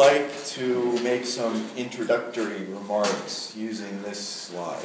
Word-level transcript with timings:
like 0.00 0.44
to 0.46 0.98
make 1.02 1.26
some 1.26 1.68
introductory 1.76 2.64
remarks 2.64 3.54
using 3.54 4.02
this 4.02 4.18
slide? 4.18 4.80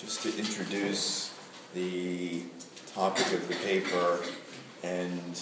Just 0.00 0.22
to 0.22 0.34
introduce 0.38 1.34
the 1.74 2.44
topic 2.94 3.30
of 3.34 3.46
the 3.46 3.54
paper 3.56 4.20
and 4.82 5.38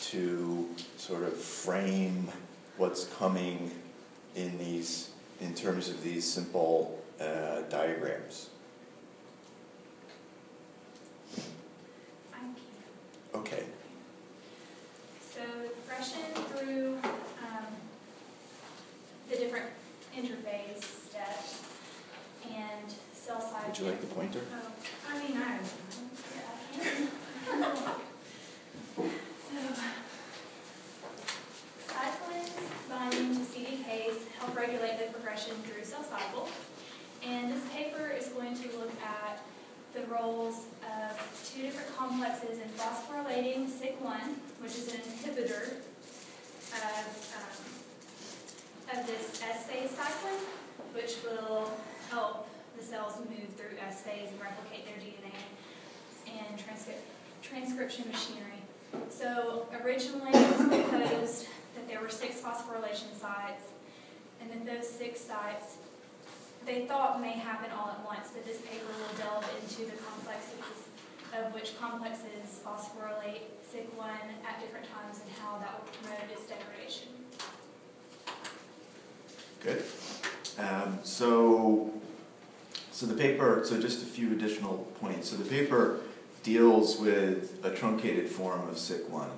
to 0.00 0.68
sort 0.96 1.22
of 1.22 1.36
frame 1.36 2.28
what's 2.76 3.04
coming 3.14 3.70
in 4.34 4.58
these 4.58 5.10
in 5.40 5.54
terms 5.54 5.88
of 5.88 6.02
these 6.02 6.28
simple 6.28 7.00
uh, 7.20 7.60
diagrams. 7.68 8.50
Okay. 13.32 13.62
So 15.32 15.42
progression 16.00 16.32
through 16.56 16.98
um, 17.42 17.66
the 19.28 19.36
different 19.36 19.66
interphase 20.16 20.82
steps 20.82 21.62
and 22.44 22.94
cell 23.12 23.40
cycle. 23.40 23.68
Would 23.68 23.78
you 23.78 23.84
like 23.86 24.00
the 24.00 24.06
pointer? 24.06 24.40
Oh, 24.52 24.72
I 25.10 25.18
mean, 25.18 25.36
I 25.36 25.58
don't 27.46 27.60
know. 27.60 27.66
Yeah, 27.66 27.86
so, 29.50 29.62
cyclins 31.88 32.88
binding 32.88 33.34
to 33.34 33.40
CDKs 33.40 34.16
help 34.38 34.56
regulate 34.56 34.98
the 34.98 35.12
progression 35.12 35.54
through 35.64 35.84
cell 35.84 36.04
cycle. 36.04 36.48
And 37.26 37.52
this 37.52 37.62
paper 37.72 38.10
is 38.16 38.28
going 38.28 38.54
to 38.54 38.68
look 38.78 38.92
at 39.02 39.42
the 39.92 40.02
roles 40.06 40.66
of 40.82 41.50
two 41.52 41.62
different 41.62 41.94
complexes 41.96 42.58
in 42.58 42.68
phosphorylating 42.70 43.68
SIC1, 43.68 44.20
which 44.60 44.72
is 44.72 44.94
an 44.94 45.00
inhibitor 45.00 45.74
of, 46.72 47.34
um, 47.36 49.00
of 49.00 49.06
this 49.06 49.42
S 49.42 49.66
phase 49.66 49.90
cyclin, 49.90 50.38
which 50.94 51.16
will 51.24 51.72
help 52.10 52.48
the 52.76 52.84
cells 52.84 53.18
move 53.18 53.48
through 53.56 53.76
S 53.86 54.02
phase 54.02 54.28
and 54.30 54.40
replicate 54.40 54.86
their 54.86 54.96
DNA 54.96 55.34
and 56.28 56.58
transcript, 56.58 57.02
transcription 57.42 58.04
machinery. 58.08 58.62
So 59.08 59.66
originally 59.82 60.30
it 60.32 60.58
was 60.58 60.68
proposed 60.68 61.46
that 61.74 61.88
there 61.88 62.00
were 62.00 62.08
six 62.08 62.40
phosphorylation 62.40 63.14
sites, 63.18 63.66
and 64.40 64.50
that 64.50 64.66
those 64.66 64.88
six 64.88 65.20
sites 65.20 65.76
they 66.66 66.84
thought 66.84 67.20
may 67.20 67.32
happen 67.32 67.70
all 67.72 67.88
at 67.88 68.04
once, 68.04 68.28
but 68.34 68.44
this 68.44 68.60
paper 68.60 68.92
will 68.92 69.16
delve 69.16 69.48
into 69.62 69.90
the 69.90 69.96
complexities 69.96 70.84
of 71.32 71.54
which 71.54 71.78
complexes 71.80 72.60
phosphorylate 73.70 73.98
SIC1 73.98 74.46
at 74.46 74.60
different 74.60 74.86
times 74.92 75.20
and 75.22 75.30
how 75.38 75.58
that 75.58 75.78
will 75.78 75.88
promote 76.02 76.30
its 76.30 76.46
degradation. 76.46 77.08
Good. 79.62 79.82
Um, 80.58 80.98
so, 81.02 81.92
so 82.90 83.06
the 83.06 83.14
paper, 83.14 83.62
so 83.64 83.80
just 83.80 84.02
a 84.02 84.06
few 84.06 84.32
additional 84.32 84.78
points. 85.00 85.30
So 85.30 85.36
the 85.36 85.48
paper 85.48 86.00
deals 86.42 86.98
with 86.98 87.58
a 87.64 87.70
truncated 87.70 88.28
form 88.28 88.68
of 88.68 88.76
SYK1, 88.76 89.28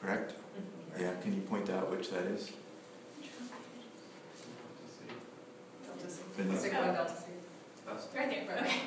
correct? 0.00 0.32
Mm-hmm. 0.32 1.02
Yeah, 1.02 1.12
can 1.22 1.34
you 1.34 1.40
point 1.42 1.70
out 1.70 1.90
which 1.90 2.10
that 2.10 2.24
is? 2.24 2.52
Delta 6.36 7.12
C. 7.12 8.16
Right 8.16 8.46
there, 8.46 8.58
okay. 8.58 8.80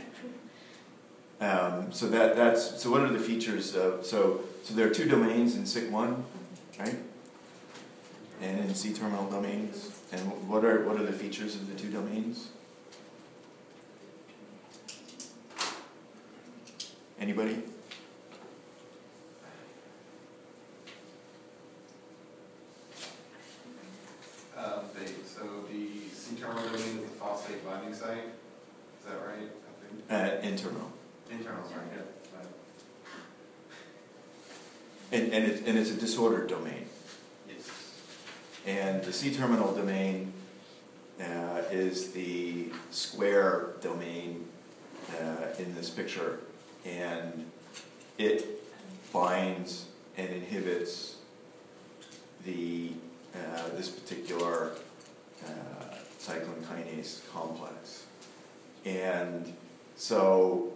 Um, 1.40 1.90
so 1.90 2.06
that 2.08 2.36
that's 2.36 2.82
so. 2.82 2.90
What 2.90 3.00
are 3.00 3.08
the 3.08 3.18
features 3.18 3.74
of 3.74 4.04
so 4.04 4.42
so 4.62 4.74
there 4.74 4.86
are 4.86 4.90
two 4.90 5.08
domains 5.08 5.56
in 5.56 5.62
SIC1, 5.62 6.22
right? 6.78 6.96
And 8.42 8.60
in 8.60 8.74
C-terminal 8.74 9.30
domains. 9.30 9.90
And 10.12 10.20
what 10.48 10.66
are 10.66 10.84
what 10.86 11.00
are 11.00 11.02
the 11.02 11.12
features 11.12 11.54
of 11.54 11.66
the 11.66 11.80
two 11.80 11.90
domains? 11.90 12.48
Anybody? 17.18 17.62
Um, 24.58 24.84
they, 24.94 25.06
so 25.24 25.64
the 25.72 26.08
C-terminal 26.12 26.64
domain 26.64 26.80
is 26.80 26.94
the 26.96 27.16
phosphate 27.18 27.64
binding 27.64 27.94
site. 27.94 28.28
Is 28.98 29.06
that 29.06 29.16
right? 29.26 29.48
Uh, 30.10 30.36
N-terminal. 31.40 31.64
Internal, 31.64 31.68
sorry, 31.68 31.86
yeah. 31.96 32.02
And, 35.12 35.32
and, 35.32 35.44
it's, 35.44 35.66
and 35.66 35.78
it's 35.78 35.90
a 35.90 35.94
disordered 35.94 36.48
domain. 36.48 36.86
Yes. 37.48 37.68
And 38.66 39.02
the 39.02 39.12
C-terminal 39.12 39.74
domain 39.74 40.32
uh, 41.20 41.62
is 41.70 42.12
the 42.12 42.68
square 42.90 43.70
domain 43.80 44.46
uh, 45.20 45.46
in 45.58 45.74
this 45.74 45.90
picture, 45.90 46.40
and 46.84 47.50
it 48.18 48.62
binds 49.12 49.86
and 50.16 50.30
inhibits 50.30 51.16
the 52.44 52.92
uh, 53.34 53.68
this 53.76 53.88
particular 53.88 54.72
uh, 55.44 55.94
cyclin 56.18 56.62
kinase 56.62 57.20
complex. 57.32 58.04
And 58.84 59.52
so, 59.96 60.72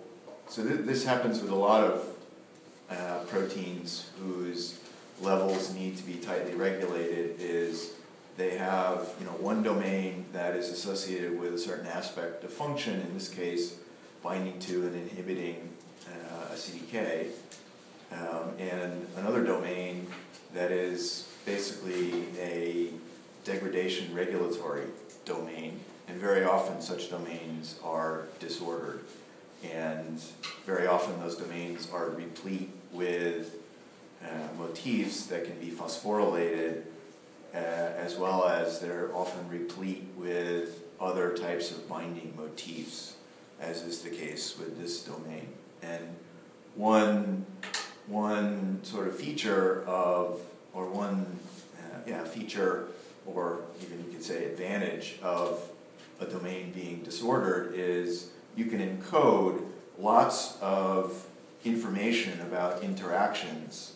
so 0.48 0.62
th 0.62 0.80
this 0.86 1.04
happens 1.04 1.40
with 1.40 1.50
a 1.50 1.60
lot 1.68 1.82
of 1.84 1.94
uh, 2.90 3.18
proteins 3.26 4.10
whose 4.20 4.78
levels 5.20 5.72
need 5.74 5.96
to 5.96 6.04
be 6.04 6.14
tightly 6.14 6.54
regulated 6.54 7.36
is 7.38 7.92
they 8.36 8.56
have 8.56 9.14
you 9.18 9.26
know 9.26 9.32
one 9.32 9.62
domain 9.62 10.24
that 10.32 10.56
is 10.56 10.70
associated 10.70 11.38
with 11.38 11.54
a 11.54 11.58
certain 11.58 11.86
aspect 11.86 12.44
of 12.44 12.52
function, 12.52 13.00
in 13.00 13.14
this 13.14 13.28
case 13.28 13.76
binding 14.22 14.58
to 14.58 14.86
and 14.86 14.94
inhibiting 14.96 15.68
uh, 16.08 16.54
a 16.54 16.56
CDK, 16.56 17.26
um, 18.12 18.58
and 18.58 19.06
another 19.18 19.44
domain 19.44 20.06
that 20.54 20.70
is 20.70 21.28
basically 21.44 22.24
a 22.40 22.88
degradation 23.44 24.14
regulatory 24.14 24.86
domain, 25.26 25.78
and 26.08 26.18
very 26.18 26.42
often 26.42 26.80
such 26.80 27.10
domains 27.10 27.78
are 27.84 28.22
disordered. 28.40 29.00
And 29.72 30.20
very 30.66 30.86
often 30.86 31.18
those 31.20 31.36
domains 31.36 31.88
are 31.92 32.10
replete 32.10 32.70
with 32.92 33.56
uh, 34.22 34.28
motifs 34.58 35.26
that 35.26 35.44
can 35.44 35.58
be 35.58 35.70
phosphorylated, 35.70 36.82
uh, 37.54 37.56
as 37.56 38.16
well 38.16 38.46
as 38.46 38.80
they're 38.80 39.14
often 39.14 39.48
replete 39.48 40.06
with 40.16 40.82
other 41.00 41.36
types 41.36 41.70
of 41.70 41.88
binding 41.88 42.34
motifs, 42.36 43.16
as 43.60 43.82
is 43.82 44.02
the 44.02 44.10
case 44.10 44.58
with 44.58 44.78
this 44.80 45.02
domain. 45.02 45.48
And 45.82 46.16
one, 46.74 47.46
one 48.06 48.80
sort 48.82 49.08
of 49.08 49.16
feature 49.16 49.84
of, 49.86 50.40
or 50.72 50.88
one 50.88 51.38
uh, 51.78 51.98
yeah, 52.06 52.24
feature, 52.24 52.88
or 53.26 53.60
even 53.82 54.04
you 54.04 54.10
could 54.10 54.22
say 54.22 54.44
advantage 54.46 55.18
of 55.22 55.68
a 56.20 56.26
domain 56.26 56.72
being 56.72 57.02
disordered 57.02 57.74
is 57.74 58.30
you 58.56 58.66
can 58.66 58.80
encode 58.80 59.64
lots 59.98 60.56
of 60.60 61.26
information 61.64 62.40
about 62.40 62.82
interactions 62.82 63.94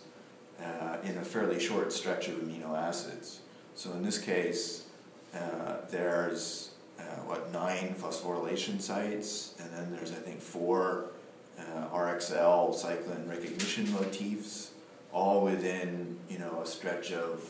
uh, 0.62 0.96
in 1.04 1.16
a 1.18 1.22
fairly 1.22 1.60
short 1.60 1.92
stretch 1.92 2.28
of 2.28 2.34
amino 2.36 2.76
acids. 2.76 3.40
So 3.74 3.92
in 3.92 4.02
this 4.02 4.18
case, 4.18 4.86
uh, 5.34 5.76
there's 5.90 6.70
uh, 6.98 7.02
what 7.26 7.52
nine 7.52 7.94
phosphorylation 7.98 8.80
sites, 8.80 9.54
and 9.60 9.72
then 9.72 9.92
there's 9.92 10.10
I 10.10 10.16
think 10.16 10.40
four 10.40 11.10
uh, 11.58 11.88
RXL 11.92 12.74
cyclin 12.74 13.28
recognition 13.28 13.92
motifs, 13.92 14.72
all 15.12 15.42
within 15.42 16.18
you 16.28 16.38
know 16.38 16.60
a 16.62 16.66
stretch 16.66 17.12
of 17.12 17.40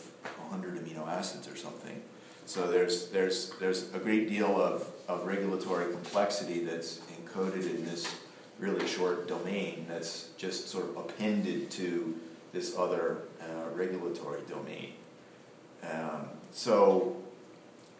100 0.50 0.84
amino 0.84 1.06
acids 1.08 1.48
or 1.48 1.56
something. 1.56 2.02
So 2.48 2.66
there's 2.66 3.08
there's 3.08 3.50
there's 3.60 3.92
a 3.92 3.98
great 3.98 4.26
deal 4.26 4.58
of, 4.58 4.88
of 5.06 5.26
regulatory 5.26 5.92
complexity 5.92 6.60
that's 6.64 6.98
encoded 7.12 7.68
in 7.68 7.84
this 7.84 8.10
really 8.58 8.88
short 8.88 9.28
domain 9.28 9.84
that's 9.86 10.30
just 10.38 10.68
sort 10.68 10.86
of 10.86 10.96
appended 10.96 11.70
to 11.72 12.18
this 12.54 12.74
other 12.74 13.18
uh, 13.42 13.68
regulatory 13.74 14.40
domain. 14.48 14.94
Um, 15.82 16.30
so 16.50 17.18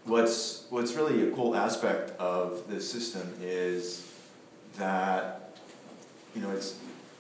what's 0.07 0.65
what's 0.71 0.95
really 0.95 1.29
a 1.29 1.31
cool 1.33 1.55
aspect 1.55 2.19
of 2.19 2.67
this 2.69 2.91
system 2.91 3.31
is 3.43 4.11
that 4.79 5.59
you 6.35 6.41
know 6.41 6.51
it's 6.53 6.79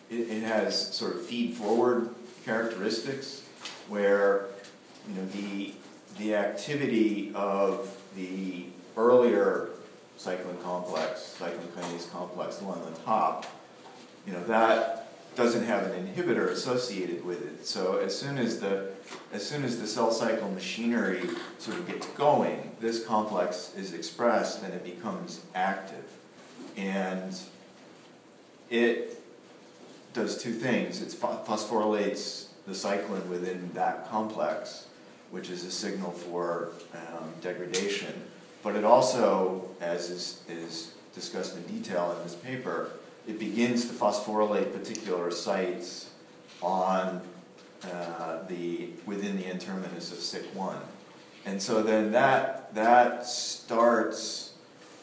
it, 0.08 0.30
it 0.30 0.42
has 0.44 0.94
sort 0.94 1.14
of 1.14 1.26
feed 1.26 1.54
forward 1.56 2.08
characteristics 2.46 3.42
where 3.86 4.46
you 5.06 5.14
know 5.14 5.26
the 5.26 5.74
the 6.18 6.34
activity 6.34 7.32
of 7.34 7.96
the 8.16 8.64
earlier 8.96 9.70
cyclin 10.18 10.60
complex, 10.62 11.36
cyclin 11.38 11.66
kinase 11.76 12.10
complex, 12.10 12.56
the 12.56 12.64
one 12.64 12.78
on 12.78 12.92
the 12.92 12.98
top, 13.00 13.46
you 14.26 14.32
know, 14.32 14.44
that 14.44 15.08
doesn't 15.36 15.64
have 15.64 15.84
an 15.84 16.06
inhibitor 16.06 16.48
associated 16.48 17.24
with 17.24 17.46
it. 17.46 17.64
So 17.64 17.98
as 17.98 18.18
soon 18.18 18.38
as 18.38 18.58
the 18.58 18.90
as 19.32 19.46
soon 19.46 19.62
as 19.62 19.80
the 19.80 19.86
cell 19.86 20.10
cycle 20.10 20.50
machinery 20.50 21.22
sort 21.58 21.78
of 21.78 21.86
gets 21.86 22.06
going, 22.08 22.72
this 22.80 23.04
complex 23.06 23.72
is 23.76 23.94
expressed 23.94 24.62
and 24.64 24.74
it 24.74 24.84
becomes 24.84 25.42
active. 25.54 26.04
And 26.76 27.38
it 28.68 29.22
does 30.12 30.42
two 30.42 30.52
things. 30.52 31.00
It 31.00 31.08
phosphorylates 31.08 32.48
the 32.66 32.72
cyclin 32.72 33.26
within 33.28 33.70
that 33.74 34.10
complex, 34.10 34.88
which 35.30 35.50
is 35.50 35.64
a 35.64 35.70
signal 35.70 36.10
for 36.10 36.70
um, 36.94 37.32
degradation. 37.40 38.12
But 38.62 38.76
it 38.76 38.84
also, 38.84 39.68
as 39.80 40.10
is, 40.10 40.42
is 40.48 40.92
discussed 41.14 41.56
in 41.56 41.62
detail 41.64 42.14
in 42.16 42.24
this 42.24 42.34
paper, 42.34 42.90
it 43.26 43.38
begins 43.38 43.86
to 43.88 43.94
phosphorylate 43.94 44.72
particular 44.72 45.30
sites 45.30 46.10
on 46.62 47.20
uh, 47.84 48.42
the 48.48 48.90
within 49.06 49.36
the 49.36 49.46
N-terminus 49.46 50.10
of 50.10 50.18
SIC1. 50.18 50.78
And 51.46 51.62
so 51.62 51.82
then 51.82 52.12
that 52.12 52.74
that 52.74 53.26
starts. 53.26 54.52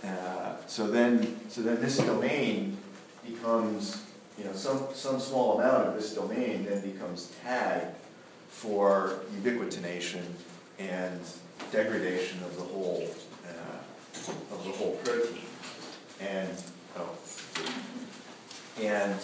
Uh, 0.04 0.56
so 0.68 0.88
then 0.88 1.39
so 1.50 1.62
then 1.62 1.80
this 1.81 1.98
domain 1.98 2.77
becomes 3.25 4.04
you 4.38 4.44
know 4.44 4.54
some 4.54 4.83
some 4.94 5.19
small 5.19 5.60
amount 5.60 5.88
of 5.88 5.95
this 5.95 6.13
domain 6.13 6.66
then 6.66 6.81
becomes 6.81 7.33
tagged 7.44 7.95
for 8.55 9.19
ubiquitination 9.37 10.23
and 10.79 11.19
degradation 11.71 12.41
of 12.43 12.55
the 12.57 12.63
whole 12.63 13.07
uh, 13.45 14.53
of 14.53 14.63
the 14.63 14.71
whole 14.71 14.95
protein. 15.03 15.41
And 16.21 16.49
oh, 16.97 17.09
and 18.81 19.19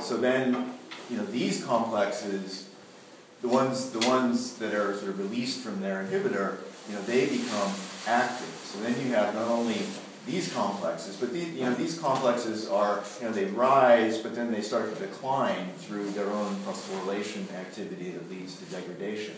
so 0.00 0.16
then 0.16 0.72
you 1.10 1.16
know, 1.18 1.24
these 1.26 1.64
complexes, 1.64 2.68
the 3.42 3.48
ones, 3.48 3.90
the 3.90 4.06
ones 4.08 4.54
that 4.56 4.74
are 4.74 4.96
sort 4.96 5.10
of 5.10 5.18
released 5.18 5.60
from 5.60 5.80
their 5.80 6.04
inhibitor, 6.04 6.56
you 6.88 6.94
know, 6.94 7.02
they 7.02 7.26
become 7.26 7.72
active. 8.06 8.48
So 8.64 8.80
then 8.80 8.98
you 9.00 9.14
have 9.14 9.34
not 9.34 9.48
only 9.48 9.82
these 10.26 10.52
complexes, 10.52 11.16
but 11.16 11.32
these, 11.32 11.52
you 11.54 11.64
know, 11.64 11.74
these 11.74 11.98
complexes 11.98 12.68
are, 12.68 13.02
you 13.20 13.26
know, 13.26 13.32
they 13.32 13.46
rise, 13.46 14.18
but 14.18 14.34
then 14.34 14.52
they 14.52 14.62
start 14.62 14.94
to 14.94 15.00
decline 15.00 15.72
through 15.78 16.10
their 16.10 16.30
own 16.30 16.54
phosphorylation 16.56 17.52
activity 17.54 18.10
that 18.10 18.30
leads 18.30 18.56
to 18.56 18.64
degradation. 18.66 19.34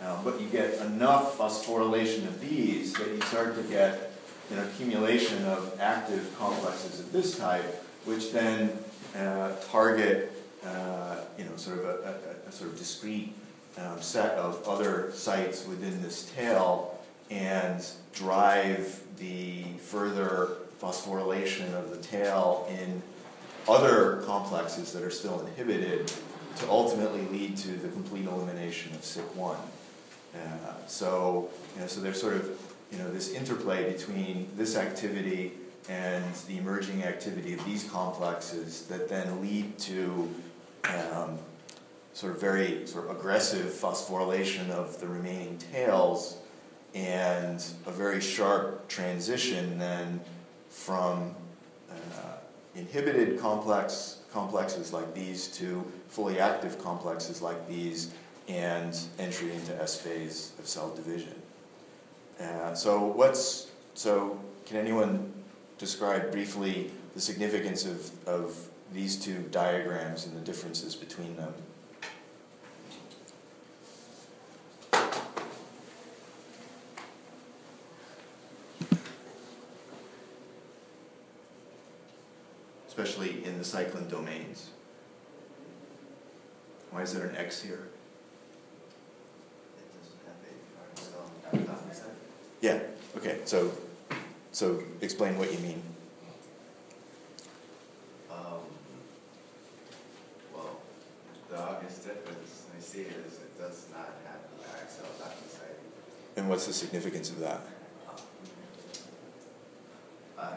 Um, 0.00 0.22
but 0.24 0.40
you 0.40 0.48
get 0.48 0.74
enough 0.86 1.38
phosphorylation 1.38 2.26
of 2.26 2.40
these 2.40 2.92
that 2.94 3.08
you 3.08 3.20
start 3.22 3.56
to 3.56 3.62
get 3.64 4.12
an 4.50 4.58
accumulation 4.60 5.44
of 5.44 5.76
active 5.80 6.34
complexes 6.38 7.00
of 7.00 7.12
this 7.12 7.38
type, 7.38 7.84
which 8.04 8.32
then 8.32 8.78
uh, 9.16 9.52
target 9.70 10.32
uh, 10.64 11.16
you 11.36 11.44
know, 11.44 11.56
sort 11.56 11.78
of 11.78 11.84
a, 11.84 12.20
a, 12.46 12.48
a 12.48 12.52
sort 12.52 12.70
of 12.70 12.78
discrete 12.78 13.34
um, 13.78 14.00
set 14.00 14.32
of 14.32 14.62
other 14.68 15.10
sites 15.12 15.66
within 15.66 16.02
this 16.02 16.30
tail 16.36 16.91
and 17.32 17.84
drive 18.12 19.00
the 19.18 19.64
further 19.78 20.50
phosphorylation 20.80 21.72
of 21.74 21.90
the 21.90 21.96
tail 21.96 22.68
in 22.70 23.02
other 23.68 24.22
complexes 24.26 24.92
that 24.92 25.02
are 25.02 25.10
still 25.10 25.40
inhibited 25.46 26.12
to 26.56 26.68
ultimately 26.68 27.22
lead 27.26 27.56
to 27.56 27.68
the 27.68 27.88
complete 27.88 28.26
elimination 28.26 28.92
of 28.92 29.00
SIC1. 29.00 29.56
Uh, 30.34 30.38
so, 30.86 31.48
you 31.74 31.80
know, 31.80 31.86
so 31.86 32.00
there's 32.00 32.20
sort 32.20 32.34
of 32.34 32.50
you 32.90 32.98
know, 32.98 33.10
this 33.10 33.32
interplay 33.32 33.90
between 33.90 34.48
this 34.56 34.76
activity 34.76 35.52
and 35.88 36.24
the 36.46 36.58
emerging 36.58 37.04
activity 37.04 37.54
of 37.54 37.64
these 37.64 37.84
complexes 37.84 38.82
that 38.86 39.08
then 39.08 39.40
lead 39.40 39.78
to 39.78 40.28
um, 40.84 41.38
sort 42.12 42.34
of 42.34 42.40
very 42.40 42.86
sort 42.86 43.08
of 43.08 43.16
aggressive 43.16 43.66
phosphorylation 43.66 44.68
of 44.70 45.00
the 45.00 45.06
remaining 45.06 45.56
tails 45.58 46.36
and 46.94 47.64
a 47.86 47.90
very 47.90 48.20
sharp 48.20 48.86
transition 48.88 49.78
then 49.78 50.20
from 50.68 51.34
uh, 51.90 51.94
inhibited 52.74 53.38
complex 53.38 54.20
complexes 54.32 54.92
like 54.92 55.14
these 55.14 55.48
to 55.48 55.84
fully 56.08 56.38
active 56.38 56.82
complexes 56.82 57.42
like 57.42 57.68
these 57.68 58.12
and 58.48 58.98
entry 59.18 59.52
into 59.52 59.74
S 59.80 60.00
phase 60.00 60.52
of 60.58 60.66
cell 60.66 60.94
division. 60.94 61.34
Uh, 62.40 62.74
so 62.74 63.04
what's 63.04 63.70
so 63.94 64.40
can 64.64 64.78
anyone 64.78 65.32
describe 65.78 66.30
briefly 66.30 66.90
the 67.14 67.20
significance 67.20 67.84
of, 67.84 68.28
of 68.28 68.68
these 68.92 69.16
two 69.16 69.38
diagrams 69.50 70.26
and 70.26 70.36
the 70.36 70.40
differences 70.40 70.94
between 70.94 71.36
them. 71.36 71.52
Especially 82.86 83.44
in 83.44 83.51
the 83.62 83.68
cyclin 83.78 84.10
domains. 84.10 84.70
Why 86.90 87.02
is 87.02 87.14
there 87.14 87.26
an 87.26 87.36
X 87.36 87.62
here? 87.62 87.88
Yeah, 92.60 92.80
okay, 93.16 93.38
so 93.44 93.72
so 94.52 94.82
explain 95.00 95.38
what 95.38 95.52
you 95.52 95.58
mean. 95.58 95.82
Um, 98.30 98.62
well, 100.54 100.80
the 101.50 101.60
obvious 101.60 101.98
difference 101.98 102.66
I 102.76 102.80
see 102.80 103.00
is 103.00 103.38
it 103.38 103.58
does 103.58 103.86
not 103.92 104.10
have 104.26 104.40
the 104.56 104.64
RXL 104.64 105.18
document 105.18 105.76
And 106.36 106.48
what's 106.48 106.66
the 106.66 106.72
significance 106.72 107.30
of 107.30 107.40
that? 107.40 107.60
I, 110.38 110.52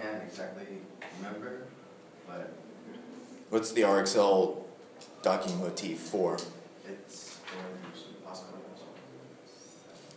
can't 0.00 0.22
exactly 0.22 0.66
remember, 1.18 1.66
but. 2.26 2.52
What's 3.50 3.72
the 3.72 3.82
RXL 3.82 4.62
docking 5.22 5.58
motif 5.58 5.98
for? 5.98 6.38
It's 6.86 7.38
for. 7.44 7.78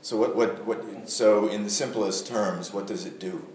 So 0.04 0.18
what, 0.18 0.36
what, 0.36 0.66
what, 0.66 1.10
so 1.10 1.48
in 1.48 1.64
the 1.64 1.70
simplest 1.70 2.28
terms, 2.28 2.74
what 2.74 2.88
does 2.88 3.06
it 3.06 3.20
do? 3.20 3.48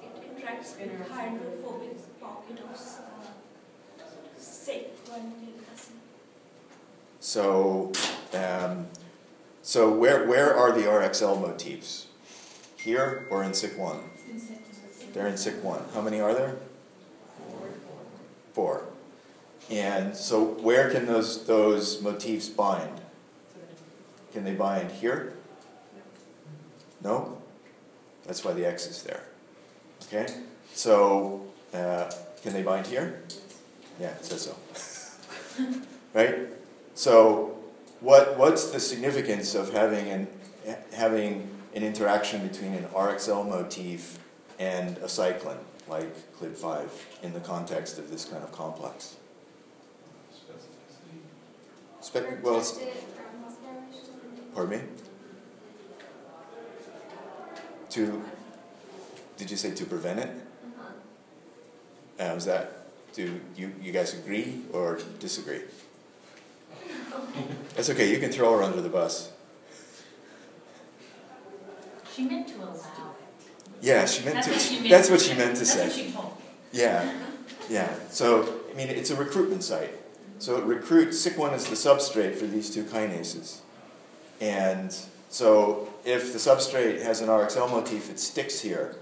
It 0.00 0.36
contracts 0.36 0.76
hydrophobic 0.76 2.20
pockets 2.20 3.00
so, 7.18 7.92
um, 8.32 8.86
so 9.62 9.92
where, 9.92 10.26
where 10.26 10.54
are 10.54 10.72
the 10.72 10.82
RXL 10.82 11.40
motifs? 11.40 12.06
Here 12.76 13.26
or 13.30 13.44
in 13.44 13.50
SIC1? 13.50 14.00
They're 15.12 15.26
in 15.26 15.34
SIC1. 15.34 15.92
How 15.92 16.00
many 16.00 16.20
are 16.20 16.34
there? 16.34 16.56
Four. 18.52 18.84
And 19.70 20.16
so 20.16 20.44
where 20.44 20.90
can 20.90 21.06
those, 21.06 21.46
those 21.46 22.00
motifs 22.02 22.48
bind? 22.48 23.00
Can 24.32 24.44
they 24.44 24.54
bind 24.54 24.92
here? 24.92 25.34
No? 27.02 27.38
That's 28.26 28.44
why 28.44 28.52
the 28.52 28.64
X 28.64 28.86
is 28.86 29.02
there. 29.02 29.22
Okay? 30.04 30.26
So, 30.72 31.46
uh, 31.74 32.10
can 32.42 32.52
they 32.52 32.62
bind 32.62 32.86
here? 32.86 33.22
Yeah, 34.00 34.10
it 34.10 34.24
says 34.24 34.42
so. 34.42 35.64
right? 36.14 36.48
So, 36.94 37.56
what, 38.00 38.38
what's 38.38 38.70
the 38.70 38.80
significance 38.80 39.54
of 39.54 39.72
having 39.72 40.08
an, 40.08 40.28
having 40.92 41.48
an 41.74 41.82
interaction 41.82 42.46
between 42.46 42.74
an 42.74 42.84
RXL 42.84 43.48
motif 43.48 44.19
and 44.60 44.98
a 44.98 45.06
cyclin, 45.06 45.56
like 45.88 46.14
CLB5, 46.38 46.88
in 47.22 47.32
the 47.32 47.40
context 47.40 47.98
of 47.98 48.10
this 48.10 48.26
kind 48.26 48.44
of 48.44 48.52
complex? 48.52 49.16
Spec- 52.00 52.44
well, 52.44 52.64
pardon 54.54 54.78
me? 54.78 54.84
To, 57.90 58.22
did 59.36 59.50
you 59.50 59.56
say 59.56 59.74
to 59.74 59.84
prevent 59.84 60.20
it? 60.20 60.28
Uh-huh. 60.28 62.30
Um, 62.30 62.38
is 62.38 62.44
that 62.44 62.80
do 63.14 63.40
you, 63.56 63.72
you 63.82 63.92
guys 63.92 64.14
agree 64.14 64.62
or 64.72 65.00
disagree? 65.18 65.62
That's 67.74 67.90
okay, 67.90 68.10
you 68.10 68.18
can 68.18 68.30
throw 68.30 68.56
her 68.56 68.62
under 68.62 68.80
the 68.80 68.88
bus. 68.88 69.32
She 72.14 72.24
meant 72.24 72.48
to 72.48 72.56
allow 72.56 72.74
it. 72.74 73.09
Yeah, 73.80 74.06
she 74.06 74.24
meant 74.24 74.36
that's 74.36 74.46
to. 74.46 74.52
What 74.52 74.82
meant 74.82 74.90
that's 74.90 75.06
to 75.06 75.12
what 75.12 75.20
she 75.20 75.34
meant 75.34 75.56
to 75.56 75.64
say. 75.64 75.84
What 75.84 75.92
she 75.92 76.12
told. 76.12 76.32
Yeah, 76.72 77.14
yeah. 77.68 77.94
So 78.10 78.60
I 78.70 78.74
mean, 78.74 78.88
it's 78.88 79.10
a 79.10 79.16
recruitment 79.16 79.62
site. 79.62 79.94
So 80.38 80.56
it 80.56 80.64
recruits. 80.64 81.24
SIC1 81.26 81.54
is 81.54 81.66
the 81.66 81.76
substrate 81.76 82.34
for 82.36 82.46
these 82.46 82.72
two 82.72 82.84
kinases, 82.84 83.58
and 84.40 84.96
So 85.30 85.88
if 86.04 86.32
the 86.32 86.40
substrate 86.40 87.02
has 87.02 87.20
an 87.20 87.28
RXL 87.28 87.70
motif, 87.70 88.10
it 88.10 88.18
sticks 88.18 88.60
here. 88.60 88.96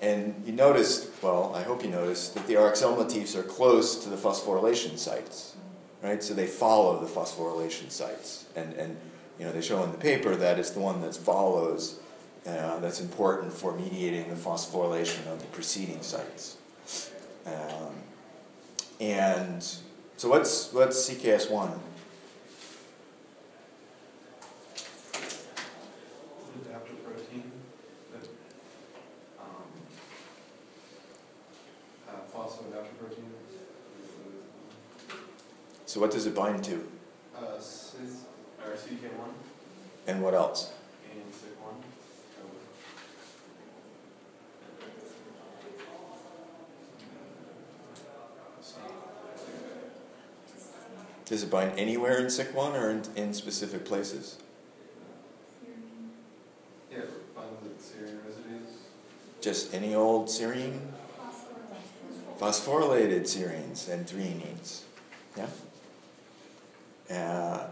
And 0.00 0.42
you 0.46 0.52
notice, 0.52 1.10
well, 1.22 1.52
I 1.54 1.62
hope 1.62 1.84
you 1.84 1.90
notice, 1.90 2.30
that 2.30 2.46
the 2.46 2.54
RXL 2.54 2.96
motifs 2.96 3.36
are 3.36 3.42
close 3.42 4.02
to 4.02 4.08
the 4.08 4.16
phosphorylation 4.16 4.98
sites, 4.98 5.54
right? 6.02 6.22
So 6.22 6.32
they 6.32 6.46
follow 6.46 7.00
the 7.00 7.06
phosphorylation 7.06 7.90
sites. 7.90 8.46
And, 8.56 8.72
and 8.74 8.96
you 9.38 9.44
know, 9.44 9.52
they 9.52 9.60
show 9.60 9.84
in 9.84 9.92
the 9.92 9.98
paper 9.98 10.34
that 10.34 10.58
it's 10.58 10.70
the 10.70 10.80
one 10.80 11.02
that 11.02 11.14
follows 11.14 12.00
uh, 12.46 12.78
that's 12.80 13.00
important 13.00 13.52
for 13.52 13.74
mediating 13.74 14.28
the 14.28 14.36
phosphorylation 14.36 15.26
of 15.32 15.40
the 15.40 15.46
preceding 15.46 16.02
sites. 16.02 16.58
Um, 17.46 17.94
and 19.00 19.62
so 20.16 20.28
what's, 20.28 20.72
what's 20.72 21.08
CKS1? 21.08 21.78
Adapter 26.66 26.92
protein, 27.02 27.50
that, 28.12 28.28
um, 29.40 29.46
uh, 32.08 32.38
protein. 32.98 33.24
So 35.86 36.00
what 36.00 36.10
does 36.10 36.26
it 36.26 36.34
bind 36.34 36.62
to? 36.64 36.86
Uh, 37.36 37.58
CK1. 38.74 39.30
And 40.06 40.22
what 40.22 40.34
else? 40.34 40.72
and 41.10 41.34
SIC 41.34 41.62
one. 41.62 41.74
Does 51.26 51.42
it 51.42 51.50
bind 51.50 51.78
anywhere 51.78 52.18
in 52.18 52.26
SIC1 52.26 52.74
or 52.74 52.90
in, 52.90 53.02
in 53.16 53.34
specific 53.34 53.84
places? 53.84 54.36
Yeah, 56.90 57.00
binds 57.34 57.62
with 57.62 57.80
serine 57.80 58.18
residues. 58.26 58.68
Just 59.40 59.72
any 59.72 59.94
old 59.94 60.28
serine? 60.28 60.80
Phosphorylation. 62.38 62.38
Phosphorylated 62.38 63.22
serines 63.22 63.88
and 63.88 64.06
threonines. 64.06 64.82
Yeah? 65.36 65.48
Uh, 67.10 67.68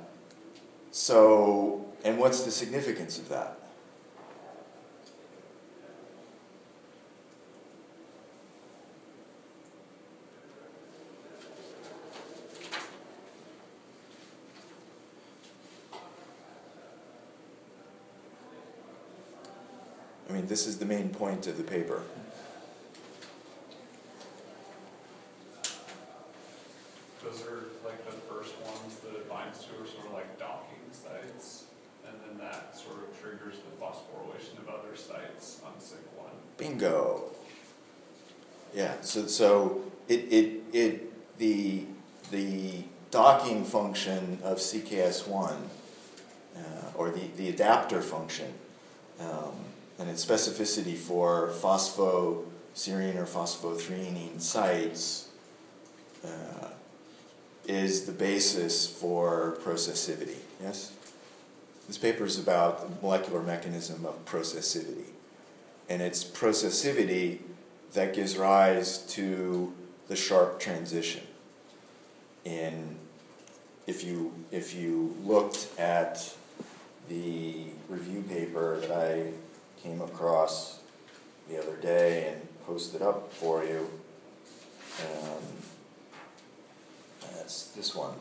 so, 0.90 1.87
and 2.04 2.18
what's 2.18 2.42
the 2.42 2.50
significance 2.50 3.18
of 3.18 3.28
that? 3.28 3.62
This 20.52 20.66
is 20.66 20.76
the 20.76 20.85
main 20.85 21.09
point 21.09 21.47
of 21.47 21.56
the 21.56 21.62
paper. 21.62 22.02
Those 27.25 27.40
are 27.47 27.71
like 27.82 28.04
the 28.04 28.12
first 28.28 28.61
ones 28.61 28.97
that 28.97 29.14
it 29.14 29.30
binds 29.30 29.61
to 29.64 29.71
are 29.82 29.87
sort 29.87 30.09
of 30.09 30.12
like 30.12 30.38
docking 30.38 30.76
sites. 30.92 31.64
And 32.06 32.14
then 32.21 32.47
that 32.47 32.76
sort 32.76 32.99
of 32.99 33.18
triggers 33.18 33.61
the 33.61 33.82
phosphorylation 33.82 34.59
of 34.59 34.68
other 34.68 34.94
sites 34.94 35.62
on 35.64 35.73
SIC1. 35.80 36.28
Bingo. 36.59 37.30
Yeah, 38.75 38.97
so, 39.00 39.26
so 39.28 39.80
it, 40.06 40.30
it, 40.30 40.62
it, 40.75 41.38
the, 41.38 41.87
the 42.30 42.85
docking 43.11 43.64
function 43.64 44.38
of 44.44 44.59
CKS1, 44.59 45.56
uh, 46.54 46.61
or 46.94 47.09
the, 47.09 47.26
the 47.38 47.49
adapter 47.49 48.02
function, 48.02 48.52
um, 49.18 49.54
and 50.02 50.11
its 50.11 50.26
specificity 50.26 50.97
for 50.97 51.49
phosphoserine 51.50 53.14
or 53.14 53.25
phosphothreonine 53.25 54.40
sites 54.40 55.28
uh, 56.25 56.66
is 57.68 58.04
the 58.06 58.11
basis 58.11 58.85
for 58.85 59.56
processivity. 59.62 60.38
Yes? 60.61 60.92
This 61.87 61.99
paper 61.99 62.25
is 62.25 62.37
about 62.37 62.80
the 62.80 63.00
molecular 63.00 63.42
mechanism 63.42 64.04
of 64.04 64.25
processivity. 64.25 65.11
And 65.88 66.02
it's 66.02 66.25
processivity 66.25 67.38
that 67.92 68.12
gives 68.12 68.37
rise 68.37 68.99
to 69.12 69.73
the 70.09 70.16
sharp 70.16 70.59
transition. 70.59 71.23
In 72.44 72.97
if 73.87 74.02
you 74.02 74.32
if 74.50 74.75
you 74.75 75.14
looked 75.23 75.68
at 75.78 76.35
the 77.09 77.66
review 77.88 78.23
paper 78.23 78.80
that 78.80 78.90
I 78.90 79.32
came 79.82 80.00
across 80.00 80.80
the 81.48 81.60
other 81.60 81.76
day 81.76 82.28
and 82.28 82.64
posted 82.66 83.02
up 83.02 83.32
for 83.32 83.64
you, 83.64 83.88
um, 85.00 85.42
that's 87.34 87.66
this 87.68 87.94
one. 87.94 88.14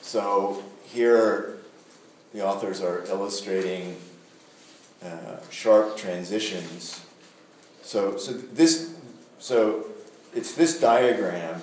So 0.00 0.62
here, 0.84 1.58
the 2.32 2.44
authors 2.44 2.80
are 2.80 3.04
illustrating 3.06 3.96
uh, 5.04 5.36
sharp 5.50 5.96
transitions. 5.96 7.04
So, 7.82 8.16
so 8.16 8.32
this, 8.32 8.94
so 9.38 9.86
it's 10.34 10.54
this 10.54 10.80
diagram. 10.80 11.60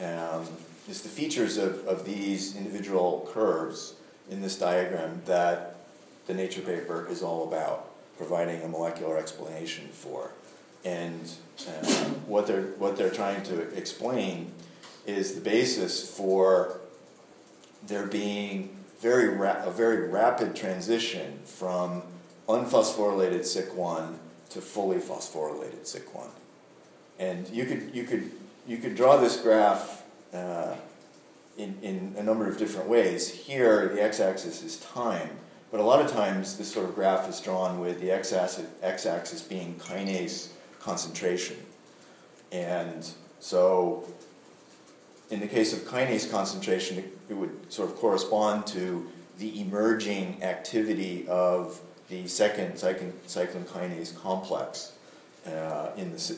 Um, 0.00 0.46
it's 0.88 1.00
the 1.00 1.08
features 1.08 1.56
of, 1.56 1.86
of 1.86 2.04
these 2.04 2.56
individual 2.56 3.28
curves 3.32 3.94
in 4.30 4.42
this 4.42 4.58
diagram 4.58 5.22
that 5.26 5.73
the 6.26 6.34
Nature 6.34 6.62
paper 6.62 7.06
is 7.08 7.22
all 7.22 7.46
about, 7.46 7.90
providing 8.16 8.62
a 8.62 8.68
molecular 8.68 9.18
explanation 9.18 9.88
for. 9.88 10.30
And 10.84 11.30
uh, 11.66 11.86
what 12.26 12.46
they're 12.46 12.62
what 12.78 12.96
they're 12.96 13.10
trying 13.10 13.42
to 13.44 13.60
explain 13.76 14.52
is 15.06 15.34
the 15.34 15.40
basis 15.40 16.14
for 16.16 16.80
there 17.86 18.06
being 18.06 18.76
very 19.00 19.34
a 19.34 19.70
very 19.70 20.08
rapid 20.08 20.54
transition 20.54 21.40
from 21.44 22.02
unphosphorylated 22.48 23.40
SIC1 23.40 24.16
to 24.50 24.60
fully 24.60 24.98
phosphorylated 24.98 25.82
SIC1. 25.82 26.28
And 27.18 27.48
you 27.48 27.64
could 27.64 27.94
you 27.94 28.04
could 28.04 28.30
you 28.66 28.78
could 28.78 28.94
draw 28.94 29.16
this 29.16 29.36
graph 29.38 30.02
uh, 30.32 30.74
in, 31.56 31.78
in 31.82 32.14
a 32.18 32.22
number 32.22 32.48
of 32.48 32.58
different 32.58 32.88
ways. 32.88 33.30
Here, 33.30 33.88
the 33.88 34.02
x-axis 34.02 34.62
is 34.62 34.78
time, 34.78 35.30
but 35.74 35.80
a 35.80 35.82
lot 35.82 36.00
of 36.00 36.08
times 36.08 36.56
this 36.56 36.72
sort 36.72 36.88
of 36.88 36.94
graph 36.94 37.28
is 37.28 37.40
drawn 37.40 37.80
with 37.80 38.00
the 38.00 38.08
x-axis, 38.08 39.42
being 39.42 39.74
kinase 39.74 40.50
concentration. 40.78 41.56
And 42.52 43.04
so 43.40 44.04
in 45.30 45.40
the 45.40 45.48
case 45.48 45.72
of 45.72 45.80
kinase 45.80 46.30
concentration, 46.30 46.98
it, 46.98 47.18
it 47.28 47.34
would 47.34 47.72
sort 47.72 47.90
of 47.90 47.96
correspond 47.96 48.68
to 48.68 49.10
the 49.38 49.60
emerging 49.60 50.44
activity 50.44 51.26
of 51.26 51.80
the 52.08 52.28
second 52.28 52.74
cyclin, 52.74 53.10
cyclin 53.26 53.64
kinase 53.64 54.16
complex 54.16 54.92
uh, 55.44 55.90
in 55.96 56.12
the, 56.12 56.36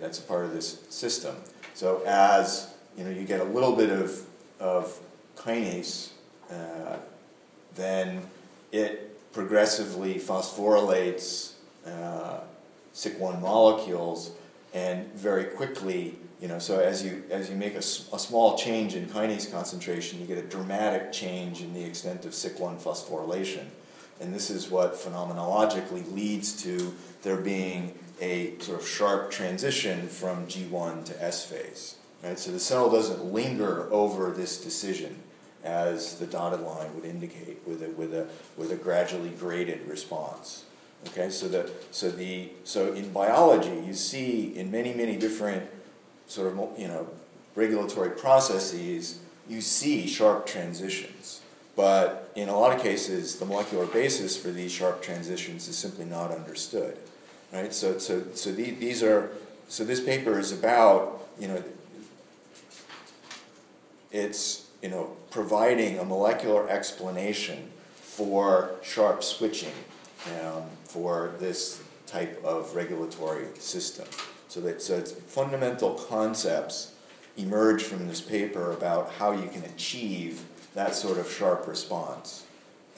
that's 0.00 0.18
a 0.18 0.22
part 0.22 0.46
of 0.46 0.52
this 0.52 0.80
system. 0.88 1.36
So 1.74 2.02
as 2.06 2.74
you 2.98 3.04
know, 3.04 3.10
you 3.10 3.24
get 3.24 3.40
a 3.40 3.44
little 3.44 3.76
bit 3.76 3.90
of, 3.90 4.26
of 4.58 4.98
kinase, 5.36 6.10
uh, 6.50 6.96
then 7.76 8.22
it 8.74 9.32
progressively 9.32 10.16
phosphorylates 10.16 11.52
uh, 11.86 12.40
SIC1 12.92 13.40
molecules 13.40 14.32
and 14.72 15.12
very 15.14 15.44
quickly, 15.44 16.16
you 16.40 16.48
know, 16.48 16.58
so 16.58 16.80
as 16.80 17.04
you, 17.04 17.22
as 17.30 17.48
you 17.48 17.54
make 17.54 17.74
a 17.74 17.82
small 17.82 18.58
change 18.58 18.96
in 18.96 19.06
kinase 19.06 19.50
concentration, 19.50 20.20
you 20.20 20.26
get 20.26 20.38
a 20.38 20.42
dramatic 20.42 21.12
change 21.12 21.60
in 21.60 21.72
the 21.72 21.84
extent 21.84 22.24
of 22.24 22.32
SIC1 22.32 22.82
phosphorylation. 22.82 23.66
And 24.20 24.34
this 24.34 24.50
is 24.50 24.68
what 24.68 24.94
phenomenologically 24.94 26.12
leads 26.12 26.60
to 26.64 26.94
there 27.22 27.36
being 27.36 27.96
a 28.20 28.58
sort 28.58 28.80
of 28.80 28.86
sharp 28.86 29.30
transition 29.30 30.08
from 30.08 30.46
G1 30.46 31.04
to 31.06 31.22
S 31.22 31.44
phase. 31.44 31.96
Right? 32.22 32.38
So 32.38 32.50
the 32.50 32.60
cell 32.60 32.90
doesn't 32.90 33.24
linger 33.24 33.88
over 33.92 34.32
this 34.32 34.60
decision 34.60 35.20
as 35.64 36.18
the 36.18 36.26
dotted 36.26 36.60
line 36.60 36.94
would 36.94 37.04
indicate 37.04 37.58
with 37.66 37.82
a, 37.82 37.88
with 37.90 38.14
a, 38.14 38.28
with 38.56 38.70
a 38.70 38.76
gradually 38.76 39.30
graded 39.30 39.88
response. 39.88 40.64
Okay, 41.08 41.30
so 41.30 41.48
the, 41.48 41.70
so 41.90 42.10
the, 42.10 42.50
so 42.64 42.92
in 42.92 43.12
biology, 43.12 43.82
you 43.86 43.94
see 43.94 44.56
in 44.56 44.70
many, 44.70 44.92
many 44.94 45.16
different 45.16 45.68
sort 46.26 46.52
of, 46.52 46.78
you 46.78 46.88
know, 46.88 47.08
regulatory 47.54 48.10
processes, 48.10 49.20
you 49.48 49.60
see 49.60 50.06
sharp 50.06 50.46
transitions. 50.46 51.40
But 51.76 52.30
in 52.34 52.48
a 52.48 52.58
lot 52.58 52.74
of 52.74 52.82
cases, 52.82 53.38
the 53.38 53.44
molecular 53.44 53.86
basis 53.86 54.36
for 54.36 54.48
these 54.48 54.72
sharp 54.72 55.02
transitions 55.02 55.68
is 55.68 55.76
simply 55.76 56.04
not 56.04 56.30
understood. 56.30 56.96
Right? 57.52 57.72
So, 57.72 57.98
so, 57.98 58.24
so 58.34 58.52
the, 58.52 58.70
these 58.70 59.02
are, 59.02 59.30
so 59.68 59.84
this 59.84 60.00
paper 60.00 60.38
is 60.38 60.52
about, 60.52 61.28
you 61.38 61.48
know, 61.48 61.62
it's, 64.10 64.63
you 64.84 64.90
know, 64.90 65.16
providing 65.30 65.98
a 65.98 66.04
molecular 66.04 66.68
explanation 66.68 67.70
for 67.94 68.72
sharp 68.82 69.24
switching 69.24 69.72
um, 70.38 70.64
for 70.84 71.32
this 71.38 71.82
type 72.06 72.38
of 72.44 72.76
regulatory 72.76 73.46
system. 73.58 74.06
So 74.48 74.60
that 74.60 74.82
so 74.82 74.98
it's 74.98 75.12
fundamental 75.12 75.94
concepts 75.94 76.92
emerge 77.38 77.82
from 77.82 78.06
this 78.08 78.20
paper 78.20 78.72
about 78.72 79.10
how 79.12 79.32
you 79.32 79.48
can 79.48 79.64
achieve 79.64 80.42
that 80.74 80.94
sort 80.94 81.16
of 81.16 81.32
sharp 81.32 81.66
response. 81.66 82.44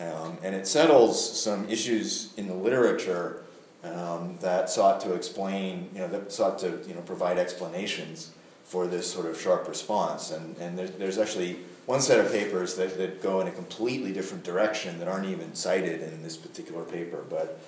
Um, 0.00 0.38
and 0.43 0.57
it 0.57 0.66
settles 0.66 1.40
some 1.40 1.69
issues 1.69 2.33
in 2.37 2.49
the 2.49 2.55
literature 2.55 3.45
um, 3.85 4.38
that 4.40 4.69
sought 4.69 5.00
to 5.02 5.14
explain, 5.14 5.88
you 5.95 6.00
know, 6.00 6.09
that 6.09 6.33
sought 6.33 6.59
to 6.59 6.81
you 6.88 6.95
know 6.97 7.02
provide 7.02 7.38
explanations 7.38 8.33
for 8.64 8.88
this 8.88 9.09
sort 9.09 9.26
of 9.26 9.40
sharp 9.40 9.69
response. 9.69 10.33
And, 10.33 10.59
and 10.59 10.76
there's, 10.76 10.90
there's 10.90 11.19
actually 11.19 11.61
one 11.87 12.00
set 12.00 12.19
of 12.19 12.31
papers 12.33 12.75
that, 12.75 12.99
that 12.99 13.23
go 13.23 13.40
in 13.40 13.47
a 13.47 13.52
completely 13.52 14.12
different 14.12 14.45
direction 14.45 14.99
that 14.99 15.09
aren't 15.09 15.26
even 15.26 15.55
cited 15.55 16.02
in 16.02 16.23
this 16.23 16.37
particular 16.37 16.83
paper, 16.85 17.25
but 17.31 17.61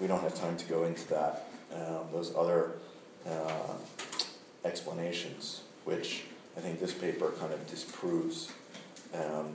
we 0.00 0.06
don't 0.06 0.22
have 0.22 0.34
time 0.34 0.56
to 0.56 0.64
go 0.66 0.84
into 0.84 1.06
that. 1.08 1.48
Um, 1.74 2.06
those 2.12 2.34
other 2.34 2.72
uh, 3.28 3.74
explanations, 4.64 5.62
which 5.84 6.24
I 6.56 6.60
think 6.60 6.80
this 6.80 6.94
paper 6.94 7.32
kind 7.38 7.52
of 7.52 7.66
disproves. 7.66 8.50
Um, 9.14 9.48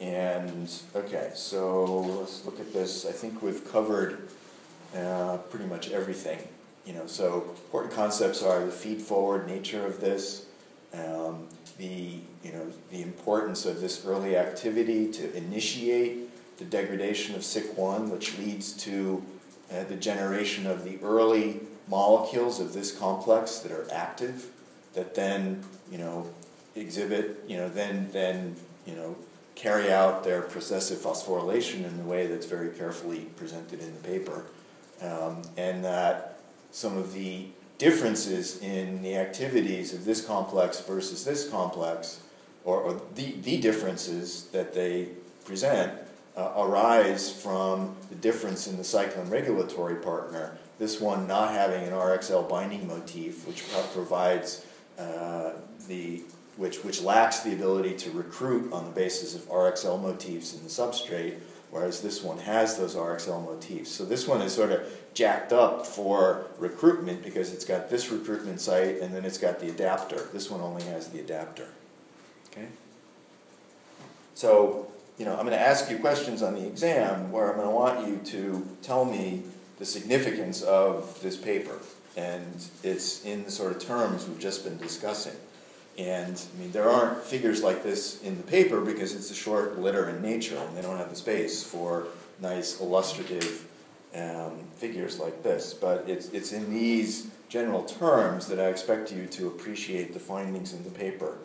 and 0.00 0.72
okay, 0.94 1.32
so 1.34 1.84
let's 2.00 2.44
look 2.44 2.60
at 2.60 2.72
this. 2.72 3.06
I 3.06 3.12
think 3.12 3.42
we've 3.42 3.68
covered 3.70 4.28
uh, 4.96 5.38
pretty 5.50 5.66
much 5.66 5.90
everything. 5.90 6.38
You 6.84 6.92
know, 6.92 7.06
so 7.06 7.54
important 7.64 7.92
concepts 7.92 8.42
are 8.42 8.64
the 8.64 8.70
feed-forward 8.70 9.48
nature 9.48 9.84
of 9.84 10.00
this, 10.00 10.46
um, 10.94 11.48
the 11.78 12.20
you 12.46 12.52
know 12.52 12.66
the 12.90 13.02
importance 13.02 13.66
of 13.66 13.80
this 13.80 14.06
early 14.06 14.36
activity 14.36 15.10
to 15.10 15.36
initiate 15.36 16.30
the 16.58 16.64
degradation 16.64 17.34
of 17.34 17.42
SIC1, 17.42 18.08
which 18.08 18.38
leads 18.38 18.72
to 18.72 19.24
uh, 19.70 19.82
the 19.84 19.96
generation 19.96 20.66
of 20.66 20.84
the 20.84 20.98
early 21.02 21.60
molecules 21.88 22.60
of 22.60 22.72
this 22.72 22.96
complex 22.96 23.58
that 23.58 23.72
are 23.72 23.86
active, 23.92 24.46
that 24.94 25.14
then 25.16 25.64
you 25.90 25.98
know 25.98 26.26
exhibit 26.76 27.42
you 27.48 27.56
know 27.56 27.68
then 27.68 28.08
then 28.12 28.54
you 28.86 28.94
know 28.94 29.16
carry 29.56 29.90
out 29.90 30.22
their 30.22 30.42
processive 30.42 30.98
phosphorylation 30.98 31.84
in 31.84 31.96
the 31.96 32.04
way 32.04 32.26
that's 32.26 32.46
very 32.46 32.68
carefully 32.68 33.26
presented 33.36 33.80
in 33.80 33.92
the 33.92 34.08
paper, 34.08 34.44
um, 35.02 35.42
and 35.56 35.84
that 35.84 36.38
some 36.70 36.96
of 36.96 37.12
the 37.12 37.46
differences 37.78 38.60
in 38.62 39.02
the 39.02 39.16
activities 39.16 39.92
of 39.92 40.04
this 40.04 40.24
complex 40.24 40.80
versus 40.80 41.24
this 41.24 41.48
complex, 41.48 42.20
or, 42.66 42.80
or 42.80 43.00
the, 43.14 43.32
the 43.42 43.58
differences 43.58 44.48
that 44.48 44.74
they 44.74 45.08
present, 45.46 45.92
uh, 46.36 46.52
arise 46.58 47.32
from 47.32 47.96
the 48.10 48.16
difference 48.16 48.66
in 48.66 48.76
the 48.76 48.82
cyclin 48.82 49.30
regulatory 49.30 49.94
partner. 49.94 50.58
This 50.78 51.00
one 51.00 51.26
not 51.26 51.52
having 51.52 51.84
an 51.84 51.92
RXL 51.92 52.46
binding 52.46 52.86
motif, 52.86 53.46
which 53.46 53.64
provides 53.94 54.66
uh, 54.98 55.52
the 55.88 56.22
which 56.56 56.82
which 56.84 57.02
lacks 57.02 57.40
the 57.40 57.52
ability 57.52 57.94
to 57.94 58.10
recruit 58.10 58.72
on 58.72 58.84
the 58.84 58.90
basis 58.90 59.34
of 59.34 59.42
RXL 59.42 60.00
motifs 60.02 60.54
in 60.54 60.62
the 60.62 60.68
substrate, 60.68 61.36
whereas 61.70 62.00
this 62.02 62.22
one 62.22 62.38
has 62.38 62.76
those 62.76 62.94
RXL 62.94 63.44
motifs. 63.44 63.90
So 63.90 64.04
this 64.04 64.26
one 64.26 64.42
is 64.42 64.54
sort 64.54 64.72
of 64.72 64.82
jacked 65.14 65.52
up 65.52 65.86
for 65.86 66.46
recruitment 66.58 67.22
because 67.22 67.52
it's 67.52 67.64
got 67.64 67.88
this 67.88 68.10
recruitment 68.10 68.60
site 68.60 69.00
and 69.00 69.14
then 69.14 69.24
it's 69.24 69.38
got 69.38 69.60
the 69.60 69.68
adapter. 69.68 70.28
This 70.32 70.50
one 70.50 70.60
only 70.60 70.82
has 70.84 71.08
the 71.08 71.20
adapter. 71.20 71.68
Okay? 72.56 72.68
So, 74.34 74.90
you 75.18 75.24
know, 75.24 75.32
I'm 75.32 75.46
going 75.46 75.58
to 75.58 75.60
ask 75.60 75.90
you 75.90 75.98
questions 75.98 76.42
on 76.42 76.54
the 76.54 76.66
exam 76.66 77.30
where 77.32 77.48
I'm 77.48 77.56
going 77.56 77.68
to 77.68 77.74
want 77.74 78.06
you 78.06 78.20
to 78.32 78.66
tell 78.82 79.04
me 79.04 79.42
the 79.78 79.84
significance 79.84 80.62
of 80.62 81.20
this 81.22 81.36
paper. 81.36 81.78
And 82.16 82.64
it's 82.82 83.24
in 83.24 83.44
the 83.44 83.50
sort 83.50 83.72
of 83.72 83.82
terms 83.82 84.26
we've 84.26 84.38
just 84.38 84.64
been 84.64 84.78
discussing. 84.78 85.36
And 85.98 86.40
I 86.54 86.60
mean, 86.60 86.72
there 86.72 86.88
aren't 86.88 87.22
figures 87.22 87.62
like 87.62 87.82
this 87.82 88.22
in 88.22 88.36
the 88.36 88.42
paper 88.42 88.80
because 88.80 89.14
it's 89.14 89.30
a 89.30 89.34
short 89.34 89.78
letter 89.78 90.08
in 90.10 90.20
nature 90.20 90.56
and 90.56 90.76
they 90.76 90.82
don't 90.82 90.98
have 90.98 91.10
the 91.10 91.16
space 91.16 91.62
for 91.62 92.08
nice 92.40 92.80
illustrative 92.80 93.66
um, 94.14 94.58
figures 94.76 95.18
like 95.18 95.42
this. 95.42 95.72
But 95.72 96.04
it's, 96.06 96.28
it's 96.30 96.52
in 96.52 96.72
these 96.72 97.28
general 97.48 97.84
terms 97.84 98.46
that 98.48 98.60
I 98.60 98.66
expect 98.66 99.12
you 99.12 99.26
to 99.26 99.46
appreciate 99.46 100.12
the 100.12 100.20
findings 100.20 100.72
in 100.72 100.84
the 100.84 100.90
paper, 100.90 101.38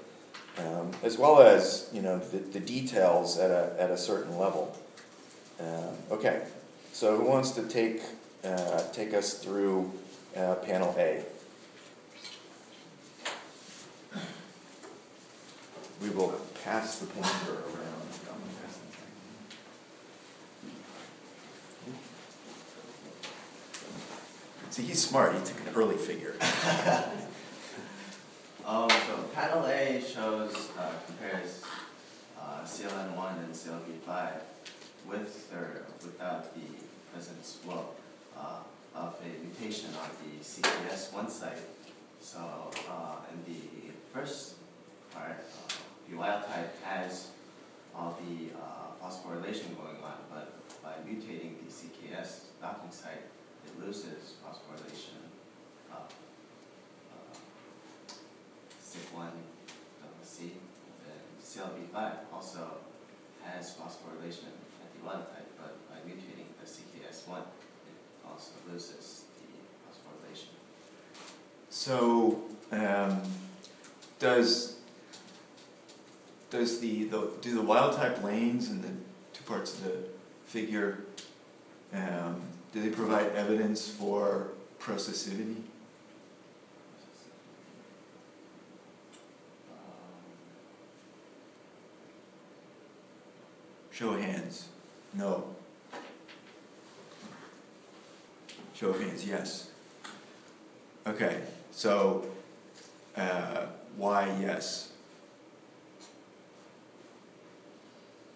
um, 0.58 0.92
as 1.04 1.18
well 1.18 1.42
as 1.42 1.90
you 1.94 2.02
know 2.02 2.20
the, 2.20 2.38
the 2.38 2.60
details 2.60 3.38
at 3.38 3.52
a, 3.52 3.76
at 3.80 3.90
a 3.90 3.98
certain 3.98 4.38
level. 4.38 4.76
Um, 5.60 5.96
okay, 6.12 6.42
so 6.92 7.18
who 7.18 7.26
wants 7.26 7.52
to 7.52 7.64
take, 7.64 8.02
uh, 8.44 8.82
take 8.92 9.14
us 9.14 9.36
through 9.36 9.92
uh, 10.36 10.56
panel 10.56 10.96
A? 10.98 11.24
We 16.02 16.10
will 16.10 16.40
pass 16.64 16.98
the 16.98 17.06
pointer 17.06 17.52
around. 17.52 17.92
See, 24.72 24.84
he's 24.84 25.06
smart. 25.06 25.36
He 25.36 25.44
took 25.44 25.60
an 25.68 25.76
early 25.76 25.98
figure. 25.98 26.36
Um, 28.66 28.90
so 28.90 29.18
panel 29.34 29.66
A 29.66 30.02
shows, 30.02 30.70
uh, 30.78 30.92
compares, 31.08 31.62
uh, 32.40 32.64
CLN1 32.64 33.40
and 33.44 33.54
CLB5 33.54 34.34
with 35.08 35.52
or 35.54 35.84
without 36.04 36.54
the 36.54 36.62
presence, 37.12 37.58
well, 37.66 37.96
uh, 38.38 38.60
of 38.96 39.16
a 39.24 39.44
mutation 39.44 39.90
on 40.02 40.10
the 40.24 40.44
CKS1 40.44 41.30
site. 41.30 41.58
So, 42.22 42.40
uh, 42.90 43.16
in 43.34 43.52
the 43.52 43.92
first 44.14 44.56
part, 45.14 45.44
uh, 45.68 45.74
the 46.10 46.16
wild 46.16 46.46
type 46.46 46.82
has 46.84 47.30
all 47.96 48.18
the, 48.22 48.50
uh, 48.56 48.82
phosphorylation 49.02 49.76
going 49.76 49.98
on, 50.04 50.18
but 50.30 50.54
by 50.84 50.94
mutating 51.08 51.56
the 51.66 51.72
CKS 51.72 52.42
docking 52.62 52.92
site, 52.92 53.26
it 53.66 53.80
loses 53.84 54.34
phosphorylation 54.46 55.18
of 55.92 56.06
uh, 57.12 57.38
SIC1 58.92 59.30
C. 60.24 60.52
And 61.08 61.42
CLB5 61.42 62.14
also 62.34 62.78
has 63.44 63.74
phosphorylation 63.76 64.52
at 64.82 65.00
the 65.00 65.06
wild 65.06 65.26
type, 65.34 65.48
but 65.58 65.90
by 65.90 65.96
mutating 66.10 66.48
the 66.60 66.68
CKS1, 66.68 67.40
it 67.40 68.30
also 68.30 68.52
loses 68.72 69.24
the 69.40 69.48
phosphorylation. 69.88 70.48
So, 71.70 72.44
um, 72.72 73.22
does 74.20 74.78
does 76.50 76.82
the, 76.82 77.06
the 77.06 77.30
do 77.42 77.56
the 77.56 77.62
wild 77.62 77.96
type 77.96 78.22
lanes 78.24 78.70
in 78.70 78.82
the 78.82 78.90
two 79.34 79.44
parts 79.46 79.74
of 79.78 79.86
the 79.86 79.98
figure 80.46 81.06
um, 81.94 82.42
do 82.74 82.82
they 82.82 82.90
provide 82.90 83.28
evidence 83.36 83.90
for 83.90 84.50
processivity? 84.80 85.58
Show 93.92 94.14
of 94.14 94.22
hands. 94.22 94.70
No. 95.14 95.44
Show 98.74 98.92
of 98.92 99.02
hands. 99.02 99.28
Yes. 99.28 99.70
Okay. 101.06 101.42
So, 101.72 102.26
uh, 103.18 103.66
why 103.98 104.34
yes? 104.42 104.92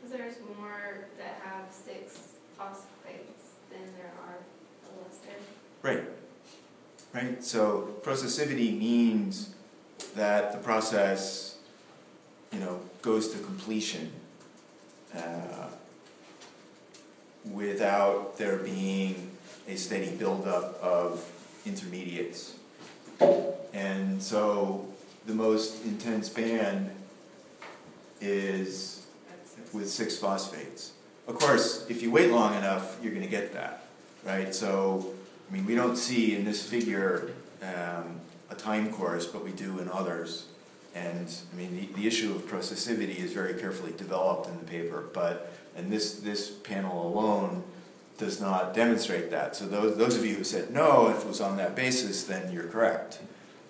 Because 0.01 0.17
there's 0.17 0.35
more 0.57 1.05
that 1.17 1.41
have 1.45 1.65
six 1.71 2.19
phosphates 2.57 3.53
than 3.71 3.79
there 3.97 4.11
are 4.27 4.37
listed. 5.07 5.41
Right. 5.81 6.03
Right. 7.13 7.41
So 7.41 7.95
processivity 8.03 8.77
means 8.77 9.55
that 10.15 10.51
the 10.51 10.57
process, 10.57 11.57
you 12.51 12.59
know, 12.59 12.81
goes 13.01 13.29
to 13.29 13.37
completion 13.39 14.11
uh, 15.13 15.67
without 17.51 18.37
there 18.37 18.57
being 18.57 19.31
a 19.67 19.75
steady 19.75 20.15
buildup 20.15 20.81
of 20.81 21.29
intermediates. 21.65 22.55
And 23.73 24.21
so 24.21 24.87
the 25.25 25.33
most 25.33 25.83
intense 25.83 26.29
band 26.29 26.91
is 28.21 29.05
with 29.73 29.89
six 29.89 30.17
phosphates. 30.17 30.93
Of 31.27 31.35
course, 31.35 31.85
if 31.89 32.01
you 32.01 32.11
wait 32.11 32.31
long 32.31 32.55
enough, 32.55 32.97
you're 33.01 33.11
going 33.11 33.25
to 33.25 33.29
get 33.29 33.53
that, 33.53 33.83
right? 34.23 34.53
So, 34.53 35.13
I 35.49 35.53
mean, 35.53 35.65
we 35.65 35.75
don't 35.75 35.97
see 35.97 36.35
in 36.35 36.45
this 36.45 36.67
figure 36.67 37.31
um, 37.61 38.21
a 38.49 38.55
time 38.55 38.91
course, 38.91 39.25
but 39.25 39.43
we 39.43 39.51
do 39.51 39.79
in 39.79 39.89
others. 39.89 40.45
And, 40.95 41.31
I 41.53 41.55
mean, 41.58 41.75
the, 41.75 42.01
the 42.01 42.08
issue 42.08 42.34
of 42.34 42.47
processivity 42.47 43.17
is 43.17 43.34
very 43.34 43.53
carefully 43.53 43.93
developed 43.97 44.47
in 44.47 44.58
the 44.58 44.63
paper, 44.63 45.10
but, 45.13 45.51
and 45.75 45.91
this, 45.91 46.15
this 46.21 46.49
panel 46.49 47.05
alone 47.08 47.63
does 48.17 48.39
not 48.39 48.73
demonstrate 48.73 49.29
that. 49.31 49.58
So 49.58 49.67
those, 49.67 49.97
those 49.97 50.15
of 50.15 50.25
you 50.25 50.36
who 50.36 50.45
said 50.45 50.71
no, 50.71 51.10
if 51.10 51.25
it 51.25 51.27
was 51.27 51.41
on 51.41 51.58
that 51.58 51.75
basis, 51.75 52.23
then 52.23 52.49
you're 52.51 52.67
correct. 52.67 53.19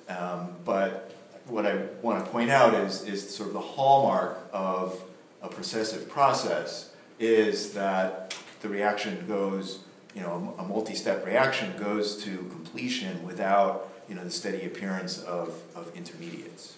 Um, 0.08 0.54
but 0.64 1.16
what 1.48 1.66
I 1.66 1.78
want 2.04 2.24
to 2.24 2.32
point 2.32 2.52
out 2.52 2.76
is, 2.76 3.04
is 3.04 3.28
sort 3.28 3.48
of 3.48 3.54
the 3.54 3.60
hallmark 3.60 4.48
of 4.54 5.02
a 5.42 5.48
processive 5.48 6.08
process 6.08 6.92
is 7.20 7.74
that 7.74 8.36
the 8.62 8.70
reaction 8.70 9.26
goes, 9.28 9.80
you 10.14 10.22
know, 10.22 10.54
a 10.60 10.64
multi-step 10.64 11.26
reaction 11.26 11.74
goes 11.80 12.24
to 12.24 12.38
completion 12.52 13.26
without, 13.26 13.92
you 14.08 14.14
know, 14.14 14.24
the 14.24 14.32
steady 14.32 14.66
appearance 14.66 15.24
of, 15.24 15.60
of 15.76 15.92
intermediates. 15.96 16.78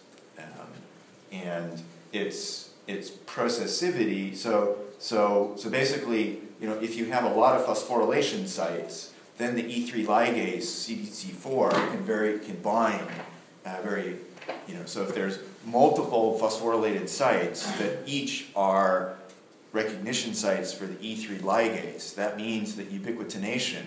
And 1.32 1.82
it's, 2.12 2.70
it's 2.88 3.10
processivity, 3.10 4.36
so, 4.36 4.78
so, 5.00 5.54
so 5.58 5.70
basically, 5.70 6.40
you 6.60 6.68
know, 6.68 6.76
if 6.80 6.96
you 6.96 7.06
have 7.06 7.24
a 7.26 7.30
lot 7.30 7.60
of 7.60 7.66
phosphorylation 7.66 8.48
sites, 8.48 9.13
then 9.38 9.56
the 9.56 9.63
E3 9.63 10.06
ligase, 10.06 10.63
CDC4, 10.63 11.72
can 11.92 12.04
very, 12.04 12.40
can 12.40 12.56
bind 12.58 13.08
uh, 13.66 13.82
very, 13.84 14.16
you 14.68 14.76
know, 14.76 14.86
so 14.86 15.04
if 15.04 15.13
there's 15.13 15.40
multiple 15.66 16.38
phosphorylated 16.42 17.08
sites 17.08 17.70
that 17.78 18.00
each 18.06 18.48
are 18.56 19.16
recognition 19.74 20.34
sites 20.34 20.74
for 20.74 20.86
the 20.86 20.96
E3 20.96 21.42
ligase, 21.42 22.16
that 22.16 22.38
means 22.38 22.76
that 22.78 22.92
ubiquitination 22.92 23.84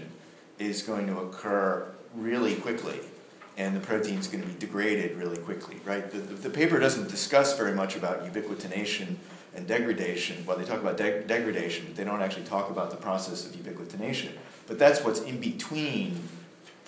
is 0.59 0.83
going 0.83 1.07
to 1.07 1.18
occur 1.18 1.87
really 2.14 2.55
quickly 2.55 3.00
and 3.61 3.77
the 3.77 3.81
protein 3.81 4.18
is 4.18 4.27
going 4.27 4.42
to 4.42 4.49
be 4.49 4.59
degraded 4.59 5.18
really 5.18 5.37
quickly, 5.37 5.77
right? 5.85 6.11
The, 6.11 6.16
the, 6.18 6.49
the 6.49 6.51
paper 6.51 6.79
doesn't 6.79 7.11
discuss 7.11 7.59
very 7.59 7.75
much 7.75 7.94
about 7.94 8.25
ubiquitination 8.25 9.16
and 9.55 9.66
degradation. 9.66 10.46
Well, 10.46 10.57
they 10.57 10.64
talk 10.64 10.81
about 10.81 10.96
de- 10.96 11.25
degradation, 11.25 11.85
but 11.85 11.94
they 11.94 12.05
don't 12.05 12.23
actually 12.23 12.44
talk 12.44 12.70
about 12.70 12.90
the 12.90 12.96
process 12.96 13.44
of 13.44 13.53
ubiquitination. 13.53 14.31
But 14.66 14.79
that's 14.79 15.05
what's 15.05 15.20
in 15.20 15.40
between 15.40 16.18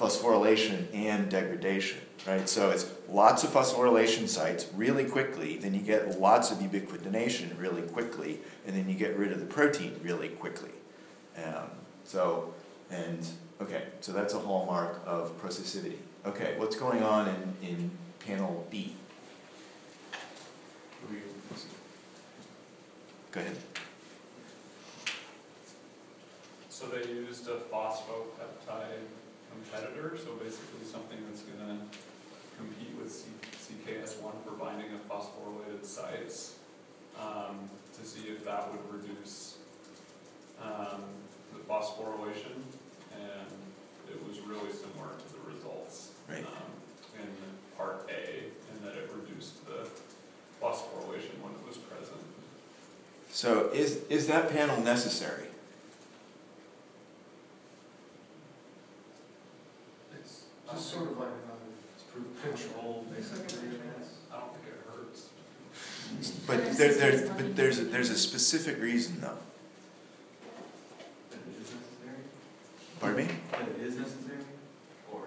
phosphorylation 0.01 0.87
and 0.95 1.31
degradation, 1.31 2.01
right? 2.27 2.49
So 2.49 2.71
it's 2.71 2.91
lots 3.07 3.45
of 3.45 3.51
phosphorylation 3.51 4.27
sites 4.27 4.67
really 4.75 5.05
quickly, 5.05 5.59
then 5.59 5.75
you 5.75 5.83
get 5.83 6.19
lots 6.19 6.51
of 6.51 6.59
ubiquitination 6.59 7.61
really 7.61 7.83
quickly, 7.83 8.41
and 8.67 8.75
then 8.75 8.89
you 8.89 8.95
get 8.95 9.19
rid 9.19 9.31
of 9.31 9.41
the 9.41 9.47
protein 9.47 10.01
really 10.03 10.31
quickly. 10.31 10.71
Um, 11.37 11.69
so, 12.05 12.55
and 12.91 13.27
okay, 13.61 13.83
so 14.01 14.13
that's 14.13 14.33
a 14.33 14.39
hallmark 14.39 15.03
of 15.05 15.39
processivity. 15.43 15.99
Okay, 16.25 16.55
what's 16.57 16.77
going 16.77 17.03
on 17.03 17.29
in, 17.29 17.69
in 17.69 17.91
panel 18.21 18.65
B? 18.71 18.95
Go 23.33 23.41
ahead. 23.41 23.57
So 26.69 26.87
they 26.87 27.09
used 27.09 27.49
a 27.49 27.57
phosphopeptide 27.73 29.03
competitor, 29.51 30.17
so 30.17 30.35
basically 30.35 30.85
something 30.85 31.19
that's 31.27 31.43
gonna 31.43 31.79
compete 32.57 32.95
with 33.01 33.11
C- 33.11 33.31
CKS1 33.59 34.33
for 34.45 34.53
binding 34.53 34.93
of 34.93 35.09
phosphorylated 35.09 35.85
sites, 35.85 36.57
um, 37.21 37.69
to 37.99 38.07
see 38.07 38.29
if 38.29 38.45
that 38.45 38.71
would 38.71 39.03
reduce, 39.03 39.57
um, 40.63 41.03
the 41.53 41.59
phosphorylation, 41.69 42.63
and 43.13 43.51
it 44.09 44.29
was 44.29 44.39
really 44.41 44.73
similar 44.73 45.17
to. 45.19 45.32
Right. 46.29 46.45
um, 46.47 47.21
In 47.21 47.29
part 47.77 48.09
A, 48.11 48.45
in 48.45 48.85
that 48.85 48.95
it 48.97 49.11
reduced 49.15 49.65
the 49.67 49.89
phosphorylation 50.61 51.39
when 51.43 51.53
it 51.53 51.67
was 51.67 51.77
present. 51.79 52.21
So 53.31 53.71
is, 53.73 54.01
is 54.09 54.27
that 54.29 54.51
panel 54.51 54.81
necessary? 54.83 55.47
It's 60.19 60.45
just 60.71 60.91
sort 60.91 61.11
of 61.11 61.19
like 61.19 61.29
another 61.29 62.29
control, 62.43 63.07
basically. 63.15 63.59
I 64.33 64.39
don't 64.39 64.53
think 64.55 64.67
it 64.67 64.81
hurts. 64.91 65.29
But 66.47 66.77
there, 66.77 66.95
there, 66.95 67.29
but 67.37 67.57
there's, 67.57 67.79
a- 67.79 67.85
there's 67.85 68.11
a 68.11 68.19
specific 68.19 68.81
reason 68.81 69.21
though. 69.21 69.39
That 71.31 71.39
it 71.39 71.61
is 71.63 71.73
necessary? 71.73 72.23
Pardon 73.01 73.27
me? 73.27 73.33
That 73.53 73.63
it 73.63 73.87
is 73.87 73.97
necessary? 73.97 74.39
Or? 75.11 75.23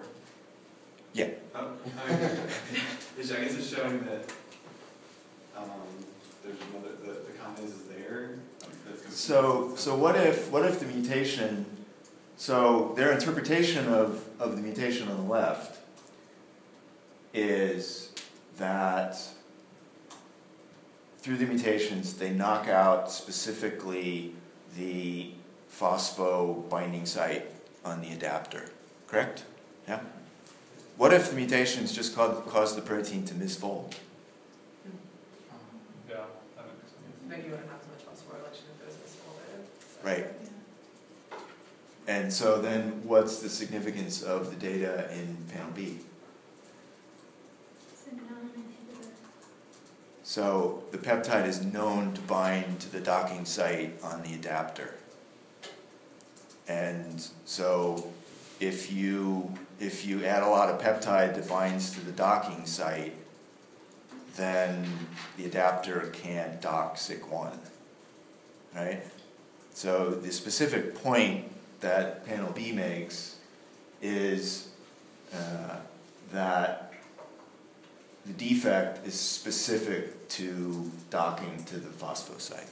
Yeah. 1.12 1.30
Oh, 1.54 1.70
I 2.06 2.10
mean, 2.10 2.18
it's, 3.18 3.32
I 3.32 3.40
guess 3.40 3.54
it's 3.56 3.68
showing 3.74 4.04
that, 4.04 4.30
um, 5.56 5.70
there's 6.44 6.56
another, 6.70 6.94
the, 7.02 7.12
the 7.12 7.32
kinase 7.38 7.64
is 7.64 7.82
there. 7.88 8.34
um, 8.64 8.70
that's 8.88 9.02
gonna- 9.02 9.14
So, 9.26 9.72
so 9.74 9.96
what 9.96 10.14
if, 10.14 10.52
what 10.52 10.64
if 10.64 10.78
the 10.78 10.86
mutation, 10.86 11.66
so 12.36 12.92
their 12.96 13.10
interpretation 13.10 13.88
of, 13.88 14.24
of 14.38 14.54
the 14.54 14.62
mutation 14.62 15.08
on 15.08 15.16
the 15.16 15.32
left 15.32 15.80
is 17.34 18.12
that 18.58 19.18
through 21.18 21.38
the 21.38 21.46
mutations, 21.46 22.14
they 22.14 22.30
knock 22.30 22.68
out 22.68 23.10
specifically 23.10 24.32
the 24.78 25.32
phospho 25.76 26.68
binding 26.68 27.04
site 27.04 27.50
on 27.84 28.02
the 28.02 28.12
adapter, 28.12 28.70
correct? 29.08 29.42
Yeah? 29.88 30.02
What 30.96 31.12
if 31.12 31.30
the 31.30 31.34
mutations 31.34 31.92
just 31.92 32.14
cause, 32.14 32.44
cause 32.46 32.76
the 32.76 32.80
protein 32.82 33.24
to 33.24 33.34
misfold? 33.34 33.94
Yeah, 36.08 36.14
that 36.56 36.66
makes 36.68 36.92
sense. 36.92 37.02
Then 37.28 37.42
you 37.44 37.50
wouldn't 37.50 37.68
have 37.68 37.80
as 37.80 37.88
much 37.88 38.06
phosphorylation 38.06 38.70
if 38.70 38.82
it 38.82 38.86
was 38.86 38.94
misfolded. 38.94 39.66
so- 39.80 39.95
Right. 40.06 40.28
And 42.06 42.32
so 42.32 42.62
then 42.62 43.02
what's 43.02 43.40
the 43.40 43.48
significance 43.48 44.22
of 44.22 44.50
the 44.50 44.56
data 44.56 45.12
in 45.12 45.36
panel 45.52 45.72
B? 45.74 45.98
It's 47.90 48.04
a 48.06 48.14
non-inhibitor. 48.14 49.08
So 50.22 50.84
the 50.92 50.98
peptide 50.98 51.48
is 51.48 51.64
known 51.64 52.14
to 52.14 52.20
bind 52.20 52.78
to 52.82 52.92
the 52.92 53.00
docking 53.00 53.44
site 53.44 54.00
on 54.00 54.22
the 54.22 54.34
adapter. 54.34 54.94
And 56.68 57.26
so 57.44 58.12
if 58.60 58.92
you, 58.92 59.52
if 59.80 60.06
you 60.06 60.24
add 60.24 60.44
a 60.44 60.48
lot 60.48 60.68
of 60.68 60.80
peptide 60.80 61.34
that 61.34 61.48
binds 61.48 61.90
to 61.94 62.00
the 62.00 62.12
docking 62.12 62.64
site, 62.64 63.16
then 64.36 64.86
the 65.36 65.46
adapter 65.46 66.10
can't 66.12 66.60
dock 66.62 66.94
SIC1, 66.94 67.58
right? 68.72 69.02
So 69.76 70.08
the 70.08 70.32
specific 70.32 70.94
point 70.94 71.44
that 71.80 72.24
panel 72.24 72.50
B 72.50 72.72
makes 72.72 73.36
is 74.00 74.68
uh, 75.34 75.76
that 76.32 76.94
the 78.24 78.32
defect 78.32 79.06
is 79.06 79.12
specific 79.20 80.28
to 80.30 80.90
docking 81.10 81.62
to 81.64 81.76
the 81.76 81.90
phosphosite. 81.90 82.70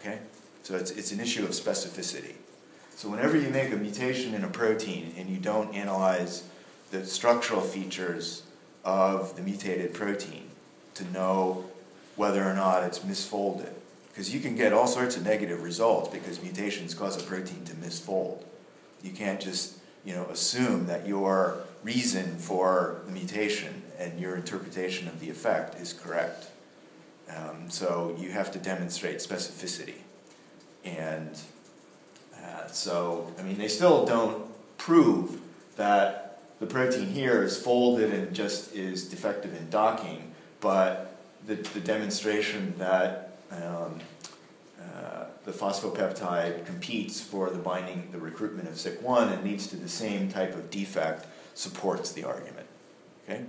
Okay? 0.00 0.20
So 0.62 0.74
it's, 0.74 0.90
it's 0.90 1.12
an 1.12 1.20
issue 1.20 1.44
of 1.44 1.50
specificity. 1.50 2.32
So 2.96 3.10
whenever 3.10 3.36
you 3.36 3.50
make 3.50 3.70
a 3.70 3.76
mutation 3.76 4.32
in 4.32 4.42
a 4.42 4.48
protein 4.48 5.12
and 5.18 5.28
you 5.28 5.36
don't 5.36 5.74
analyze 5.74 6.44
the 6.92 7.04
structural 7.04 7.60
features 7.60 8.44
of 8.86 9.36
the 9.36 9.42
mutated 9.42 9.92
protein 9.92 10.48
to 10.94 11.04
know 11.12 11.66
whether 12.16 12.42
or 12.42 12.54
not 12.54 12.84
it's 12.84 13.00
misfolded, 13.00 13.74
because 14.20 14.34
you 14.34 14.40
can 14.40 14.54
get 14.54 14.74
all 14.74 14.86
sorts 14.86 15.16
of 15.16 15.24
negative 15.24 15.62
results 15.62 16.10
because 16.10 16.42
mutations 16.42 16.92
cause 16.92 17.16
a 17.18 17.24
protein 17.24 17.64
to 17.64 17.72
misfold. 17.76 18.44
You 19.02 19.12
can't 19.12 19.40
just, 19.40 19.78
you 20.04 20.14
know, 20.14 20.26
assume 20.26 20.88
that 20.88 21.08
your 21.08 21.62
reason 21.82 22.36
for 22.36 23.00
the 23.06 23.12
mutation 23.12 23.80
and 23.98 24.20
your 24.20 24.36
interpretation 24.36 25.08
of 25.08 25.20
the 25.20 25.30
effect 25.30 25.80
is 25.80 25.94
correct. 25.94 26.50
Um, 27.34 27.70
so 27.70 28.14
you 28.20 28.30
have 28.30 28.52
to 28.52 28.58
demonstrate 28.58 29.20
specificity. 29.20 30.02
And 30.84 31.40
uh, 32.44 32.66
so, 32.66 33.32
I 33.38 33.42
mean, 33.42 33.56
they 33.56 33.68
still 33.68 34.04
don't 34.04 34.44
prove 34.76 35.40
that 35.76 36.42
the 36.58 36.66
protein 36.66 37.06
here 37.06 37.42
is 37.42 37.56
folded 37.56 38.12
and 38.12 38.34
just 38.34 38.74
is 38.74 39.08
defective 39.08 39.56
in 39.56 39.70
docking, 39.70 40.34
but 40.60 41.16
the, 41.46 41.54
the 41.54 41.80
demonstration 41.80 42.74
that 42.76 43.28
um, 43.50 44.00
the 45.50 45.58
phosphopeptide 45.58 46.64
competes 46.64 47.20
for 47.20 47.50
the 47.50 47.58
binding, 47.58 48.08
the 48.12 48.18
recruitment 48.18 48.68
of 48.68 48.74
SIC1 48.74 49.32
and 49.32 49.42
leads 49.44 49.66
to 49.66 49.76
the 49.76 49.88
same 49.88 50.28
type 50.28 50.54
of 50.54 50.70
defect 50.70 51.26
supports 51.54 52.12
the 52.12 52.22
argument. 52.22 52.66
Okay? 53.24 53.44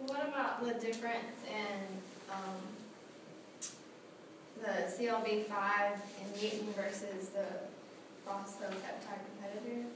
What 0.00 0.28
about 0.28 0.62
the 0.62 0.74
difference 0.74 1.38
in, 1.48 1.78
um, 2.30 2.56
the 4.60 4.92
CLB 4.92 5.46
five 5.46 5.98
in 6.20 6.40
mutant 6.40 6.76
versus 6.76 7.30
the 7.30 7.46
phosphopeptide 8.28 9.22
competitor? 9.40 9.86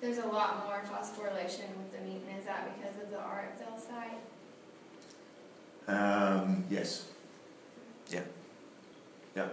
There's 0.00 0.18
a 0.18 0.26
lot 0.26 0.64
more 0.64 0.82
phosphorylation 0.90 1.76
with 1.76 1.92
the 1.92 2.00
mutant, 2.06 2.38
is 2.38 2.46
that 2.46 2.74
because 2.74 3.02
of 3.02 3.10
the 3.10 3.18
RXL 3.18 3.78
site? 3.78 4.22
Um, 5.88 6.64
yes. 6.70 7.06
Yeah. 8.10 8.22
Yeah. 9.36 9.48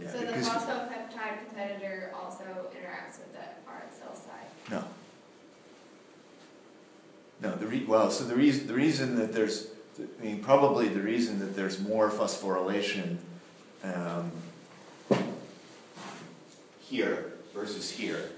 Yeah, 0.00 0.10
So 0.12 0.18
the 0.18 0.26
because, 0.26 0.48
phosphopeptide 0.48 1.46
competitor 1.46 2.12
also 2.14 2.44
interacts 2.44 3.18
with 3.18 3.32
the 3.32 3.70
RXL 3.70 4.14
site? 4.14 4.70
no. 4.70 4.84
No, 7.40 7.54
the 7.54 7.66
re, 7.68 7.84
well, 7.84 8.10
so 8.10 8.24
the 8.24 8.34
reason, 8.34 8.66
the 8.66 8.74
reason 8.74 9.14
that 9.16 9.32
there's, 9.32 9.68
I 10.20 10.24
mean, 10.24 10.42
probably 10.42 10.88
the 10.88 11.00
reason 11.00 11.38
that 11.38 11.54
there's 11.54 11.78
more 11.78 12.10
phosphorylation, 12.10 13.18
um, 13.84 14.32
here 16.80 17.32
versus 17.54 17.90
here 17.90 18.30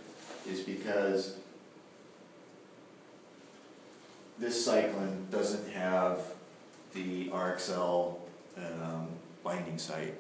is 0.47 0.61
because 0.61 1.37
this 4.39 4.67
cyclin 4.67 5.31
doesn't 5.31 5.71
have 5.73 6.19
the 6.95 7.29
RXL 7.29 8.17
um, 8.59 9.09
binding 9.45 9.79
site, 9.79 10.15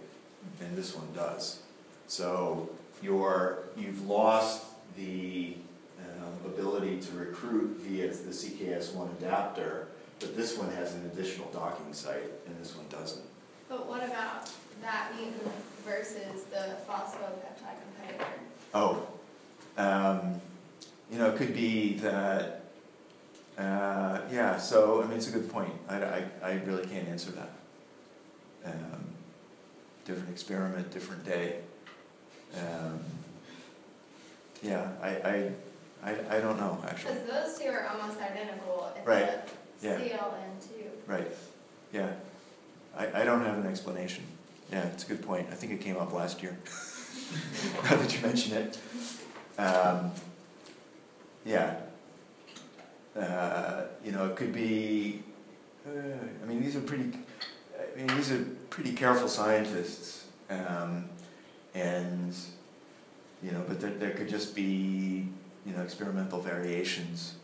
and 0.60 0.76
this 0.76 0.94
one 0.94 1.08
does. 1.14 1.60
So 2.06 2.70
you're, 3.02 3.64
you've 3.76 4.06
lost 4.06 4.64
the 4.96 5.54
um, 6.00 6.50
ability 6.52 7.00
to 7.00 7.16
recruit 7.16 7.78
via 7.80 8.08
the 8.08 8.30
CKS1 8.30 9.18
adapter, 9.18 9.88
but 10.18 10.36
this 10.36 10.58
one 10.58 10.70
has 10.72 10.94
an 10.94 11.10
additional 11.12 11.48
docking 11.52 11.92
site, 11.92 12.30
and 12.46 12.60
this 12.60 12.76
one 12.76 12.86
doesn't. 12.88 13.24
But 13.68 13.88
what 13.88 14.04
about 14.04 14.50
that 14.82 15.12
mutant 15.16 15.52
versus 15.84 16.44
the 16.50 16.76
phosphopeptide 16.88 17.78
competitor? 17.96 18.30
Oh, 18.74 19.06
um, 19.76 20.40
you 21.10 21.18
know, 21.18 21.30
it 21.30 21.36
could 21.36 21.54
be 21.54 21.94
that, 21.98 22.64
uh, 23.58 24.20
yeah, 24.30 24.58
so, 24.58 25.02
I 25.02 25.06
mean, 25.06 25.16
it's 25.16 25.28
a 25.28 25.32
good 25.32 25.50
point. 25.50 25.72
I, 25.88 25.96
I, 25.96 26.24
I 26.42 26.52
really 26.66 26.86
can't 26.86 27.08
answer 27.08 27.30
that. 27.32 27.50
Um, 28.64 29.09
different 30.10 30.30
experiment, 30.30 30.90
different 30.90 31.24
day. 31.24 31.56
Um, 32.56 33.00
yeah, 34.62 34.88
I, 35.00 35.08
I, 35.08 35.52
I, 36.02 36.36
I 36.36 36.40
don't 36.40 36.58
know, 36.58 36.78
actually. 36.86 37.14
Because 37.14 37.28
those 37.28 37.58
two 37.58 37.68
are 37.68 37.86
almost 37.86 38.20
identical 38.20 38.92
in 38.96 39.04
Right, 39.04 39.38
yeah. 39.80 39.98
CLN 39.98 40.68
two. 40.68 40.84
Right, 41.06 41.28
yeah. 41.92 42.10
I, 42.96 43.22
I 43.22 43.24
don't 43.24 43.44
have 43.44 43.58
an 43.58 43.66
explanation. 43.66 44.24
Yeah, 44.72 44.82
it's 44.86 45.04
a 45.04 45.06
good 45.06 45.22
point. 45.22 45.46
I 45.50 45.54
think 45.54 45.72
it 45.72 45.80
came 45.80 45.96
up 45.96 46.12
last 46.12 46.42
year. 46.42 46.58
now 47.84 47.96
that 47.96 48.14
you 48.14 48.20
mention 48.26 48.56
it. 48.56 48.78
Um, 49.58 50.10
yeah. 51.44 51.76
Uh, 53.16 53.82
you 54.04 54.12
know, 54.12 54.26
it 54.26 54.36
could 54.36 54.52
be, 54.52 55.22
uh, 55.86 55.90
I 56.42 56.46
mean, 56.46 56.60
these 56.60 56.76
are 56.76 56.80
pretty, 56.80 57.12
I 57.78 57.96
mean, 57.96 58.06
these 58.16 58.30
are 58.32 58.44
pretty 58.70 58.92
careful 58.92 59.28
scientists. 59.28 60.26
Um, 60.48 61.08
and, 61.74 62.34
you 63.42 63.52
know, 63.52 63.62
but 63.68 63.80
there, 63.80 63.90
there 63.90 64.10
could 64.12 64.28
just 64.28 64.54
be, 64.54 65.26
you 65.66 65.72
know, 65.76 65.82
experimental 65.82 66.40
variations. 66.40 67.34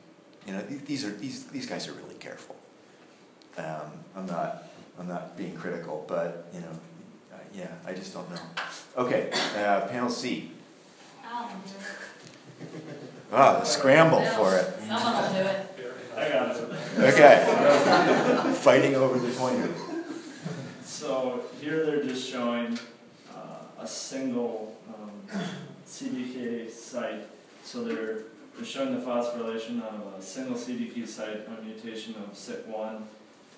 You 0.46 0.54
know, 0.54 0.62
th- 0.62 0.84
these 0.84 1.04
are, 1.04 1.10
these, 1.10 1.44
these 1.46 1.66
guys 1.66 1.86
are 1.88 1.92
really 1.92 2.14
careful. 2.14 2.56
Um, 3.58 3.92
I'm 4.16 4.26
not, 4.26 4.64
I'm 4.98 5.08
not 5.08 5.36
being 5.36 5.54
critical, 5.54 6.04
but, 6.08 6.48
you 6.54 6.60
know, 6.60 6.72
uh, 7.32 7.38
yeah, 7.54 7.68
I 7.86 7.92
just 7.92 8.12
don't 8.14 8.28
know. 8.30 8.40
Okay, 8.96 9.30
uh, 9.56 9.86
panel 9.88 10.10
C. 10.10 10.50
I'll 11.24 11.48
do 11.48 11.54
it. 11.54 12.66
Ah, 13.32 13.58
the 13.58 13.64
scramble 13.64 14.24
for 14.24 14.56
it. 14.56 14.66
Someone 14.86 15.22
will 15.22 15.32
do 15.32 15.48
it. 15.48 15.66
I 16.16 16.28
got 16.30 16.56
it. 16.56 16.62
Okay. 16.98 18.52
Fighting 18.54 18.94
over 18.94 19.18
the 19.18 19.32
pointer. 19.32 19.68
So 20.96 21.44
here 21.60 21.84
they're 21.84 22.02
just 22.02 22.26
showing 22.26 22.78
uh, 23.30 23.58
a 23.78 23.86
single 23.86 24.78
um, 24.88 25.10
CDK 25.86 26.70
site. 26.70 27.26
So 27.64 27.84
they're, 27.84 28.20
they're 28.56 28.64
showing 28.64 28.98
the 28.98 29.06
phosphorylation 29.06 29.82
of 29.82 30.14
a 30.18 30.22
single 30.22 30.56
CDK 30.56 31.06
site 31.06 31.46
on 31.48 31.66
mutation 31.66 32.14
of 32.14 32.32
SIC1. 32.32 33.02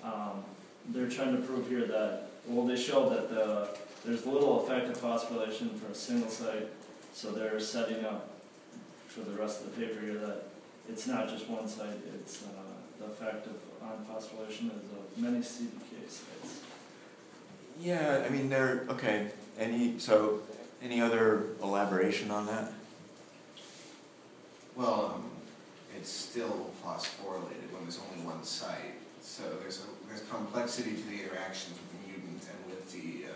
Um, 0.02 0.44
they're 0.88 1.08
trying 1.08 1.36
to 1.36 1.42
prove 1.42 1.68
here 1.68 1.86
that, 1.86 2.24
well, 2.48 2.66
they 2.66 2.74
show 2.74 3.08
that 3.08 3.30
the, 3.30 3.68
there's 4.04 4.26
little 4.26 4.66
effective 4.66 4.98
phosphorylation 4.98 5.78
for 5.78 5.92
a 5.92 5.94
single 5.94 6.30
site. 6.30 6.66
So 7.12 7.30
they're 7.30 7.60
setting 7.60 8.04
up 8.04 8.30
for 9.06 9.20
the 9.20 9.30
rest 9.30 9.60
of 9.60 9.76
the 9.76 9.86
paper 9.86 10.00
here 10.00 10.18
that 10.18 10.42
it's 10.88 11.06
not 11.06 11.28
just 11.28 11.48
one 11.48 11.68
site, 11.68 12.00
it's 12.16 12.42
uh, 12.42 12.48
the 12.98 13.04
effect 13.04 13.46
of 13.46 13.54
on 13.80 14.04
phosphorylation 14.04 14.66
is 14.66 14.90
of 14.90 15.18
many 15.18 15.38
CDK 15.38 16.02
sites. 16.08 16.37
Yeah, 17.80 18.24
I 18.26 18.28
mean, 18.28 18.48
there, 18.48 18.84
okay, 18.88 19.28
any, 19.58 19.98
so, 19.98 20.40
any 20.82 21.00
other 21.00 21.46
elaboration 21.62 22.30
on 22.30 22.46
that? 22.46 22.72
Well, 24.74 25.14
um, 25.14 25.30
it's 25.96 26.10
still 26.10 26.70
phosphorylated 26.84 27.72
when 27.72 27.82
there's 27.82 28.00
only 28.10 28.24
one 28.26 28.42
site, 28.42 28.94
so 29.20 29.42
there's 29.60 29.80
a, 29.80 30.08
there's 30.08 30.22
complexity 30.28 30.92
to 30.92 31.02
the 31.08 31.22
interactions 31.22 31.76
with 31.78 32.02
the 32.02 32.08
mutant 32.08 32.48
and 32.50 32.70
with 32.70 32.92
the, 32.92 33.30
uh, 33.30 33.34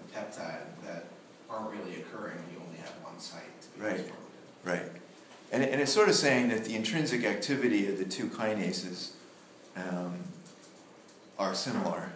the 0.00 0.18
peptide 0.18 0.64
that 0.86 1.06
aren't 1.50 1.70
really 1.70 2.00
occurring 2.00 2.36
when 2.36 2.54
you 2.54 2.62
only 2.66 2.78
have 2.78 2.92
one 3.02 3.18
site 3.18 3.60
to 3.60 3.68
be 3.78 3.84
Right. 3.84 4.12
Right. 4.64 4.90
And, 5.52 5.62
and 5.62 5.80
it's 5.80 5.92
sort 5.92 6.08
of 6.08 6.14
saying 6.14 6.48
that 6.48 6.64
the 6.64 6.74
intrinsic 6.74 7.24
activity 7.24 7.86
of 7.88 7.98
the 7.98 8.04
two 8.04 8.28
kinases 8.28 9.10
um, 9.76 10.14
are 11.38 11.54
similar. 11.54 12.10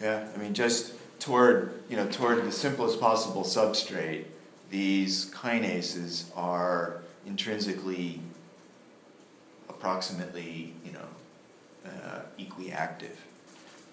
Yeah, 0.00 0.26
I 0.34 0.38
mean, 0.38 0.54
just 0.54 0.94
toward, 1.18 1.82
you 1.88 1.96
know, 1.96 2.08
toward 2.08 2.44
the 2.44 2.52
simplest 2.52 3.00
possible 3.00 3.42
substrate, 3.42 4.24
these 4.70 5.30
kinases 5.30 6.24
are 6.36 7.02
intrinsically 7.26 8.20
approximately, 9.68 10.72
you 10.84 10.92
know, 10.92 11.08
uh, 11.86 12.20
equiactive. 12.38 13.16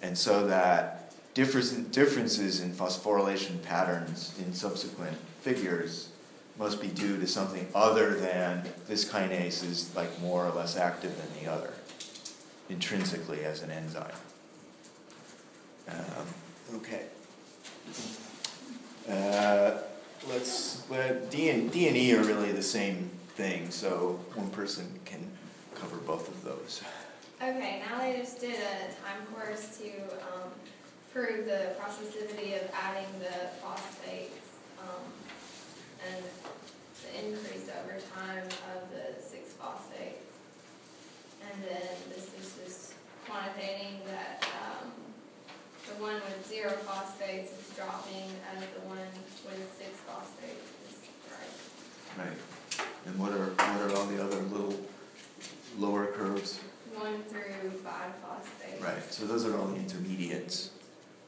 And 0.01 0.17
so 0.17 0.47
that 0.47 1.13
difference, 1.33 1.71
differences 1.71 2.61
in 2.61 2.71
phosphorylation 2.71 3.61
patterns 3.63 4.33
in 4.39 4.53
subsequent 4.53 5.17
figures 5.41 6.09
must 6.57 6.81
be 6.81 6.87
due 6.87 7.19
to 7.19 7.27
something 7.27 7.67
other 7.75 8.15
than 8.15 8.63
this 8.87 9.09
kinase 9.09 9.63
is 9.63 9.93
like 9.95 10.19
more 10.21 10.45
or 10.45 10.51
less 10.51 10.77
active 10.77 11.15
than 11.17 11.43
the 11.43 11.51
other, 11.51 11.73
intrinsically 12.69 13.43
as 13.43 13.61
an 13.61 13.71
enzyme. 13.71 14.11
Um, 15.89 16.77
okay. 16.77 17.05
Uh, 19.09 19.77
let's 20.29 20.89
let 20.89 21.31
D 21.31 21.49
and 21.49 21.71
D 21.71 21.87
and 21.87 21.95
E 21.95 22.13
are 22.15 22.23
really 22.23 22.51
the 22.51 22.61
same 22.61 23.09
thing, 23.35 23.69
so 23.69 24.19
one 24.33 24.49
person 24.49 24.99
can 25.05 25.25
cover 25.75 25.97
both 25.97 26.27
of 26.27 26.43
those. 26.43 26.81
Okay, 27.41 27.83
now 27.87 27.99
they 27.99 28.17
just 28.17 28.41
did 28.41 28.55
a 28.55 28.91
time 29.05 29.25
course 29.33 29.77
to 29.77 29.89
um, 30.33 30.49
prove 31.13 31.45
the 31.45 31.75
processivity 31.79 32.55
of 32.55 32.69
adding 32.73 33.07
the 33.19 33.47
phosphates 33.61 34.57
um, 34.81 35.03
and 36.11 36.23
the 37.03 37.25
increase 37.25 37.69
over 37.79 37.99
time 38.15 38.43
of 38.75 38.89
the 38.91 39.21
six 39.21 39.53
phosphates. 39.53 40.33
And 41.43 41.63
then 41.63 41.87
this 42.09 42.27
is 42.41 42.57
just 42.63 42.93
quantitating 43.25 44.01
that 44.07 44.45
um, 44.65 44.91
the 45.87 46.01
one 46.01 46.15
with 46.15 46.45
zero 46.47 46.71
phosphates 46.71 47.51
is 47.51 47.75
dropping 47.75 48.27
as 48.55 48.63
the 48.75 48.81
one 48.87 48.97
with 49.45 49.75
six 49.77 49.97
phosphates 50.05 50.67
is 50.89 50.99
rising. 51.31 52.29
Right. 52.29 52.87
And 53.05 53.19
what 53.19 53.31
are 53.31 53.51
what 53.51 53.91
are 53.91 53.95
all 53.95 54.05
the 54.05 54.21
other 54.23 54.41
little 54.41 54.75
lower 55.77 56.07
curves? 56.07 56.59
One 56.93 57.23
through 57.23 57.71
five 57.83 58.13
phosphates. 58.15 58.81
Right. 58.81 59.13
So 59.13 59.25
those 59.25 59.45
are 59.45 59.57
all 59.57 59.67
the 59.67 59.77
intermediates. 59.77 60.71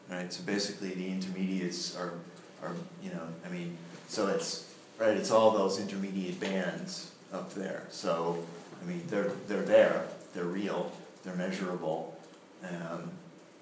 Right. 0.10 0.32
So 0.34 0.44
basically, 0.44 0.94
the 0.94 1.10
intermediates 1.10 1.96
are 1.96 2.14
are 2.62 2.76
you 3.02 3.12
know 3.12 3.28
I 3.46 3.50
mean 3.50 3.78
so 4.08 4.28
it's 4.28 4.74
right. 4.98 5.16
It's 5.16 5.32
all 5.32 5.52
those 5.52 5.80
intermediate 5.80 6.40
bands 6.40 7.12
up 7.32 7.54
there. 7.54 7.84
So 7.90 8.44
I 8.82 8.86
mean 8.86 9.04
they're 9.08 9.32
they're 9.48 9.64
there. 9.64 10.06
They're 10.34 10.44
real. 10.44 10.92
They're 11.24 11.36
measurable. 11.36 12.18
Um, 12.64 13.12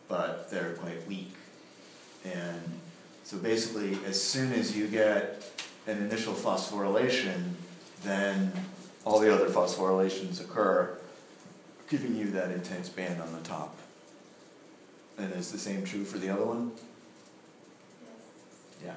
but 0.07 0.49
they're 0.49 0.73
quite 0.73 1.05
weak. 1.07 1.33
And 2.25 2.79
so 3.23 3.37
basically, 3.37 3.97
as 4.05 4.21
soon 4.21 4.53
as 4.53 4.75
you 4.75 4.87
get 4.87 5.43
an 5.85 6.01
initial 6.01 6.33
phosphorylation, 6.33 7.51
then 8.03 8.51
all 9.05 9.19
the 9.19 9.33
other 9.33 9.49
phosphorylations 9.49 10.41
occur, 10.41 10.97
giving 11.89 12.15
you 12.15 12.31
that 12.31 12.51
intense 12.51 12.89
band 12.89 13.21
on 13.21 13.31
the 13.33 13.41
top. 13.41 13.75
And 15.17 15.33
is 15.33 15.51
the 15.51 15.57
same 15.57 15.83
true 15.83 16.03
for 16.03 16.17
the 16.17 16.29
other 16.29 16.45
one? 16.45 16.71
Yes. 18.01 18.85
Yeah. 18.85 18.95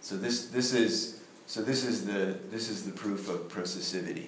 So 0.00 0.16
this 0.16 0.46
this 0.46 0.72
is 0.72 1.20
so 1.46 1.60
this 1.60 1.84
is 1.84 2.06
the 2.06 2.38
this 2.50 2.70
is 2.70 2.84
the 2.84 2.92
proof 2.92 3.28
of 3.28 3.48
processivity. 3.48 4.26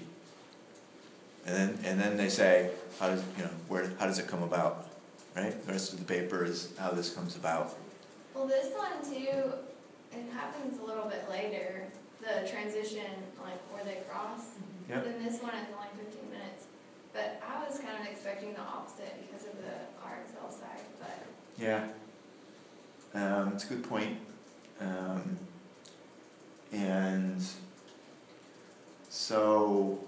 And 1.47 1.57
then 1.57 1.79
and 1.85 2.01
then 2.01 2.17
they 2.17 2.29
say 2.29 2.71
how 3.01 3.09
does 3.09 3.23
you 3.39 3.45
know 3.45 3.51
where 3.69 3.91
how 3.99 4.07
does 4.07 4.19
it 4.19 4.29
come 4.29 4.43
about? 4.43 4.92
Right? 5.37 5.65
The 5.67 5.73
rest 5.73 5.93
of 5.93 5.99
the 5.99 6.05
paper 6.05 6.45
is 6.45 6.69
how 6.79 6.91
this 6.91 7.11
comes 7.15 7.37
about. 7.37 7.77
Well, 8.35 8.47
this 8.47 8.73
one 8.75 9.03
too, 9.05 9.53
it 10.13 10.25
happens 10.33 10.79
a 10.81 10.85
little 10.85 11.05
bit 11.09 11.29
later, 11.31 11.87
the 12.21 12.49
transition, 12.49 13.07
like 13.43 13.61
where 13.73 13.85
they 13.85 14.01
cross. 14.09 14.41
Yep. 14.89 15.05
Then 15.05 15.25
this 15.25 15.41
one 15.41 15.55
is 15.55 15.67
only 15.75 15.89
fifteen 15.97 16.31
minutes, 16.31 16.67
but 17.13 17.41
I 17.47 17.67
was 17.67 17.79
kind 17.79 17.99
of 18.01 18.07
expecting 18.11 18.55
the 18.55 18.61
opposite 18.61 19.15
because 19.27 19.47
of 19.47 19.57
the 19.57 20.07
RXL 20.07 20.51
side, 20.53 20.81
but 21.01 21.27
Yeah. 21.59 21.89
Um, 23.15 23.53
it's 23.55 23.65
a 23.65 23.69
good 23.69 23.85
point. 23.89 24.17
Um, 24.81 25.39
and 26.73 27.43
so, 29.11 29.99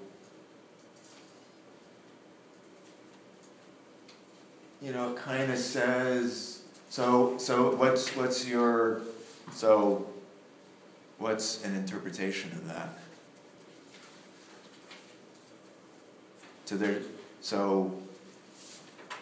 you 4.84 4.92
know, 4.92 5.14
kind 5.14 5.50
of 5.50 5.58
says, 5.58 6.60
so, 6.90 7.38
so 7.38 7.74
what's, 7.74 8.14
what's 8.14 8.46
your, 8.46 9.00
so 9.50 10.06
what's 11.16 11.64
an 11.64 11.74
interpretation 11.74 12.52
of 12.52 12.68
that? 12.68 12.90
So 16.66 16.76
there, 16.76 16.98
so 17.40 17.98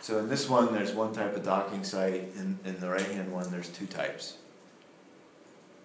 so 0.01 0.19
in 0.19 0.29
this 0.29 0.49
one, 0.49 0.75
there's 0.75 0.93
one 0.93 1.13
type 1.13 1.37
of 1.37 1.45
docking 1.45 1.85
site, 1.85 2.33
in, 2.35 2.59
in 2.65 2.81
the 2.81 2.89
right-hand 2.89 3.31
one, 3.31 3.49
there's 3.53 3.69
two 3.69 3.87
types. 3.87 4.39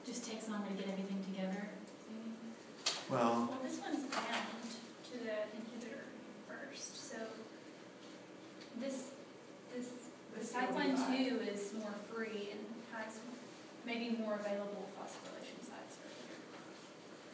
Just 0.08 0.26
takes 0.26 0.50
longer 0.50 0.70
to 0.70 0.74
get 0.74 0.88
everything 0.92 1.24
together. 1.32 1.70
Well, 3.12 3.48
Well, 3.48 3.60
this 3.64 3.80
one's 3.80 4.12
bound 4.12 4.26
to 5.12 5.18
the 5.20 5.46
inhibitor 5.54 6.02
first, 6.50 7.12
so 7.12 7.18
this, 8.82 9.12
the 10.48 10.60
This 10.60 10.62
site 10.68 10.74
will 10.74 10.82
be 10.82 10.88
one 10.88 10.98
fine. 10.98 11.18
two 11.18 11.40
is 11.52 11.74
more 11.80 11.94
free 12.14 12.50
and 12.52 12.62
has 12.94 13.20
maybe 13.86 14.16
more 14.18 14.36
available 14.36 14.88
phosphorylation 15.00 15.66
sites 15.66 15.98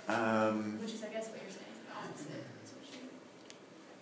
um, 0.10 0.80
which 0.82 0.94
is, 0.94 1.04
I 1.04 1.08
guess, 1.08 1.30
what 1.30 1.40
you're 1.42 1.50
saying, 1.50 1.66
the 1.88 1.96
opposite. 1.96 2.44
is 2.64 2.72
what 2.74 2.94
you- 2.94 3.10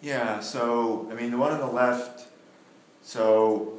yeah, 0.01 0.39
so, 0.39 1.07
I 1.11 1.13
mean, 1.13 1.29
the 1.31 1.37
one 1.37 1.51
on 1.51 1.59
the 1.59 1.67
left, 1.67 2.25
so, 3.03 3.77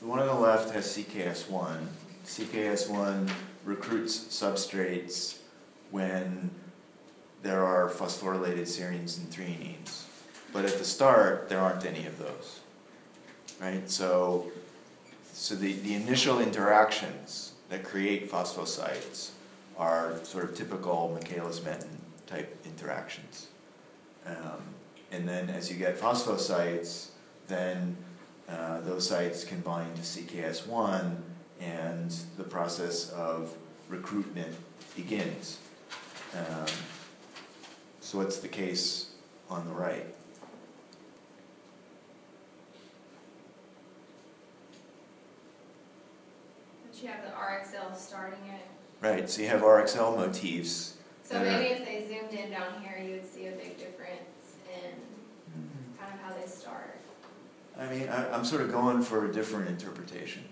the 0.00 0.06
one 0.06 0.18
on 0.18 0.26
the 0.26 0.34
left 0.34 0.70
has 0.74 0.86
CKS 0.90 1.48
one. 1.48 1.88
CKS 2.24 2.88
one 2.88 3.30
recruits 3.66 4.18
substrates 4.18 5.38
when 5.90 6.50
there 7.42 7.64
are 7.64 7.88
phosphorylated 7.90 8.62
serines 8.62 9.18
and 9.18 9.30
threonines. 9.30 10.04
But 10.54 10.64
at 10.64 10.78
the 10.78 10.84
start, 10.84 11.48
there 11.50 11.60
aren't 11.60 11.84
any 11.84 12.06
of 12.06 12.18
those, 12.18 12.60
right? 13.60 13.88
So, 13.90 14.50
so 15.32 15.54
the, 15.54 15.72
the 15.74 15.94
initial 15.94 16.40
interactions 16.40 17.52
that 17.68 17.84
create 17.84 18.30
phosphosites 18.30 19.30
are 19.76 20.18
sort 20.24 20.44
of 20.44 20.56
typical 20.56 21.10
Michaelis-Menten 21.14 21.98
type 22.26 22.56
interactions. 22.64 23.48
Um, 24.26 24.62
and 25.12 25.28
then 25.28 25.48
as 25.48 25.70
you 25.70 25.76
get 25.76 25.98
phosphosites, 25.98 27.08
then 27.46 27.96
uh, 28.48 28.80
those 28.80 29.08
sites 29.08 29.44
can 29.44 29.60
bind 29.60 29.94
to 29.96 30.02
CKS1 30.02 31.16
and 31.60 32.14
the 32.36 32.44
process 32.44 33.10
of 33.10 33.54
recruitment 33.88 34.54
begins. 34.96 35.58
Um, 36.34 36.66
so 38.00 38.18
what's 38.18 38.38
the 38.38 38.48
case 38.48 39.10
on 39.50 39.66
the 39.66 39.72
right? 39.72 40.06
but 46.87 46.87
you 47.02 47.08
have 47.08 47.22
the 47.22 47.30
RXL 47.30 47.96
starting 47.96 48.40
it. 48.48 48.66
Right, 49.00 49.28
so 49.30 49.42
you 49.42 49.48
have 49.48 49.60
RXL 49.60 50.16
motifs. 50.16 50.96
So 51.22 51.40
maybe 51.40 51.66
if 51.66 51.84
they 51.84 52.06
zoomed 52.08 52.32
in 52.32 52.50
down 52.50 52.82
here, 52.82 52.98
you 53.04 53.16
would 53.16 53.32
see 53.32 53.46
a 53.46 53.52
big 53.52 53.78
difference 53.78 54.56
in 54.66 54.90
kind 55.98 56.12
of 56.12 56.20
how 56.20 56.34
they 56.34 56.46
start. 56.46 56.98
I 57.78 57.86
mean, 57.86 58.08
I, 58.08 58.32
I'm 58.32 58.44
sort 58.44 58.62
of 58.62 58.72
going 58.72 59.02
for 59.02 59.26
a 59.26 59.32
different 59.32 59.68
interpretation. 59.68 60.44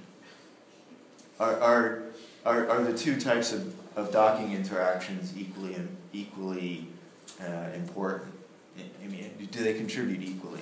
Are, 1.40 1.61
are, 1.61 2.02
are, 2.44 2.68
are 2.68 2.82
the 2.82 2.96
two 2.96 3.20
types 3.20 3.52
of, 3.52 3.74
of 3.96 4.12
docking 4.12 4.52
interactions 4.52 5.37
equally, 5.37 5.76
equally 6.12 6.87
uh, 7.42 7.70
important? 7.74 8.32
I 9.02 9.06
mean, 9.09 9.30
do 9.50 9.64
they 9.64 9.74
contribute 9.74 10.22
equally? 10.22 10.61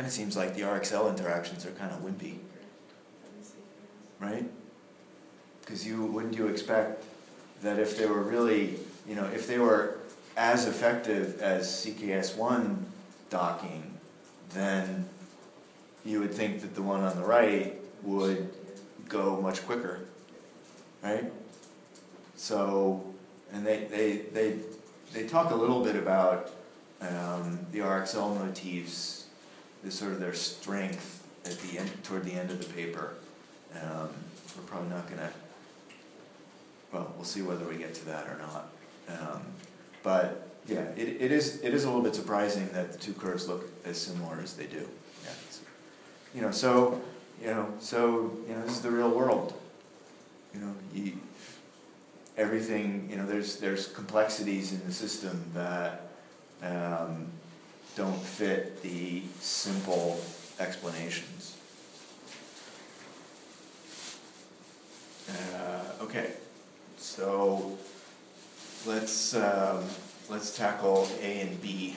Kind 0.00 0.08
of 0.08 0.14
seems 0.14 0.34
like 0.34 0.54
the 0.54 0.62
RXL 0.62 1.10
interactions 1.10 1.66
are 1.66 1.72
kind 1.72 1.92
of 1.92 2.00
wimpy, 2.00 2.38
right? 4.18 4.50
Because 5.60 5.86
you 5.86 6.06
wouldn't 6.06 6.38
you 6.38 6.46
expect 6.46 7.04
that 7.60 7.78
if 7.78 7.98
they 7.98 8.06
were 8.06 8.22
really, 8.22 8.78
you 9.06 9.14
know, 9.14 9.26
if 9.26 9.46
they 9.46 9.58
were 9.58 9.98
as 10.38 10.66
effective 10.66 11.42
as 11.42 11.66
CKS1 11.66 12.78
docking, 13.28 13.92
then 14.54 15.06
you 16.06 16.20
would 16.20 16.32
think 16.32 16.62
that 16.62 16.74
the 16.74 16.80
one 16.80 17.02
on 17.02 17.14
the 17.14 17.26
right 17.26 17.78
would 18.02 18.48
go 19.06 19.38
much 19.42 19.66
quicker, 19.66 20.00
right? 21.02 21.30
So, 22.36 23.04
and 23.52 23.66
they, 23.66 23.84
they, 23.84 24.16
they, 24.32 24.60
they 25.12 25.26
talk 25.26 25.50
a 25.50 25.56
little 25.56 25.84
bit 25.84 25.96
about 25.96 26.52
um, 27.02 27.66
the 27.70 27.80
RXL 27.80 28.38
motifs, 28.38 29.19
the 29.84 29.90
sort 29.90 30.12
of 30.12 30.20
their 30.20 30.34
strength 30.34 31.26
at 31.44 31.58
the 31.60 31.78
end, 31.78 31.90
toward 32.04 32.24
the 32.24 32.32
end 32.32 32.50
of 32.50 32.58
the 32.58 32.72
paper. 32.74 33.14
Um, 33.74 34.08
we're 34.56 34.64
probably 34.66 34.90
not 34.90 35.08
gonna, 35.08 35.30
well, 36.92 37.12
we'll 37.16 37.24
see 37.24 37.42
whether 37.42 37.64
we 37.64 37.76
get 37.76 37.94
to 37.94 38.04
that 38.06 38.26
or 38.26 38.38
not. 38.38 38.70
Um, 39.08 39.42
but 40.02 40.48
yeah, 40.66 40.82
it, 40.96 41.20
it 41.20 41.32
is 41.32 41.60
it 41.62 41.74
is 41.74 41.84
a 41.84 41.86
little 41.88 42.02
bit 42.02 42.14
surprising 42.14 42.68
that 42.72 42.92
the 42.92 42.98
two 42.98 43.12
curves 43.12 43.48
look 43.48 43.68
as 43.84 43.98
similar 43.98 44.40
as 44.40 44.54
they 44.54 44.66
do. 44.66 44.88
Yeah, 45.24 45.30
you 46.34 46.42
know, 46.42 46.50
so 46.50 47.00
you 47.40 47.48
know, 47.48 47.72
so 47.80 48.36
you 48.48 48.54
know, 48.54 48.62
this 48.62 48.72
is 48.72 48.80
the 48.82 48.90
real 48.90 49.10
world. 49.10 49.54
You 50.54 50.60
know, 50.60 50.74
you, 50.92 51.12
everything. 52.36 53.08
You 53.10 53.16
know, 53.16 53.26
there's 53.26 53.56
there's 53.56 53.86
complexities 53.86 54.72
in 54.72 54.84
the 54.86 54.92
system 54.92 55.50
that 55.54 56.08
um, 56.62 57.26
don't 57.96 58.22
fit 58.22 58.82
the 58.82 59.22
simple 59.40 60.20
explanations. 60.58 61.56
Uh, 65.28 66.02
okay, 66.02 66.32
so 66.96 67.78
let's 68.86 69.34
um, 69.34 69.84
let's 70.28 70.56
tackle 70.56 71.08
A 71.20 71.40
and 71.40 71.60
B. 71.60 71.96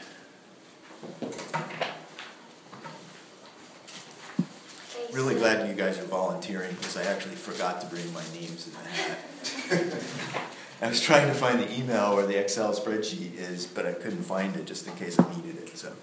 Really 5.11 5.35
glad 5.35 5.67
you 5.67 5.75
guys 5.75 5.99
are 5.99 6.05
volunteering 6.05 6.73
because 6.75 6.97
I 6.97 7.03
actually 7.03 7.35
forgot 7.35 7.81
to 7.81 7.87
bring 7.87 8.11
my 8.13 8.23
names 8.33 8.67
in 8.67 8.73
the 8.73 8.89
hat. 8.89 10.03
I 10.83 10.89
was 10.89 10.99
trying 10.99 11.27
to 11.27 11.33
find 11.33 11.61
the 11.61 11.79
email 11.79 12.13
where 12.13 12.27
the 12.27 12.37
Excel 12.37 12.75
spreadsheet 12.75 13.37
is, 13.37 13.65
but 13.65 13.85
I 13.85 13.93
couldn't 13.93 14.23
find 14.23 14.53
it 14.57 14.65
just 14.65 14.85
in 14.85 14.93
case 14.95 15.17
I 15.17 15.33
needed 15.33 15.63
it. 15.63 15.77
So 15.77 15.93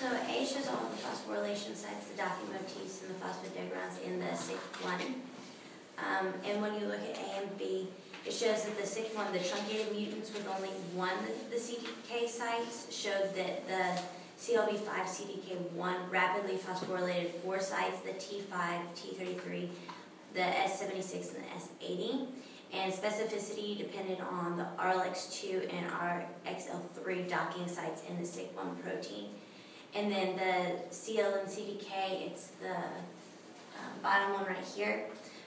So 0.00 0.06
A 0.06 0.46
shows 0.46 0.68
all 0.68 0.88
the 0.88 0.96
phosphorylation 0.96 1.76
sites, 1.76 2.08
the 2.08 2.16
docking 2.16 2.48
motifs, 2.48 3.02
and 3.02 3.14
the 3.14 3.20
phosphodiagrams 3.20 4.02
in 4.02 4.20
the 4.20 4.34
sixth 4.34 4.82
one. 4.82 5.20
Um, 5.98 6.32
and 6.46 6.62
when 6.62 6.72
you 6.80 6.86
look 6.86 7.00
at 7.00 7.18
A 7.18 7.42
and 7.42 7.58
B, 7.58 7.88
it 8.24 8.32
shows 8.32 8.64
that 8.64 8.80
the 8.80 8.86
sixth 8.86 9.14
one, 9.14 9.30
the 9.34 9.38
truncated 9.38 9.92
mutants 9.92 10.32
with 10.32 10.48
only 10.48 10.70
one 10.94 11.18
of 11.18 11.50
the 11.50 11.56
CDK 11.56 12.26
sites, 12.26 12.86
showed 12.90 13.34
that 13.36 13.68
the 13.68 14.00
CLB5 14.40 14.80
CDK1 15.04 16.10
rapidly 16.10 16.56
phosphorylated 16.56 17.32
four 17.42 17.60
sites, 17.60 18.00
the 18.00 18.12
T5, 18.12 18.48
T33, 18.96 19.68
the 20.32 20.40
S76, 20.40 21.34
and 21.34 21.44
the 21.44 21.86
S80. 21.86 22.26
And 22.74 22.92
specificity 22.92 23.78
depended 23.78 24.20
on 24.20 24.56
the 24.56 24.66
RLX2 24.78 25.72
and 25.72 25.90
RXL3 25.90 27.28
docking 27.28 27.68
sites 27.68 28.02
in 28.08 28.16
the 28.16 28.24
SIC1 28.24 28.82
protein. 28.82 29.26
And 29.94 30.10
then 30.10 30.34
the 30.34 30.82
CLN 30.90 31.44
CDK, 31.46 32.26
it's 32.26 32.48
the 32.60 32.74
um, 32.74 34.00
bottom 34.02 34.32
one 34.34 34.46
right 34.46 34.64
here, 34.74 35.06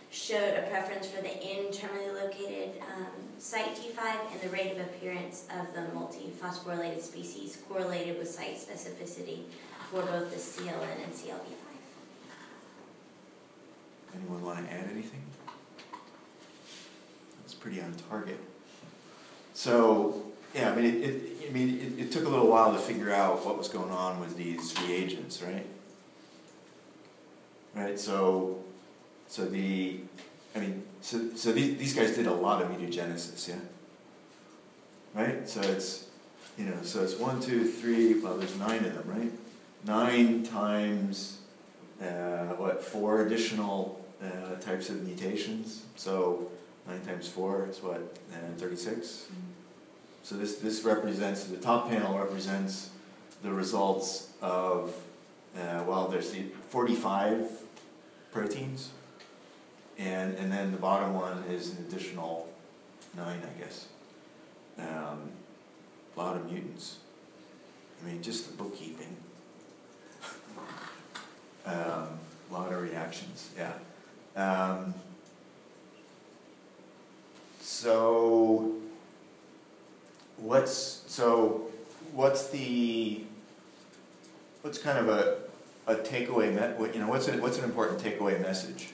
showed 0.10 0.54
a 0.54 0.62
preference 0.70 1.08
for 1.10 1.22
the 1.22 1.36
N-terminally 1.44 2.16
located 2.16 2.82
um, 2.96 3.08
site 3.40 3.76
T5 3.76 4.32
and 4.32 4.42
the 4.42 4.50
rate 4.50 4.72
of 4.72 4.80
appearance 4.80 5.46
of 5.60 5.74
the 5.74 5.94
multi-phosphorylated 5.94 7.02
species 7.02 7.62
correlated 7.68 8.18
with 8.18 8.30
site 8.30 8.56
specificity 8.56 9.42
for 9.92 10.02
both 10.04 10.32
the 10.32 10.38
CLN 10.38 11.04
and 11.04 11.14
CLB5. 11.14 11.68
anyone 14.16 14.42
want 14.42 14.66
to 14.66 14.74
add 14.74 14.90
anything? 14.90 15.27
Pretty 17.60 17.82
on 17.82 17.94
target. 18.10 18.40
So 19.54 20.24
Yeah, 20.54 20.72
I 20.72 20.76
mean, 20.76 20.86
it, 20.86 21.04
it, 21.04 21.50
I 21.50 21.52
mean, 21.52 21.80
it, 21.80 22.06
it 22.06 22.12
took 22.12 22.26
a 22.26 22.30
little 22.30 22.48
while 22.48 22.74
to 22.74 22.80
figure 22.80 23.12
out 23.12 23.46
what 23.46 23.58
was 23.58 23.68
going 23.70 23.92
on 23.92 24.20
with 24.20 24.36
these 24.38 24.74
reagents, 24.82 25.42
right? 25.42 25.66
Right, 27.76 28.00
so, 28.00 28.64
so 29.28 29.46
the, 29.46 30.00
I 30.56 30.60
mean, 30.60 30.84
so, 31.02 31.30
so 31.36 31.52
these, 31.52 31.78
these 31.78 31.94
guys 31.94 32.16
did 32.16 32.26
a 32.26 32.34
lot 32.34 32.62
of 32.62 32.70
mutagenesis, 32.70 33.48
yeah? 33.48 33.56
Right, 35.14 35.48
so 35.48 35.62
it's, 35.62 36.08
you 36.58 36.66
know, 36.66 36.78
so 36.82 37.04
it's 37.04 37.16
one, 37.16 37.40
two, 37.40 37.66
three, 37.70 38.20
well, 38.20 38.36
there's 38.36 38.58
nine 38.58 38.84
of 38.84 38.96
them, 38.96 39.04
right? 39.06 39.32
Nine 39.86 40.44
times, 40.44 41.40
uh, 42.02 42.56
what, 42.56 42.84
four 42.84 43.26
additional, 43.28 44.04
uh, 44.24 44.56
types 44.60 44.90
of 44.90 45.04
mutations, 45.06 45.84
so 45.96 46.50
nine 46.88 47.02
times 47.02 47.28
four 47.28 47.68
is 47.70 47.82
what, 47.82 48.18
uh, 48.34 48.38
thirty-six? 48.58 49.28
So 50.24 50.36
this, 50.36 50.58
this 50.58 50.84
represents, 50.84 51.46
the 51.46 51.58
top 51.58 51.90
panel 51.90 52.18
represents 52.18 52.90
the 53.44 53.52
results 53.52 54.32
of, 54.42 54.94
uh, 55.58 55.84
well, 55.88 56.08
there's 56.08 56.32
the 56.32 56.44
forty-five 56.70 57.50
proteins. 58.32 58.92
And, 59.98 60.36
and 60.36 60.52
then 60.52 60.72
the 60.72 60.78
bottom 60.78 61.16
one 61.16 61.44
is 61.50 61.72
an 61.72 61.86
additional 61.88 62.48
nine, 63.16 63.42
I 63.44 63.60
guess. 63.60 63.88
Um, 64.78 65.32
lot 66.16 66.36
of 66.36 66.52
mutants. 66.52 66.98
I 68.02 68.08
mean, 68.08 68.22
just 68.22 68.48
the 68.50 68.64
bookkeeping. 68.64 69.16
Um, 71.66 72.08
lot 72.50 72.72
of 72.72 72.82
reactions, 72.82 73.50
yeah. 73.58 73.74
Um, 74.38 74.94
so, 77.78 78.74
what's 80.38 81.04
so 81.06 81.68
what's 82.12 82.50
the 82.50 83.22
what's 84.64 84.80
kind 84.80 84.98
of 84.98 85.10
a 85.10 85.38
a 85.86 85.94
takeaway 85.98 86.50
me- 86.52 86.76
what- 86.80 86.96
you 86.96 87.00
know 87.00 87.08
what's 87.08 87.28
an, 87.28 87.40
what's 87.40 87.60
an 87.60 87.66
important 87.66 88.02
takeaway 88.02 88.42
message 88.42 88.94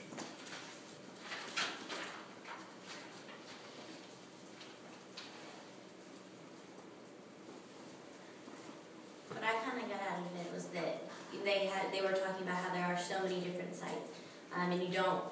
What 9.30 9.42
I 9.42 9.52
kind 9.64 9.82
of 9.82 9.88
got 9.88 10.00
out 10.02 10.18
of 10.18 10.46
it 10.46 10.52
was 10.54 10.66
that 10.66 11.00
they 11.42 11.66
had, 11.66 11.90
they 11.90 12.02
were 12.02 12.12
talking 12.12 12.42
about 12.46 12.56
how 12.56 12.74
there 12.74 12.84
are 12.84 12.98
so 12.98 13.22
many 13.22 13.40
different 13.40 13.74
sites. 13.74 14.10
Um, 14.54 14.70
and 14.70 14.82
you 14.82 14.88
don't, 14.88 15.22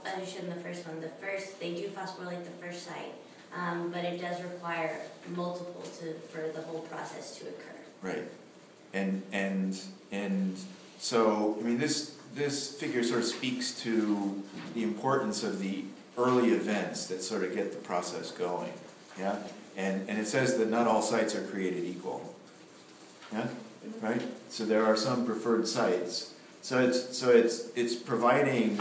in 0.40 0.48
the 0.48 0.56
first 0.56 0.86
one, 0.86 1.00
the 1.00 1.08
first, 1.08 1.60
they 1.60 1.74
do 1.74 1.88
phosphorylate 1.88 2.44
the 2.44 2.66
first 2.66 2.84
site, 2.86 3.14
um, 3.56 3.90
but 3.90 4.04
it 4.04 4.20
does 4.20 4.42
require 4.42 5.00
multiple 5.36 5.82
to, 6.00 6.14
for 6.30 6.48
the 6.52 6.62
whole 6.62 6.80
process 6.80 7.36
to 7.38 7.44
occur. 7.48 7.76
right. 8.02 8.24
And 8.94 9.22
and 9.32 9.78
and 10.10 10.56
so 10.98 11.56
i 11.58 11.62
mean 11.62 11.78
this 11.78 12.16
this 12.34 12.74
figure 12.78 13.02
sort 13.02 13.20
of 13.20 13.26
speaks 13.26 13.72
to 13.82 14.42
the 14.74 14.82
importance 14.82 15.42
of 15.42 15.60
the 15.60 15.84
early 16.18 16.50
events 16.50 17.06
that 17.06 17.22
sort 17.22 17.42
of 17.42 17.54
get 17.54 17.72
the 17.72 17.78
process 17.78 18.30
going 18.30 18.72
yeah? 19.18 19.36
And 19.76 20.08
and 20.08 20.18
it 20.18 20.26
says 20.26 20.58
that 20.58 20.68
not 20.68 20.86
all 20.86 21.00
sites 21.02 21.34
are 21.34 21.42
created 21.46 21.84
equal 21.84 22.34
yeah? 23.32 23.48
Right? 24.02 24.22
So 24.50 24.64
there 24.66 24.84
are 24.84 24.96
some 24.96 25.24
preferred 25.26 25.66
sites. 25.66 26.34
So 26.60 26.78
it's 26.78 27.16
so 27.16 27.30
it's 27.30 27.68
it's 27.74 27.94
providing 27.96 28.78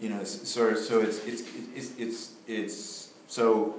you 0.00 0.10
know 0.10 0.20
s- 0.20 0.46
sort 0.48 0.74
of 0.74 0.78
so 0.78 1.00
it's 1.00 1.24
it's 1.24 1.42
it's 1.74 1.90
it's 1.98 2.30
it's 2.46 3.08
so 3.28 3.74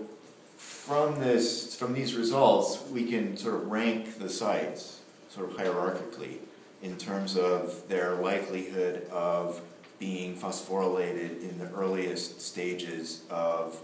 from 0.85 1.19
this 1.19 1.75
from 1.75 1.93
these 1.93 2.13
results 2.13 2.83
we 2.91 3.05
can 3.05 3.35
sort 3.35 3.55
of 3.55 3.67
rank 3.71 4.19
the 4.19 4.29
sites 4.29 5.01
sort 5.29 5.49
of 5.49 5.57
hierarchically 5.57 6.37
in 6.83 6.95
terms 6.95 7.35
of 7.35 7.87
their 7.87 8.13
likelihood 8.15 9.07
of 9.09 9.61
being 9.97 10.37
phosphorylated 10.37 11.41
in 11.41 11.57
the 11.57 11.67
earliest 11.71 12.39
stages 12.39 13.23
of 13.31 13.81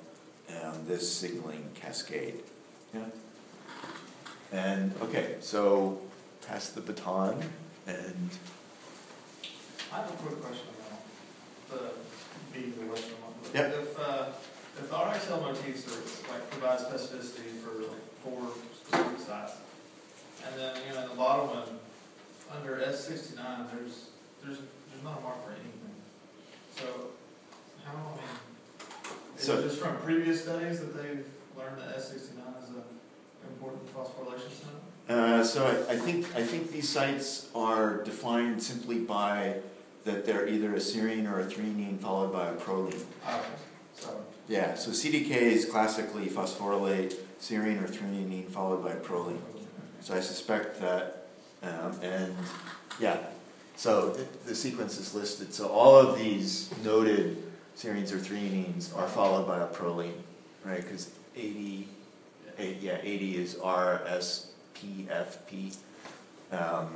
um, 0.50 0.74
this 0.86 1.12
signaling 1.12 1.68
cascade 1.74 2.36
yeah 2.94 3.06
and 4.52 4.94
okay 5.02 5.38
so 5.40 6.00
pass 6.46 6.70
the 6.70 6.82
baton 6.82 7.42
and 7.88 8.30
I 9.92 9.98
have 9.98 10.10
a 10.10 10.14
quick 10.14 10.40
question 10.42 10.68
about 10.80 11.02
the, 11.70 12.58
being 12.58 12.74
the 12.80 12.86
Western 12.86 13.16
one. 13.16 13.34
Yep. 13.54 13.76
If, 13.82 14.00
uh, 14.00 14.26
the 14.90 14.96
RXL 14.96 15.42
motifs 15.42 15.88
are, 15.88 16.34
like, 16.34 16.50
provide 16.52 16.80
specificity 16.80 17.60
for 17.64 17.82
like 17.82 18.06
four 18.24 18.50
specific 18.76 19.20
sites, 19.26 19.54
and 20.46 20.60
then, 20.60 20.76
you 20.88 20.94
know, 20.96 21.04
in 21.04 21.10
the 21.10 21.16
bottom 21.16 21.50
one, 21.50 21.80
under 22.56 22.82
S 22.84 23.06
sixty-nine, 23.08 23.66
there's, 23.74 24.10
there's, 24.44 24.58
there's 24.58 25.04
not 25.04 25.20
a 25.20 25.22
mark 25.22 25.44
for 25.46 25.52
anything. 25.52 25.96
So, 26.76 26.86
how, 27.86 27.94
I 27.94 28.16
mean, 28.16 29.18
is 29.38 29.44
So- 29.44 29.60
it 29.60 29.64
just 29.64 29.80
from 29.80 29.98
previous 29.98 30.44
studies 30.44 30.80
that 30.80 30.96
they've 30.96 31.26
learned 31.58 31.78
that 31.82 31.96
S 31.96 32.10
sixty-nine 32.12 32.54
is 32.64 32.70
an 32.70 32.84
important 33.50 33.94
phosphorylation 33.96 34.50
site? 34.52 34.68
Uh, 35.10 35.44
so 35.44 35.66
I, 35.66 35.94
I 35.94 35.98
think 35.98 36.26
I 36.36 36.44
think 36.44 36.72
these 36.72 36.88
sites 36.88 37.50
are 37.56 38.02
defined 38.04 38.62
simply 38.62 39.00
by 39.00 39.56
that 40.06 40.26
they're 40.26 40.48
either 40.48 40.74
a 40.74 40.78
serine 40.80 41.30
or 41.32 41.40
a 41.42 41.46
threonine 41.46 42.00
followed 42.00 42.32
by 42.32 42.48
a 42.50 42.54
proline. 42.54 42.94
Okay, 43.28 43.42
so, 43.96 44.24
Yeah, 44.52 44.76
so 44.76 44.92
CDK 44.92 45.32
is 45.32 45.64
classically 45.64 46.28
phosphorylate 46.28 47.16
serine 47.40 47.82
or 47.82 47.88
threonine 47.88 48.50
followed 48.50 48.84
by 48.84 48.92
proline. 48.96 49.40
So 50.02 50.14
I 50.14 50.20
suspect 50.20 50.82
that, 50.82 51.28
um, 51.64 51.98
and 52.02 52.36
yeah, 53.00 53.16
so 53.78 54.10
the, 54.46 54.54
sequence 54.54 55.00
is 55.00 55.16
listed. 55.16 55.54
So 55.54 55.70
all 55.70 55.96
of 55.96 56.20
these 56.20 56.70
noted 56.84 57.42
serines 57.78 58.12
or 58.12 58.18
threonines 58.18 58.94
are 58.98 59.08
followed 59.08 59.48
by 59.48 59.60
a 59.60 59.68
proline, 59.68 60.20
right? 60.66 60.82
Because 60.82 61.12
80, 61.34 61.88
eight, 62.60 62.82
yeah, 62.82 62.98
80 63.02 63.38
is 63.38 63.56
RSPFP. 63.56 64.48
Um, 66.52 66.90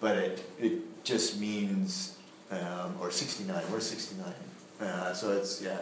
but 0.00 0.16
it, 0.16 0.42
it 0.58 1.04
just 1.04 1.38
means, 1.38 2.16
um, 2.50 2.96
or 3.00 3.12
69, 3.12 3.62
where's 3.70 3.86
69? 3.86 4.34
Uh, 4.80 5.12
so 5.12 5.30
it's, 5.30 5.62
yeah, 5.62 5.78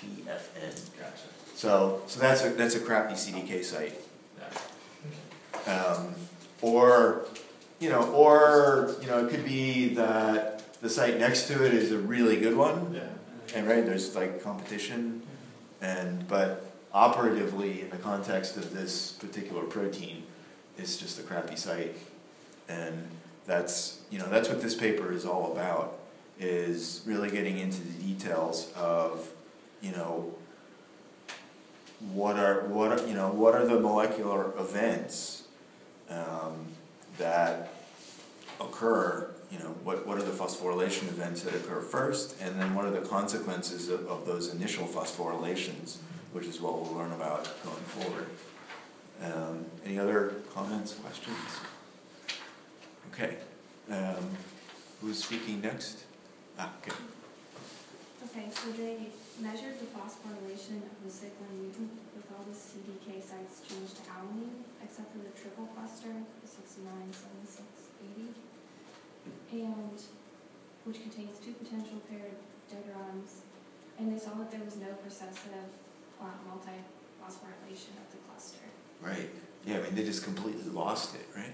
TSPFN. 0.00 0.98
gotcha, 0.98 1.12
So, 1.54 2.02
so 2.06 2.20
that's 2.20 2.44
a, 2.44 2.50
that's 2.50 2.74
a 2.74 2.80
crappy 2.80 3.14
CDK 3.14 3.62
site. 3.64 3.94
Um, 5.66 6.14
or, 6.62 7.26
you 7.78 7.90
know, 7.90 8.10
or, 8.12 8.94
you 9.00 9.06
know, 9.08 9.24
it 9.26 9.30
could 9.30 9.44
be 9.44 9.94
that 9.94 10.80
the 10.80 10.88
site 10.88 11.18
next 11.18 11.46
to 11.48 11.64
it 11.64 11.74
is 11.74 11.92
a 11.92 11.98
really 11.98 12.38
good 12.40 12.56
one, 12.56 12.94
Yeah. 12.94 13.02
and 13.54 13.68
right, 13.68 13.84
there's 13.84 14.16
like 14.16 14.42
competition, 14.42 15.22
and, 15.82 16.26
but 16.28 16.64
operatively, 16.92 17.82
in 17.82 17.90
the 17.90 17.96
context 17.98 18.56
of 18.56 18.72
this 18.74 19.12
particular 19.12 19.62
protein, 19.64 20.22
it's 20.78 20.96
just 20.96 21.18
a 21.18 21.22
crappy 21.22 21.56
site. 21.56 21.96
And 22.68 23.08
that's, 23.46 24.00
you 24.10 24.18
know, 24.18 24.28
that's 24.30 24.48
what 24.48 24.62
this 24.62 24.74
paper 24.74 25.12
is 25.12 25.24
all 25.26 25.52
about, 25.52 25.98
is 26.38 27.02
really 27.04 27.30
getting 27.30 27.58
into 27.58 27.82
the 27.82 28.02
details 28.02 28.72
of, 28.76 29.28
you 29.82 29.92
know, 29.92 30.34
what 32.12 32.38
are, 32.38 32.62
what 32.66 32.92
are, 32.92 33.06
you 33.06 33.14
know, 33.14 33.28
what 33.28 33.54
are 33.54 33.66
the 33.66 33.78
molecular 33.78 34.52
events 34.58 35.44
um, 36.08 36.66
that 37.18 37.72
occur, 38.60 39.30
you 39.50 39.58
know, 39.58 39.74
what, 39.84 40.06
what 40.06 40.18
are 40.18 40.22
the 40.22 40.30
phosphorylation 40.30 41.08
events 41.08 41.42
that 41.42 41.54
occur 41.54 41.80
first, 41.80 42.40
and 42.40 42.60
then 42.60 42.74
what 42.74 42.84
are 42.84 42.90
the 42.90 43.00
consequences 43.00 43.88
of, 43.88 44.06
of 44.06 44.26
those 44.26 44.54
initial 44.54 44.86
phosphorylations, 44.86 45.96
which 46.32 46.46
is 46.46 46.60
what 46.60 46.80
we'll 46.80 46.94
learn 46.94 47.12
about 47.12 47.44
going 47.64 47.76
forward. 47.76 48.26
Um, 49.22 49.66
any 49.84 49.98
other 49.98 50.34
comments, 50.54 50.94
questions? 50.94 51.36
Okay, 53.12 53.36
um, 53.90 54.30
who's 55.00 55.22
speaking 55.22 55.60
next? 55.60 56.04
Ah, 56.58 56.70
okay. 56.82 56.96
Okay, 58.24 58.48
so 58.50 58.70
they 58.72 59.08
measured 59.38 59.78
the 59.78 59.86
phosphorylation 59.94 60.82
of 60.82 60.96
the 61.04 61.12
cyclin 61.12 61.54
mutant 61.62 61.92
with 62.16 62.26
all 62.34 62.42
the 62.42 62.56
CDK 62.56 63.22
sites 63.22 63.62
changed 63.62 63.96
to 63.96 64.02
alanine, 64.10 64.66
except 64.82 65.12
for 65.12 65.22
the 65.22 65.30
triple 65.38 65.68
cluster, 65.76 66.10
the 66.42 66.48
sixty-nine, 66.48 67.12
seventy-six, 67.14 67.68
eighty. 68.02 68.34
And, 69.52 69.98
which 70.84 71.02
contains 71.02 71.38
two 71.38 71.52
potential 71.52 72.00
paired 72.08 72.40
degrons, 72.72 73.44
and 73.98 74.10
they 74.12 74.18
saw 74.18 74.34
that 74.40 74.50
there 74.50 74.64
was 74.64 74.76
no 74.76 74.88
processive 75.04 75.68
uh, 76.20 76.24
multi-phosphorylation 76.48 77.94
of 78.00 78.08
the 78.10 78.18
cluster. 78.28 78.64
Right, 79.00 79.28
yeah, 79.66 79.78
I 79.78 79.80
mean, 79.82 79.94
they 79.94 80.04
just 80.04 80.24
completely 80.24 80.70
lost 80.72 81.14
it, 81.14 81.26
right? 81.36 81.52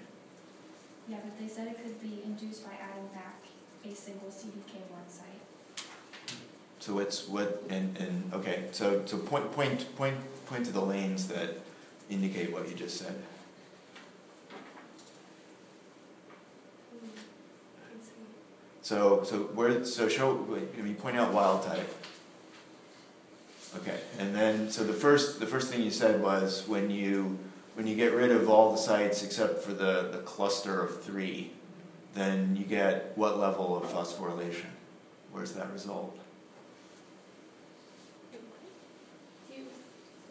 Yeah, 1.09 1.19
but 1.23 1.39
they 1.39 1.49
said 1.49 1.69
it 1.69 1.83
could 1.83 2.01
be 2.01 2.23
induced 2.25 2.65
by 2.65 2.75
adding 2.75 3.09
back 3.13 3.43
a 3.85 3.95
single 3.95 4.29
CDK1 4.29 5.07
site. 5.09 5.36
So 6.87 6.95
what's, 6.95 7.27
what, 7.27 7.65
and, 7.69 7.97
and, 7.99 8.33
okay, 8.33 8.67
so, 8.71 9.03
so 9.07 9.19
point, 9.19 9.51
point, 9.51 9.97
point, 9.97 10.15
point 10.47 10.67
to 10.67 10.73
the 10.73 10.81
lanes 10.81 11.27
that, 11.27 11.59
indicate 12.09 12.53
what 12.53 12.69
you 12.69 12.77
just 12.77 12.99
said. 12.99 13.17
So, 18.83 19.25
so 19.25 19.39
where, 19.55 19.85
so 19.85 20.09
show, 20.09 20.47
I 20.79 20.81
mean, 20.81 20.95
point 20.95 21.17
out 21.17 21.33
wild 21.33 21.65
type. 21.65 21.93
Okay, 23.79 23.99
and 24.21 24.33
then, 24.33 24.71
so 24.71 24.85
the 24.85 24.93
first, 24.93 25.41
the 25.41 25.47
first 25.47 25.73
thing 25.73 25.83
you 25.83 25.91
said 25.91 26.23
was 26.23 26.69
when 26.69 26.93
you, 26.93 27.37
when 27.75 27.89
you 27.89 27.97
get 27.97 28.13
rid 28.13 28.31
of 28.31 28.49
all 28.49 28.71
the 28.71 28.79
sites 28.79 29.25
except 29.25 29.65
for 29.65 29.73
the, 29.73 30.11
the 30.13 30.19
cluster 30.19 30.81
of 30.81 31.03
three, 31.03 31.51
then 32.15 32.55
you 32.55 32.65
get 32.65 33.11
what 33.17 33.41
level 33.41 33.77
of 33.77 33.83
phosphorylation? 33.91 34.67
Where's 35.33 35.51
that 35.55 35.73
result? 35.73 36.17
Do 39.49 39.55
you 39.57 39.67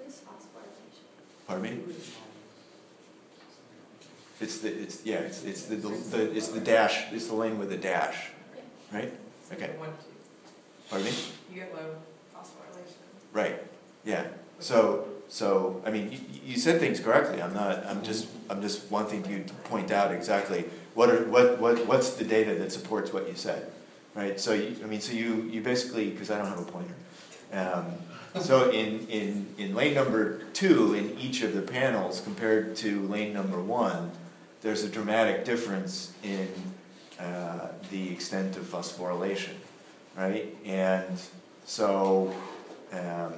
lose 0.03 0.21
phosphorylation? 0.21 1.03
Pardon 1.47 1.63
me? 1.63 1.93
It's 4.41 4.59
the, 4.59 4.81
it's, 4.81 5.05
yeah, 5.05 5.19
it's, 5.19 5.43
it's 5.43 5.65
the, 5.65 5.75
the, 5.77 6.35
it's 6.35 6.49
the 6.49 6.59
dash, 6.59 7.11
it's 7.11 7.27
the 7.27 7.35
lane 7.35 7.57
with 7.57 7.69
the 7.69 7.77
dash, 7.77 8.29
right? 8.91 9.13
Okay. 9.53 9.71
Pardon 10.89 11.07
me? 11.07 11.13
you 11.51 11.61
get 11.61 11.73
low 11.73 11.95
phosphorylation. 12.35 12.95
Right, 13.31 13.61
yeah. 14.03 14.27
So, 14.59 15.07
so, 15.29 15.81
I 15.85 15.91
mean, 15.91 16.11
you, 16.11 16.19
you 16.45 16.57
said 16.57 16.79
things 16.79 16.99
correctly. 16.99 17.41
I'm 17.41 17.53
not, 17.53 17.85
I'm 17.85 18.03
just, 18.03 18.27
I'm 18.49 18.61
just 18.61 18.91
wanting 18.91 19.25
you 19.29 19.43
to 19.43 19.53
point 19.69 19.91
out 19.91 20.11
exactly 20.11 20.65
what 20.93 21.09
are, 21.09 21.23
what, 21.25 21.59
what, 21.59 21.85
what's 21.87 22.11
the 22.11 22.25
data 22.25 22.55
that 22.55 22.71
supports 22.71 23.13
what 23.13 23.27
you 23.27 23.35
said, 23.35 23.71
right? 24.15 24.39
So, 24.39 24.53
you, 24.53 24.75
I 24.83 24.87
mean, 24.87 25.01
so 25.01 25.13
you, 25.13 25.43
you 25.43 25.61
basically, 25.61 26.09
because 26.09 26.29
I 26.29 26.37
don't 26.37 26.47
have 26.47 26.59
a 26.59 26.71
pointer. 26.71 26.93
Um, 27.53 27.85
so 28.41 28.69
in, 28.69 29.07
in, 29.07 29.47
in 29.57 29.75
lane 29.75 29.93
number 29.93 30.43
two, 30.53 30.93
in 30.93 31.17
each 31.19 31.41
of 31.41 31.53
the 31.53 31.61
panels 31.61 32.21
compared 32.21 32.75
to 32.77 33.01
lane 33.07 33.33
number 33.33 33.61
one, 33.61 34.11
there's 34.61 34.83
a 34.83 34.89
dramatic 34.89 35.45
difference 35.45 36.13
in 36.23 36.49
uh, 37.19 37.69
the 37.91 38.11
extent 38.11 38.57
of 38.57 38.63
phosphorylation, 38.63 39.53
right? 40.17 40.55
And 40.65 41.19
so, 41.65 42.33
um, 42.91 43.33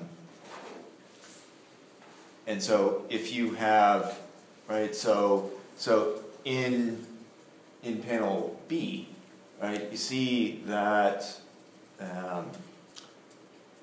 and 2.48 2.64
so 2.64 3.06
if 3.10 3.34
you 3.34 3.54
have, 3.56 4.20
right, 4.68 4.96
so, 4.96 5.52
so 5.76 6.22
in, 6.46 7.06
in 7.84 8.02
panel 8.02 8.60
B, 8.68 9.10
right, 9.62 9.92
you 9.92 9.98
see 9.98 10.64
that, 10.66 11.40
um, 12.00 12.50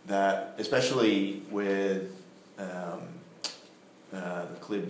that 0.06 0.54
especially 0.58 1.42
with 1.50 2.10
um, 2.58 3.00
uh, 4.12 4.46
the 4.46 4.60
CLB, 4.60 4.88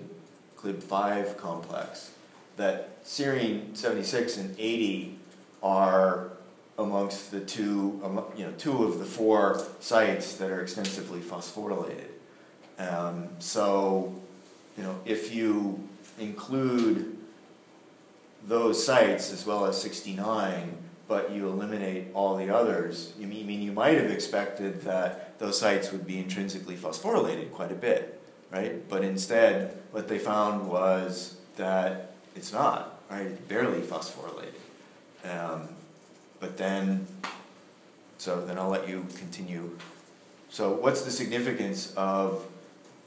CLB 0.56 0.82
5 0.82 1.36
complex, 1.36 2.10
that 2.56 3.04
serine 3.04 3.76
76 3.76 4.36
and 4.36 4.54
80 4.58 5.18
are 5.62 6.30
amongst 6.78 7.30
the 7.30 7.40
two, 7.40 8.00
you 8.36 8.44
know, 8.44 8.52
two 8.58 8.84
of 8.84 8.98
the 8.98 9.04
four 9.04 9.64
sites 9.80 10.36
that 10.36 10.50
are 10.50 10.60
extensively 10.60 11.20
phosphorylated. 11.20 12.08
Um, 12.78 13.28
so, 13.38 14.12
you 14.76 14.82
know, 14.82 14.98
if 15.04 15.32
you 15.32 15.88
include 16.18 17.16
those 18.46 18.84
sites 18.84 19.32
as 19.32 19.46
well 19.46 19.66
as 19.66 19.80
69, 19.80 20.76
but 21.06 21.32
you 21.32 21.48
eliminate 21.48 22.06
all 22.14 22.36
the 22.36 22.54
others, 22.54 23.12
you 23.18 23.26
mean, 23.26 23.60
you 23.60 23.72
might 23.72 23.98
have 23.98 24.10
expected 24.10 24.82
that 24.82 25.38
those 25.38 25.58
sites 25.58 25.92
would 25.92 26.06
be 26.06 26.18
intrinsically 26.18 26.76
phosphorylated 26.76 27.52
quite 27.52 27.70
a 27.70 27.74
bit, 27.74 28.20
right? 28.50 28.88
But 28.88 29.04
instead, 29.04 29.76
what 29.90 30.08
they 30.08 30.18
found 30.18 30.68
was 30.68 31.36
that 31.56 32.14
it's 32.34 32.52
not, 32.52 33.00
right? 33.10 33.26
It's 33.26 33.40
barely 33.42 33.80
phosphorylated. 33.80 34.54
Um, 35.24 35.68
but 36.40 36.56
then, 36.56 37.06
so 38.18 38.44
then 38.44 38.58
I'll 38.58 38.68
let 38.68 38.88
you 38.88 39.06
continue. 39.16 39.76
So 40.48 40.72
what's 40.72 41.02
the 41.02 41.10
significance 41.10 41.92
of, 41.96 42.46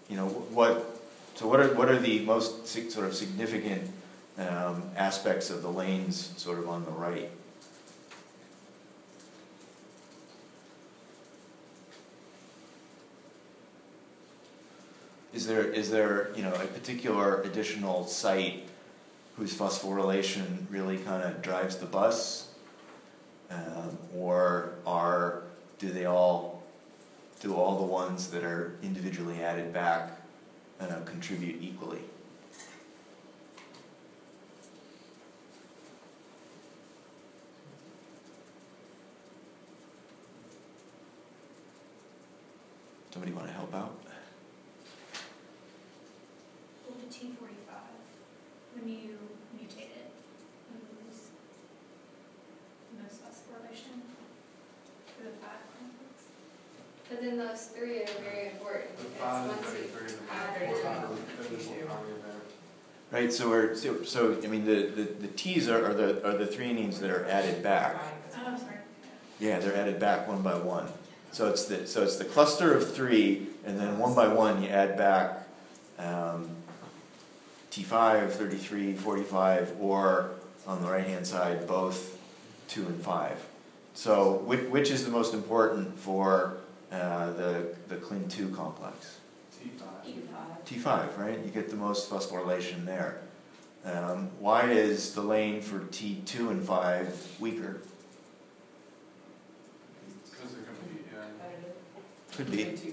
you 0.09 0.17
know, 0.17 0.27
what, 0.27 1.01
so 1.35 1.47
what 1.47 1.59
are, 1.59 1.73
what 1.73 1.89
are 1.89 1.99
the 1.99 2.19
most 2.19 2.67
sort 2.91 3.07
of 3.07 3.15
significant 3.15 3.89
um, 4.37 4.83
aspects 4.95 5.49
of 5.49 5.61
the 5.61 5.71
lanes 5.71 6.33
sort 6.37 6.59
of 6.59 6.69
on 6.69 6.85
the 6.85 6.91
right? 6.91 7.31
Is 15.37 15.45
there, 15.45 15.65
is 15.65 15.91
there, 15.91 16.31
you 16.35 16.41
know, 16.41 16.51
a 16.51 16.65
particular 16.65 17.43
additional 17.43 18.07
site 18.07 18.63
whose 19.35 19.55
phosphorylation 19.55 20.65
really 20.71 20.97
kind 20.97 21.21
of 21.21 21.43
drives 21.43 21.77
the 21.77 21.85
bus? 21.85 22.55
Um, 23.51 23.99
or 24.15 24.71
are, 24.87 25.43
do 25.77 25.91
they 25.91 26.05
all, 26.05 26.63
do 27.39 27.53
all 27.53 27.77
the 27.77 27.85
ones 27.85 28.31
that 28.31 28.43
are 28.43 28.79
individually 28.81 29.43
added 29.43 29.71
back 29.71 30.19
uh, 30.81 31.01
contribute 31.05 31.61
equally? 31.61 32.01
Somebody 43.11 43.33
want 43.33 43.45
to 43.45 43.53
help 43.53 43.75
out? 43.75 44.06
Well, 47.07 47.15
T 47.17 47.31
forty-five, 47.39 47.95
when 48.75 48.89
you 48.89 49.17
mutate 49.55 49.95
it, 49.95 50.11
you 50.69 50.77
lose 51.05 51.21
the 52.91 53.01
most 53.01 53.21
phosphorylation 53.23 54.01
for 55.15 55.23
the 55.23 55.29
five 55.39 55.63
complex. 55.79 56.27
But 57.09 57.21
then 57.21 57.37
those 57.37 57.67
three 57.67 58.01
are 58.01 58.07
very 58.21 58.47
important 58.49 58.97
The 58.97 59.03
because 59.05 59.19
five 59.21 59.41
and 59.41 59.57
once 59.57 59.73
you 59.73 59.87
add 60.29 60.53
Thirty-two. 60.59 60.83
them, 60.83 61.17
Additional 61.39 61.87
copy 61.87 62.11
of 62.11 62.23
that. 62.23 63.15
Right, 63.17 63.31
so 63.31 63.49
we're, 63.49 63.73
so, 63.73 64.03
so 64.03 64.37
I 64.43 64.47
mean, 64.47 64.65
the, 64.65 64.87
the, 64.87 65.03
the 65.03 65.27
T's 65.29 65.69
are, 65.69 65.91
are 65.91 65.93
the, 65.93 66.27
are 66.27 66.37
the 66.37 66.45
threonines 66.45 66.99
that 66.99 67.09
are 67.09 67.25
added 67.27 67.63
back. 67.63 68.03
Oh, 68.35 68.57
sorry. 68.57 68.79
Yeah, 69.39 69.59
they're 69.59 69.77
added 69.77 69.97
back 69.97 70.27
one 70.27 70.41
by 70.41 70.55
one. 70.55 70.89
So 71.31 71.47
it's 71.47 71.63
the, 71.65 71.87
so 71.87 72.03
it's 72.03 72.17
the 72.17 72.25
cluster 72.25 72.73
of 72.75 72.93
three, 72.93 73.47
and 73.65 73.79
then 73.79 73.97
one 73.97 74.13
by 74.13 74.27
one 74.27 74.61
you 74.61 74.67
add 74.67 74.97
back 74.97 75.47
um, 75.99 76.49
T5, 77.77 78.31
33, 78.31 78.93
45, 78.93 79.75
or 79.79 80.31
on 80.65 80.81
the 80.81 80.89
right-hand 80.89 81.27
side, 81.27 81.67
both 81.67 82.19
two 82.67 82.85
and 82.87 82.99
five. 83.01 83.37
So 83.93 84.37
which, 84.45 84.61
which 84.69 84.89
is 84.89 85.05
the 85.05 85.11
most 85.11 85.33
important 85.33 85.97
for 85.97 86.57
uh, 86.91 87.31
the, 87.33 87.75
the 87.87 87.95
CLN2 87.97 88.55
complex? 88.55 89.17
T5, 90.65 91.17
right? 91.17 91.39
You 91.43 91.51
get 91.51 91.69
the 91.69 91.75
most 91.75 92.09
phosphorylation 92.09 92.85
there. 92.85 93.21
Um, 93.85 94.29
why 94.39 94.69
is 94.69 95.13
the 95.13 95.21
lane 95.21 95.61
for 95.61 95.79
T2 95.79 96.49
and 96.49 96.63
5 96.63 97.37
weaker? 97.39 97.81
Because 100.29 100.51
it 100.53 100.57
can 100.65 100.85
be, 100.87 101.03
yeah. 101.13 102.35
Could 102.35 102.51
be. 102.51 102.89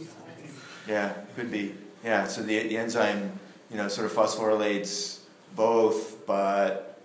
Yeah, 0.86 1.12
could 1.34 1.50
be. 1.50 1.74
Yeah, 2.04 2.26
so 2.26 2.42
the, 2.42 2.68
the 2.68 2.76
enzyme, 2.76 3.38
you 3.74 3.80
know, 3.80 3.88
sort 3.88 4.06
of 4.06 4.12
phosphorylates 4.12 5.18
both, 5.56 6.24
but 6.26 6.96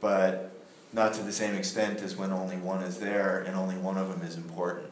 but 0.00 0.52
not 0.94 1.12
to 1.12 1.22
the 1.22 1.32
same 1.32 1.54
extent 1.54 2.00
as 2.00 2.16
when 2.16 2.32
only 2.32 2.56
one 2.56 2.82
is 2.82 2.98
there 2.98 3.44
and 3.46 3.54
only 3.54 3.74
one 3.74 3.98
of 3.98 4.08
them 4.08 4.22
is 4.26 4.36
important, 4.36 4.86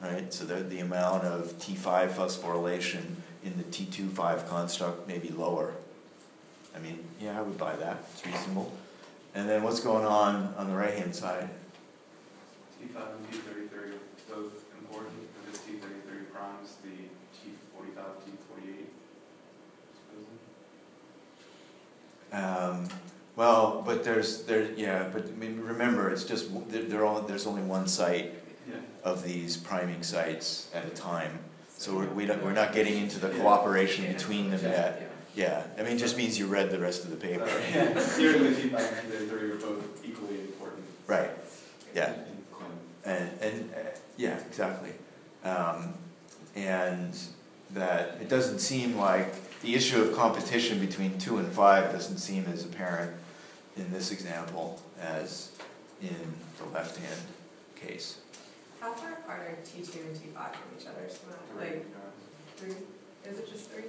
right? 0.00 0.32
So 0.34 0.44
the, 0.44 0.56
the 0.56 0.80
amount 0.80 1.24
of 1.24 1.52
T5 1.58 2.08
phosphorylation 2.10 3.04
in 3.44 3.56
the 3.58 3.64
T2-5 3.64 4.48
construct 4.48 5.06
may 5.06 5.18
be 5.18 5.28
lower. 5.28 5.74
I 6.74 6.78
mean, 6.80 6.98
yeah, 7.20 7.38
I 7.38 7.42
would 7.42 7.58
buy 7.58 7.76
that. 7.76 7.98
It's 8.12 8.26
reasonable. 8.26 8.72
And 9.34 9.48
then 9.48 9.62
what's 9.62 9.80
going 9.80 10.04
on 10.04 10.54
on 10.56 10.68
the 10.68 10.76
right-hand 10.76 11.14
side? 11.14 11.48
T 12.80 12.88
five 12.88 13.08
and 13.18 13.30
T 13.30 13.38
thirty-three 13.38 13.92
both 14.28 14.52
important, 14.80 15.14
because 15.44 15.60
T 15.60 15.72
thirty-three 15.74 16.24
primes 16.32 16.76
the 16.82 16.96
T 17.38 17.52
forty-five, 17.74 18.24
T 18.24 18.32
forty-eight. 18.48 18.88
Um, 22.36 22.88
well, 23.34 23.82
but 23.86 24.04
there's 24.04 24.42
there 24.44 24.70
yeah, 24.76 25.08
but 25.12 25.26
I 25.26 25.30
mean 25.32 25.60
remember 25.62 26.10
it's 26.10 26.24
just 26.24 26.50
they're, 26.70 26.82
they're 26.84 27.04
all 27.04 27.20
there's 27.22 27.46
only 27.46 27.62
one 27.62 27.86
site 27.86 28.32
Yeah. 28.68 28.76
of 29.04 29.22
these 29.24 29.56
priming 29.56 30.02
sites 30.02 30.68
at 30.74 30.84
a 30.86 30.90
time, 30.90 31.38
so 31.78 31.94
we're, 31.96 32.06
we 32.08 32.26
don't, 32.26 32.42
we're 32.44 32.52
not 32.52 32.72
getting 32.72 32.96
into 32.98 33.18
the 33.18 33.30
cooperation 33.30 34.10
between 34.12 34.50
them 34.50 34.60
yet. 34.62 35.10
Yeah, 35.34 35.62
I 35.78 35.82
mean 35.82 35.96
it 35.96 35.98
just 35.98 36.16
means 36.16 36.38
you 36.38 36.46
read 36.46 36.70
the 36.70 36.78
rest 36.78 37.04
of 37.04 37.10
the 37.10 37.16
paper. 37.16 37.46
Theoretically, 37.46 38.70
five 38.70 39.00
and 39.02 39.12
T 39.12 39.18
thirty-three 39.18 39.50
are 39.50 39.56
both 39.56 40.04
equally 40.04 40.40
important. 40.40 40.84
Right. 41.06 41.30
Yeah. 41.94 42.14
And 43.04 43.30
and 43.40 43.70
uh, 43.74 43.78
yeah, 44.16 44.38
exactly. 44.48 44.92
Um, 45.44 45.94
and 46.56 47.16
that 47.72 48.18
it 48.20 48.28
doesn't 48.28 48.58
seem 48.60 48.96
like 48.96 49.34
the 49.62 49.74
issue 49.74 50.00
of 50.00 50.14
competition 50.14 50.78
between 50.78 51.18
two 51.18 51.38
and 51.38 51.50
five 51.52 51.92
doesn't 51.92 52.18
seem 52.18 52.44
as 52.52 52.64
apparent 52.64 53.12
in 53.76 53.90
this 53.92 54.10
example 54.12 54.80
as 55.00 55.52
in 56.02 56.34
the 56.58 56.64
left 56.72 56.96
hand 56.96 57.20
case. 57.74 58.18
How 58.80 58.92
far 58.92 59.12
apart 59.12 59.40
are 59.40 59.56
T2 59.64 59.94
and 60.06 60.16
T5 60.16 60.52
from 60.52 60.68
each 60.78 60.86
other? 60.86 61.08
Like 61.58 61.86
three? 62.56 62.74
Is 63.28 63.38
it 63.38 63.50
just 63.50 63.70
three? 63.70 63.84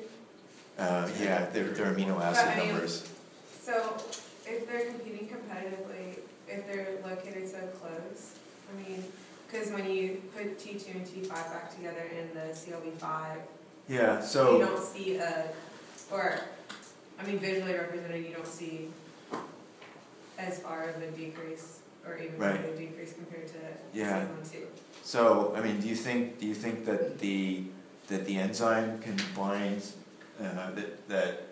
Uh, 0.78 1.10
yeah, 1.20 1.46
they're, 1.52 1.70
they're 1.70 1.94
amino 1.94 2.22
acid 2.22 2.54
but, 2.56 2.66
numbers. 2.66 3.02
I 3.02 3.06
mean, 3.06 3.12
so 3.62 3.98
if 4.46 4.68
they're 4.68 4.92
competing 4.92 5.28
competitively, 5.28 6.20
if 6.48 6.68
they're 6.68 6.98
located 7.04 7.50
so 7.50 7.60
close, 7.80 8.36
I 8.72 8.90
mean, 8.90 9.04
because 9.50 9.72
when 9.72 9.90
you 9.90 10.22
put 10.36 10.60
T2 10.60 10.96
and 10.96 11.06
T5 11.06 11.30
back 11.30 11.76
together 11.76 12.04
in 12.18 12.34
the 12.34 12.54
CLB5, 12.54 13.38
yeah, 13.88 14.22
so. 14.22 14.58
You 14.58 14.66
don't 14.66 14.84
see 14.84 15.18
a, 15.18 15.46
or, 16.12 16.40
I 17.20 17.26
mean, 17.26 17.40
visually 17.40 17.74
represented, 17.74 18.26
you 18.26 18.34
don't 18.34 18.48
see 18.48 18.90
as 20.38 20.60
far 20.60 20.90
of 20.90 21.02
a 21.02 21.12
decrease 21.12 21.80
or 22.06 22.18
even 22.18 22.38
right. 22.38 22.60
a 22.64 22.78
decrease 22.78 23.14
compared 23.14 23.48
to 23.48 23.54
yeah. 23.94 24.26
two. 24.50 24.68
So, 25.04 25.54
I 25.56 25.62
mean, 25.62 25.80
do 25.80 25.88
you 25.88 25.96
think 25.96 26.40
do 26.40 26.46
you 26.46 26.54
think 26.54 26.86
that 26.86 27.20
the 27.20 27.64
that 28.08 28.26
the 28.26 28.38
enzyme 28.38 29.00
can 29.00 29.18
bind 29.36 29.84
uh, 30.40 30.72
that 30.72 31.08
that 31.08 31.44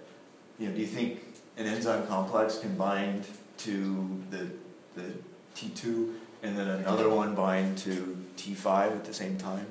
you 0.59 0.67
know? 0.67 0.75
Do 0.75 0.81
you 0.81 0.87
think 0.87 1.21
an 1.57 1.65
enzyme 1.65 2.07
complex 2.07 2.59
can 2.59 2.75
bind 2.75 3.25
to 3.59 4.21
the 4.29 4.47
the 4.95 5.13
T 5.55 5.69
two 5.69 6.15
and 6.43 6.57
then 6.57 6.67
another 6.67 7.09
one 7.09 7.35
bind 7.35 7.77
to 7.79 8.17
T 8.37 8.53
five 8.53 8.91
at 8.91 9.05
the 9.05 9.13
same 9.13 9.37
time? 9.37 9.65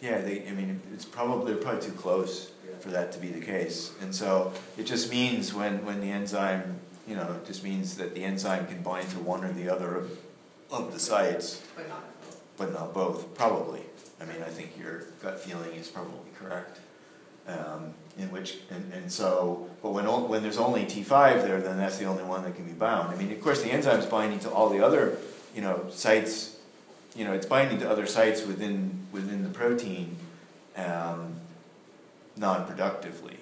Yeah, 0.00 0.20
they, 0.20 0.46
I 0.46 0.52
mean, 0.52 0.80
it's 0.94 1.04
probably, 1.04 1.52
they're 1.52 1.62
probably 1.62 1.82
too 1.82 1.92
close 1.92 2.52
for 2.80 2.90
that 2.90 3.10
to 3.12 3.18
be 3.18 3.28
the 3.28 3.40
case. 3.44 3.92
And 4.00 4.14
so 4.14 4.52
it 4.76 4.84
just 4.84 5.10
means 5.10 5.52
when, 5.52 5.84
when 5.84 6.00
the 6.00 6.10
enzyme, 6.10 6.78
you 7.06 7.16
know, 7.16 7.32
it 7.32 7.46
just 7.46 7.64
means 7.64 7.96
that 7.96 8.14
the 8.14 8.22
enzyme 8.24 8.66
can 8.68 8.82
bind 8.82 9.08
to 9.10 9.18
one 9.18 9.44
or 9.44 9.52
the 9.52 9.68
other 9.68 9.96
of, 9.96 10.18
of 10.70 10.92
the 10.92 11.00
sites, 11.00 11.62
But 11.74 11.88
not 11.88 12.04
both. 12.20 12.40
but 12.56 12.72
not 12.72 12.94
both, 12.94 13.34
probably. 13.34 13.82
I 14.20 14.24
mean, 14.26 14.42
I 14.42 14.48
think 14.50 14.78
your 14.78 15.04
gut 15.22 15.40
feeling 15.40 15.72
is 15.74 15.88
probably 15.88 16.30
correct. 16.38 16.78
Um, 17.48 17.94
in 18.18 18.30
which, 18.30 18.58
and, 18.70 18.92
and 18.92 19.10
so, 19.10 19.70
but 19.82 19.92
when, 19.92 20.04
when 20.28 20.42
there's 20.42 20.58
only 20.58 20.84
T5 20.84 21.42
there, 21.44 21.60
then 21.62 21.78
that's 21.78 21.96
the 21.96 22.04
only 22.04 22.22
one 22.24 22.44
that 22.44 22.54
can 22.54 22.66
be 22.66 22.72
bound. 22.72 23.08
I 23.12 23.16
mean, 23.16 23.32
of 23.32 23.40
course, 23.40 23.62
the 23.62 23.70
enzyme's 23.72 24.04
binding 24.04 24.38
to 24.40 24.50
all 24.50 24.68
the 24.68 24.84
other, 24.84 25.16
you 25.54 25.62
know, 25.62 25.86
sites, 25.90 26.57
you 27.16 27.24
know, 27.24 27.32
it's 27.32 27.46
binding 27.46 27.78
to 27.80 27.90
other 27.90 28.06
sites 28.06 28.44
within, 28.46 29.06
within 29.12 29.42
the 29.42 29.48
protein, 29.50 30.16
um, 30.76 31.34
non-productively, 32.36 33.38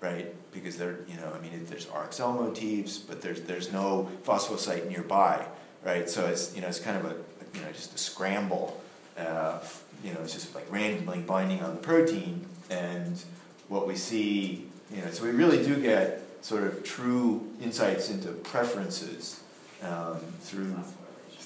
right? 0.00 0.34
Because 0.52 0.76
there, 0.76 0.98
you 1.08 1.16
know, 1.16 1.32
I 1.34 1.40
mean, 1.40 1.52
it- 1.52 1.68
there's 1.68 1.86
RXL 1.86 2.32
motifs, 2.34 2.98
but 2.98 3.22
there's, 3.22 3.42
there's 3.42 3.72
no 3.72 4.10
phosphosite 4.24 4.88
nearby, 4.88 5.44
right? 5.84 6.08
So 6.08 6.26
it's, 6.26 6.54
you 6.54 6.60
know, 6.60 6.68
it's 6.68 6.80
kind 6.80 6.96
of 6.98 7.04
a, 7.06 7.14
you 7.54 7.62
know, 7.64 7.72
just 7.72 7.94
a 7.94 7.98
scramble, 7.98 8.80
uh, 9.16 9.58
you 10.04 10.12
know, 10.12 10.20
it's 10.20 10.34
just 10.34 10.54
like 10.54 10.70
randomly 10.70 11.20
binding 11.20 11.62
on 11.62 11.70
the 11.74 11.80
protein, 11.80 12.46
and 12.70 13.22
what 13.68 13.86
we 13.86 13.96
see, 13.96 14.66
you 14.94 15.00
know, 15.02 15.10
so 15.10 15.24
we 15.24 15.30
really 15.30 15.62
do 15.64 15.80
get 15.80 16.22
sort 16.42 16.64
of 16.64 16.84
true 16.84 17.46
insights 17.60 18.10
into 18.10 18.28
preferences 18.28 19.40
um, 19.82 20.18
through 20.40 20.74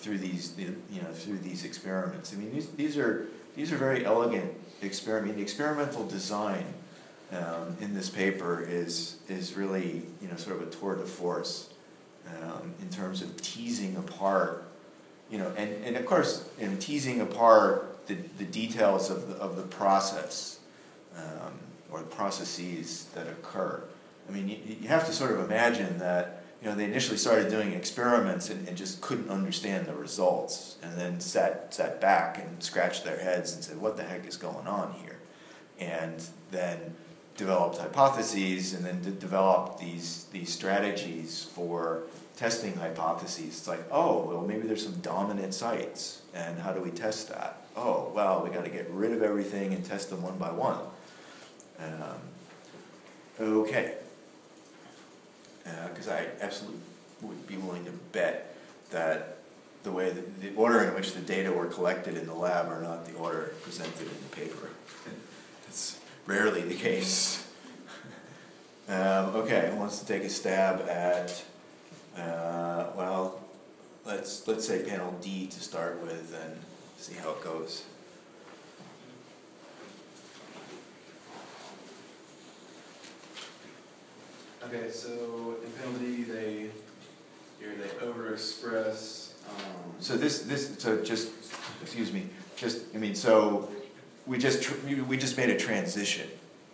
through 0.03 0.19
these 0.19 0.55
you 0.59 1.01
know 1.01 1.13
through 1.13 1.39
these 1.39 1.65
experiments. 1.65 2.35
I 2.35 2.37
mean 2.37 2.53
these 2.53 2.69
these 2.71 2.99
are 2.99 3.29
these 3.55 3.73
are 3.73 3.77
very 3.77 4.05
elegant 4.05 4.53
experiment. 4.83 5.37
The 5.37 5.43
experimental 5.43 6.07
design 6.07 6.65
um, 7.33 7.77
in 7.81 7.95
this 7.95 8.11
paper 8.11 8.61
is 8.61 9.17
is 9.29 9.55
really 9.55 10.03
you 10.21 10.29
know 10.29 10.37
sort 10.37 10.61
of 10.61 10.69
a 10.69 10.71
tour 10.71 10.97
de 10.97 11.05
force 11.05 11.71
um, 12.29 12.75
in 12.81 12.89
terms 12.91 13.23
of 13.23 13.41
teasing 13.41 13.97
apart 13.97 14.65
you 15.31 15.39
know 15.39 15.53
and, 15.57 15.73
and 15.85 15.97
of 15.97 16.05
course 16.05 16.49
in 16.59 16.77
teasing 16.79 17.21
apart 17.21 18.07
the, 18.07 18.15
the 18.39 18.45
details 18.45 19.09
of 19.11 19.29
the, 19.29 19.37
of 19.37 19.57
the 19.57 19.63
process 19.63 20.59
um, 21.17 21.53
or 21.91 22.01
the 22.01 22.07
processes 22.07 23.05
that 23.15 23.29
occur. 23.29 23.83
I 24.29 24.33
mean 24.33 24.49
you, 24.49 24.59
you 24.81 24.89
have 24.89 25.07
to 25.07 25.13
sort 25.13 25.31
of 25.31 25.41
imagine 25.41 25.99
that 25.99 26.41
you 26.63 26.69
know, 26.69 26.77
they 26.77 26.85
initially 26.85 27.17
started 27.17 27.51
doing 27.51 27.73
experiments 27.73 28.49
and, 28.49 28.69
and 28.69 28.77
just 28.77 29.01
couldn't 29.01 29.29
understand 29.29 29.87
the 29.87 29.95
results, 29.95 30.77
and 30.81 30.97
then 30.97 31.19
sat 31.19 31.75
sat 31.75 32.01
back 32.01 32.39
and 32.39 32.63
scratched 32.63 33.05
their 33.05 33.19
heads 33.19 33.53
and 33.53 33.65
said, 33.65 33.81
"What 33.81 33.97
the 33.97 34.05
heck 34.05 34.27
is 34.29 34.37
going 34.37 34.69
on 34.69 34.93
here?" 34.93 35.19
And 35.81 36.25
then 36.53 36.95
developed 37.37 37.79
hypotheses, 37.79 38.75
and 38.75 38.85
then 38.85 39.03
de- 39.03 39.11
developed 39.11 39.81
these 39.81 40.27
these 40.31 40.53
strategies 40.53 41.51
for 41.53 42.05
testing 42.37 42.75
hypotheses. 42.75 43.47
It's 43.49 43.69
like, 43.69 43.85
oh, 43.91 44.25
well, 44.25 44.43
maybe 44.43 44.69
there's 44.69 44.85
some 44.85 45.01
dominant 45.01 45.55
sites, 45.55 46.23
and 46.33 46.61
how 46.61 46.73
do 46.73 46.81
we 46.81 46.91
test 46.91 47.29
that? 47.31 47.57
Oh, 47.77 48.13
well, 48.15 48.41
we 48.45 48.51
got 48.51 48.65
to 48.65 48.71
get 48.71 48.89
rid 48.91 49.11
of 49.13 49.23
everything 49.23 49.75
and 49.75 49.85
test 49.85 50.11
them 50.11 50.23
one 50.23 50.39
by 50.39 50.53
one. 50.53 50.79
Um, 51.81 52.21
okay 53.41 53.95
because 55.65 56.09
I 56.09 56.27
absolutely 56.41 56.81
would 57.23 57.47
be 57.47 57.57
willing 57.57 57.85
to 57.85 57.93
bet 58.13 58.57
that 58.91 59.39
the 59.83 59.93
way 59.93 60.11
that 60.11 60.41
the 60.41 60.55
order 60.55 60.83
in 60.83 60.95
which 60.95 61.15
the 61.15 61.21
data 61.21 61.53
were 61.53 61.67
collected 61.67 62.17
in 62.17 62.27
the 62.27 62.35
lab 62.35 62.69
are 62.69 62.81
not 62.81 63.07
the 63.07 63.15
order 63.15 63.55
presented 63.63 64.03
in 64.03 64.09
the 64.09 64.37
paper. 64.37 64.71
It's 65.69 65.99
rarely 66.27 66.63
the 66.63 66.75
case. 66.75 67.47
um, 68.89 69.35
okay, 69.37 69.71
who 69.73 69.77
wants 69.77 69.99
to 70.01 70.07
take 70.07 70.23
a 70.23 70.31
stab 70.31 70.89
at? 70.89 71.45
Uh, 72.17 72.91
well, 72.95 73.41
let's 74.05 74.47
let's 74.47 74.67
say 74.67 74.85
panel 74.85 75.17
D 75.21 75.47
to 75.47 75.61
start 75.61 76.01
with 76.03 76.37
and 76.43 76.59
see 76.99 77.15
how 77.15 77.31
it 77.31 77.43
goes. 77.43 77.85
Okay, 84.67 84.91
so 84.91 85.57
in 85.65 85.71
penalty, 85.73 86.23
they, 86.23 86.71
here, 87.59 87.75
they 87.79 87.89
overexpress, 88.07 89.33
um. 89.49 89.93
So 90.01 90.17
this, 90.17 90.43
this, 90.43 90.77
so 90.79 91.03
just, 91.03 91.31
excuse 91.83 92.13
me, 92.13 92.27
just, 92.57 92.83
I 92.95 92.99
mean, 92.99 93.15
so 93.15 93.69
we 94.27 94.39
just, 94.39 94.63
tr- 94.63 94.75
we- 94.87 95.01
we 95.01 95.17
just 95.17 95.37
made 95.37 95.51
a 95.51 95.59
transition, 95.59 96.29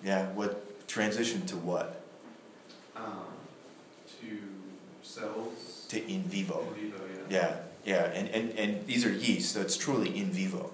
yeah? 0.05 0.29
What, 0.33 0.87
transition 0.87 1.45
to 1.47 1.57
what? 1.57 2.01
Um, 2.95 3.25
to 4.21 4.39
cells. 5.03 5.87
To 5.89 6.07
in 6.11 6.23
vivo. 6.25 6.67
In 6.77 6.91
vivo, 6.91 6.97
yeah. 7.31 7.41
Yeah, 7.41 7.57
yeah, 7.85 8.05
and, 8.13 8.29
and, 8.29 8.59
and 8.59 8.87
these 8.87 9.05
are 9.07 9.13
yeast, 9.13 9.55
so 9.55 9.61
it's 9.63 9.77
truly 9.79 10.17
in 10.17 10.27
vivo, 10.31 10.71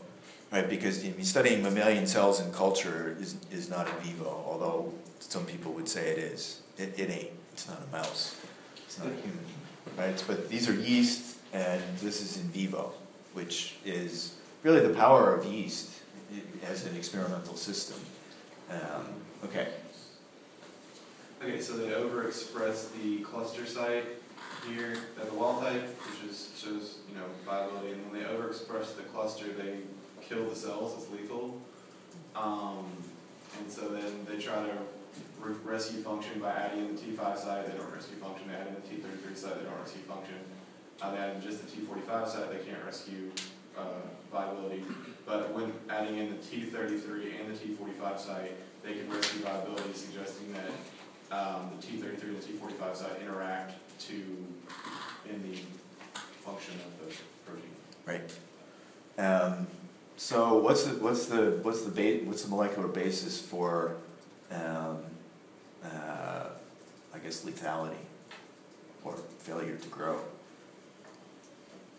right? 0.53 0.69
Because 0.69 1.05
I 1.05 1.09
mean, 1.11 1.25
studying 1.25 1.63
mammalian 1.63 2.07
cells 2.09 2.41
in 2.41 2.53
culture 2.53 3.17
is, 3.21 3.37
is 3.53 3.71
not 3.71 3.89
in 3.89 3.95
vivo, 4.03 4.45
although 4.47 4.93
some 5.21 5.47
people 5.47 5.73
would 5.73 5.89
say 5.89 6.09
it 6.11 6.19
is. 6.19 6.61
It, 6.79 6.99
it 6.99 7.11
ain't, 7.11 7.31
it's 7.53 7.69
not 7.69 7.81
a 7.89 7.93
mouse, 7.93 8.41
it's 8.87 8.99
not 8.99 9.09
a 9.09 9.15
human, 9.15 9.45
right? 9.97 10.23
But 10.27 10.49
these 10.49 10.69
are 10.69 10.75
yeast, 10.75 11.39
and 11.53 11.83
this 11.99 12.21
is 12.21 12.37
in 12.37 12.49
vivo, 12.49 12.93
which 13.33 13.77
is 13.85 14.35
really 14.63 14.81
the 14.81 14.95
power 14.95 15.35
of 15.35 15.45
yeast 15.47 15.91
as 16.65 16.87
an 16.87 16.97
experimental 16.97 17.57
system. 17.57 18.01
Um, 18.71 19.07
okay, 19.45 19.69
Okay, 21.47 21.61
so 21.61 21.77
they 21.77 21.89
overexpress 21.89 22.91
the 23.03 23.19
cluster 23.19 23.67
site 23.67 24.05
here 24.67 24.97
at 25.21 25.29
the 25.29 25.35
wild 25.35 25.63
type, 25.63 25.83
which 26.07 26.31
is, 26.31 26.51
shows, 26.57 27.01
you 27.07 27.17
know, 27.17 27.25
viability, 27.45 27.93
and 27.93 28.11
when 28.11 28.23
they 28.23 28.27
overexpress 28.27 28.97
the 28.97 29.03
cluster, 29.03 29.53
they 29.53 29.81
kill 30.27 30.49
the 30.49 30.57
cells, 30.57 30.95
it's 31.03 31.13
lethal. 31.13 31.61
Um, 32.35 32.87
and 33.59 33.71
so 33.71 33.89
then 33.89 34.27
they 34.27 34.39
try 34.39 34.55
to 34.55 34.73
rescue 35.65 36.03
function 36.03 36.41
by 36.41 36.51
adding 36.51 36.81
in 36.81 36.95
the 36.95 37.01
T 37.01 37.13
five 37.13 37.39
site, 37.39 37.67
they 37.71 37.77
don't 37.77 37.93
rescue 37.93 38.17
function, 38.17 38.49
they 38.49 38.55
add 38.55 38.67
in 38.69 38.75
the 38.75 38.81
T 38.81 38.97
thirty-three 38.97 39.35
site, 39.35 39.59
they 39.59 39.65
don't 39.65 39.79
rescue 39.79 40.03
function. 40.03 40.37
Uh, 41.03 41.11
they 41.11 41.19
add 41.19 41.37
in 41.37 41.43
just 41.43 41.65
the 41.65 41.71
T 41.71 41.83
forty-five 41.83 42.29
site, 42.29 42.51
they 42.51 42.65
can't 42.65 42.85
rescue, 42.85 43.31
uh, 43.77 44.03
viability. 44.33 44.85
But 45.27 45.53
when 45.53 45.73
adding 45.89 46.19
in 46.19 46.31
the 46.31 46.37
T 46.37 46.65
thirty-three 46.65 47.37
and 47.39 47.55
the 47.55 47.59
T 47.59 47.75
forty-five 47.75 48.21
site, 48.21 48.53
they 48.83 48.95
can 48.95 49.09
rescue 49.11 49.41
viability, 49.41 49.93
suggesting 49.95 50.53
that 50.53 51.37
um, 51.37 51.71
the 51.77 51.87
T 51.87 51.97
thirty-three 51.97 52.31
and 52.31 52.43
the 52.43 52.47
T 52.47 52.53
forty-five 52.55 52.97
site 52.97 53.21
interact 53.21 53.75
to, 54.01 54.15
in 54.15 55.43
the 55.51 55.59
function 56.45 56.75
of 56.75 57.09
the 57.09 57.15
protein. 57.47 57.71
right. 58.07 58.39
Um, 59.17 59.67
so 60.17 60.59
what's 60.59 60.85
the, 60.85 60.95
what's 61.03 61.27
the, 61.27 61.59
what's 61.63 61.83
the 61.83 61.91
ba- 61.91 62.25
what's 62.25 62.43
the 62.43 62.51
molecular 62.51 62.89
basis 62.89 63.41
for, 63.41 63.97
um, 64.51 64.99
uh, 65.85 66.49
I 67.15 67.19
guess 67.19 67.45
lethality 67.45 67.95
or 69.05 69.15
failure 69.39 69.77
to 69.77 69.89
grow? 69.89 70.19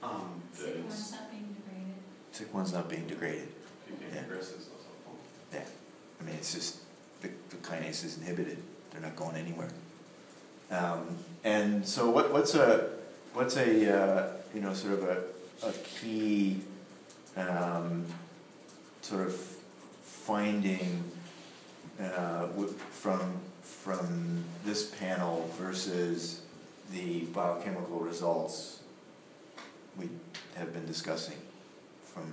Um, 0.04 0.42
the, 0.54 0.58
Sick 0.62 0.78
one's 0.84 1.14
not 1.14 1.32
being 1.32 1.56
degraded. 1.56 1.88
SIC1's 2.34 2.74
not 2.74 2.90
being 2.90 3.08
degraded. 3.08 3.48
PK 3.88 4.14
Yeah. 4.14 4.22
aggressive 4.22 4.60
is 4.60 4.68
also 4.68 4.90
helpful. 5.06 5.18
I 6.20 6.24
mean, 6.24 6.36
it's 6.36 6.54
just, 6.54 6.78
the, 7.22 7.30
the 7.50 7.56
kinase 7.58 8.04
is 8.04 8.18
inhibited, 8.18 8.58
they're 8.92 9.02
not 9.02 9.16
going 9.16 9.36
anywhere. 9.36 9.70
Um, 10.72 11.18
and 11.44 11.88
so 11.88 12.10
what, 12.10 12.34
what's 12.34 12.56
a, 12.56 12.90
what's 13.34 13.56
a, 13.58 13.94
uh, 13.96 14.28
you 14.54 14.62
know, 14.62 14.74
sort 14.74 14.94
of 14.94 15.04
a, 15.04 15.68
a 15.68 15.72
key, 15.72 16.62
um, 17.38 18.06
sort 19.02 19.28
of 19.28 19.36
finding, 20.04 21.04
uh, 22.02 22.48
from, 22.92 23.40
from 23.66 24.44
this 24.64 24.92
panel 24.92 25.50
versus 25.58 26.42
the 26.92 27.22
biochemical 27.26 28.00
results 28.00 28.80
we 29.98 30.08
have 30.56 30.72
been 30.72 30.86
discussing 30.86 31.38
from 32.04 32.32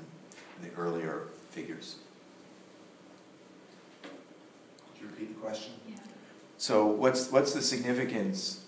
the 0.63 0.69
earlier 0.79 1.29
figures? 1.51 1.97
Could 4.03 5.03
you 5.03 5.07
repeat 5.09 5.35
the 5.35 5.41
question? 5.41 5.73
Yeah. 5.89 5.97
So 6.59 6.87
what's, 6.87 7.33
what's 7.33 7.55
the 7.55 7.63
significance 7.63 8.65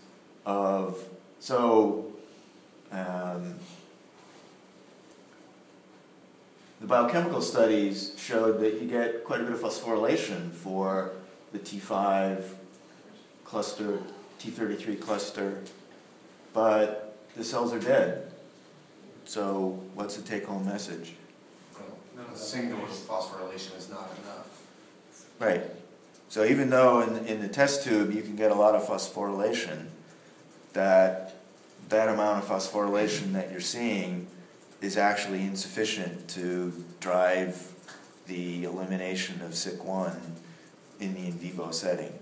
of, 0.47 0.99
so, 1.41 2.13
um, 2.91 3.57
the 6.81 6.87
biochemical 6.87 7.43
studies 7.43 8.15
showed 8.17 8.61
that 8.61 8.81
you 8.81 8.89
get 8.89 9.25
quite 9.25 9.41
a 9.41 9.45
bit 9.45 9.53
of 9.53 9.61
phosphorylation 9.61 10.51
for 10.51 11.13
the 11.55 11.61
T5 11.61 12.43
cluster, 13.45 14.01
T33 14.41 15.01
cluster, 15.01 15.63
but 16.53 17.17
the 17.37 17.45
cells 17.45 17.73
are 17.73 17.79
dead. 17.79 18.31
So 19.25 19.81
what's 19.95 20.17
the 20.17 20.23
take-home 20.23 20.67
message? 20.67 21.15
Well, 21.75 22.27
A 22.33 22.37
single 22.37 22.81
phosphorylation 22.81 23.79
is 23.79 23.89
not 23.89 24.11
enough. 24.23 24.63
Right. 25.39 25.63
So 26.29 26.45
even 26.45 26.71
though 26.71 27.03
in, 27.03 27.25
in 27.27 27.41
the 27.41 27.49
test 27.49 27.85
tube 27.85 28.13
you 28.13 28.23
can 28.23 28.35
get 28.35 28.51
a 28.51 28.55
lot 28.55 28.75
of 28.75 28.83
phosphorylation, 28.87 29.87
that 30.73 31.37
that 31.89 32.09
amount 32.09 32.43
of 32.43 32.51
phosphorylation 32.51 33.33
that 33.35 33.53
you're 33.53 33.61
seeing 33.61 34.27
is 34.81 34.97
actually 34.97 35.43
insufficient 35.43 36.27
to 36.31 36.73
drive 36.99 37.73
the 38.27 38.65
elimination 38.65 39.41
of 39.43 39.53
SIC1 39.53 40.17
in 41.01 41.15
the 41.15 41.27
in 41.27 41.33
vivo 41.33 41.71
setting. 41.71 42.19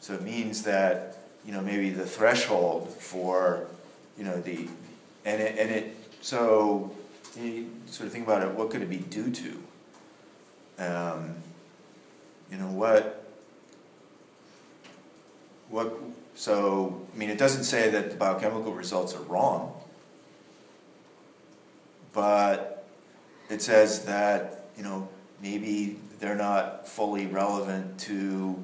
So 0.00 0.14
it 0.14 0.22
means 0.22 0.62
that 0.64 1.18
you 1.44 1.52
know 1.52 1.60
maybe 1.60 1.90
the 1.90 2.06
threshold 2.06 2.88
for 2.90 3.66
you 4.16 4.24
know 4.24 4.40
the 4.40 4.68
and 5.24 5.40
it, 5.40 5.58
and 5.58 5.70
it 5.70 5.96
so 6.20 6.94
you 7.36 7.70
sort 7.86 8.06
of 8.06 8.12
think 8.12 8.24
about 8.24 8.42
it. 8.42 8.54
What 8.54 8.70
could 8.70 8.82
it 8.82 8.90
be 8.90 8.98
due 8.98 9.30
to? 9.30 9.62
Um, 10.78 11.36
you 12.50 12.58
know 12.58 12.66
what 12.66 13.24
what 15.68 15.96
so 16.34 17.06
i 17.14 17.18
mean 17.18 17.30
it 17.30 17.38
doesn't 17.38 17.64
say 17.64 17.90
that 17.90 18.10
the 18.10 18.16
biochemical 18.16 18.72
results 18.72 19.14
are 19.14 19.22
wrong 19.22 19.72
but 22.12 22.84
it 23.48 23.62
says 23.62 24.04
that 24.04 24.64
you 24.76 24.82
know 24.82 25.08
maybe 25.40 25.98
they're 26.20 26.36
not 26.36 26.86
fully 26.86 27.26
relevant 27.26 27.98
to 28.00 28.56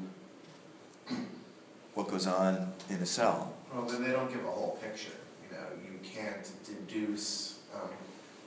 what 1.95 2.09
goes 2.09 2.27
on 2.27 2.73
in 2.91 2.97
a 2.97 3.07
cell 3.07 3.53
Well, 3.75 3.85
then 3.87 4.03
they 4.05 4.11
don't 4.13 4.31
give 4.31 4.45
a 4.45 4.51
whole 4.51 4.79
picture, 4.83 5.13
you 5.51 5.57
know, 5.57 5.65
you 5.83 5.99
can't 6.03 6.49
deduce, 6.65 7.59
um, 7.75 7.89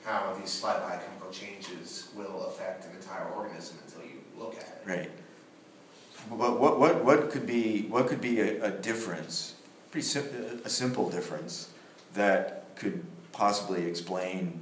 how 0.06 0.36
these 0.40 0.50
slight 0.52 0.80
biochemical 0.82 1.32
changes 1.32 2.10
will 2.16 2.46
affect 2.48 2.86
an 2.86 2.92
entire 2.96 3.26
organism 3.30 3.78
until 3.86 4.04
you 4.04 4.20
look 4.38 4.56
at 4.56 4.62
it. 4.62 4.82
right 4.86 5.12
what 6.30 6.60
what 6.60 6.80
what, 6.80 7.04
what 7.06 7.32
could 7.32 7.46
be 7.48 7.84
what 7.84 8.08
could 8.08 8.22
be 8.22 8.40
a, 8.42 8.64
a 8.64 8.72
difference 8.72 9.56
pretty 9.92 10.06
sim- 10.06 10.62
a 10.66 10.70
simple 10.70 11.10
difference 11.10 11.70
that 12.14 12.66
could 12.76 13.04
possibly 13.32 13.86
explain 13.86 14.60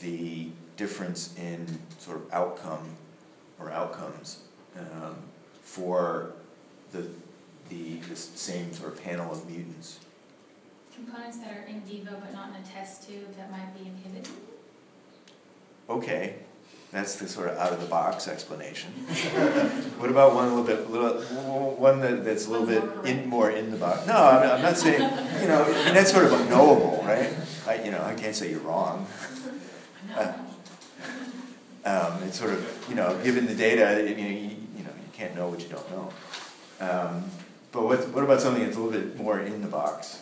the 0.00 0.48
difference 0.76 1.34
in 1.36 1.66
sort 1.98 2.16
of 2.16 2.32
outcome 2.32 2.96
or 3.60 3.70
outcomes 3.70 4.40
um, 4.78 5.16
for 5.62 6.32
the, 6.92 7.06
the 7.68 7.96
the 8.08 8.16
same 8.16 8.72
sort 8.72 8.92
of 8.92 9.04
panel 9.04 9.30
of 9.30 9.48
mutants. 9.48 10.00
Components 10.94 11.38
that 11.38 11.56
are 11.56 11.62
in 11.62 11.80
vivo 11.82 12.16
but 12.20 12.32
not 12.32 12.50
in 12.50 12.56
a 12.56 12.66
test 12.66 13.08
tube 13.08 13.36
that 13.36 13.50
might 13.50 13.74
be 13.74 13.88
inhibited? 13.88 14.34
Okay, 15.88 16.36
that's 16.92 17.16
the 17.16 17.28
sort 17.28 17.48
of 17.48 17.58
out 17.58 17.72
of 17.72 17.80
the 17.80 17.86
box 17.86 18.26
explanation. 18.26 18.90
what 19.98 20.10
about 20.10 20.34
one 20.34 20.48
a 20.48 20.54
little 20.54 20.64
bit, 20.64 20.90
little, 20.90 21.20
one 21.76 22.00
that, 22.00 22.24
that's 22.24 22.46
a 22.46 22.50
little 22.50 22.66
bit 22.66 22.82
in, 23.08 23.28
more 23.28 23.50
in 23.50 23.70
the 23.70 23.76
box? 23.76 24.06
No, 24.06 24.14
I'm, 24.14 24.50
I'm 24.50 24.62
not 24.62 24.76
saying, 24.76 25.00
you 25.40 25.48
know, 25.48 25.64
mean, 25.66 25.94
that's 25.94 26.10
sort 26.10 26.24
of 26.24 26.32
unknowable, 26.32 27.02
right? 27.06 27.32
I, 27.66 27.82
you 27.84 27.92
know, 27.92 28.02
I 28.02 28.14
can't 28.14 28.34
say 28.34 28.50
you're 28.50 28.60
wrong. 28.60 29.06
Uh, 30.10 30.32
um, 31.84 32.22
it's 32.24 32.38
sort 32.38 32.52
of, 32.52 32.86
you 32.88 32.94
know, 32.94 33.18
given 33.22 33.46
the 33.46 33.54
data, 33.54 34.02
you 34.02 34.14
you, 34.14 34.56
you 34.76 34.84
know, 34.84 34.90
you 34.90 35.10
can't 35.12 35.34
know 35.34 35.48
what 35.48 35.60
you 35.60 35.68
don't 35.68 35.90
know. 35.90 36.12
Um, 36.80 37.24
but 37.72 37.84
what, 37.84 38.08
what 38.08 38.24
about 38.24 38.40
something 38.40 38.64
that's 38.64 38.76
a 38.76 38.80
little 38.80 39.00
bit 39.00 39.16
more 39.16 39.38
in 39.40 39.62
the 39.62 39.68
box? 39.68 40.20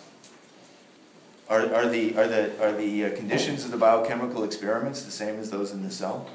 Are, 1.48 1.60
are 1.74 1.88
the, 1.88 2.16
are 2.18 2.28
the, 2.28 2.62
are 2.62 2.72
the 2.72 3.06
uh, 3.06 3.16
conditions 3.16 3.64
of 3.64 3.70
the 3.70 3.78
biochemical 3.78 4.44
experiments 4.44 5.02
the 5.02 5.10
same 5.10 5.40
as 5.40 5.50
those 5.50 5.72
in 5.72 5.82
the 5.82 5.90
cell? 5.90 6.28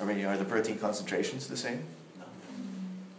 I 0.00 0.04
mean, 0.04 0.24
are 0.24 0.36
the 0.36 0.44
protein 0.44 0.78
concentrations 0.78 1.46
the 1.46 1.56
same? 1.56 1.84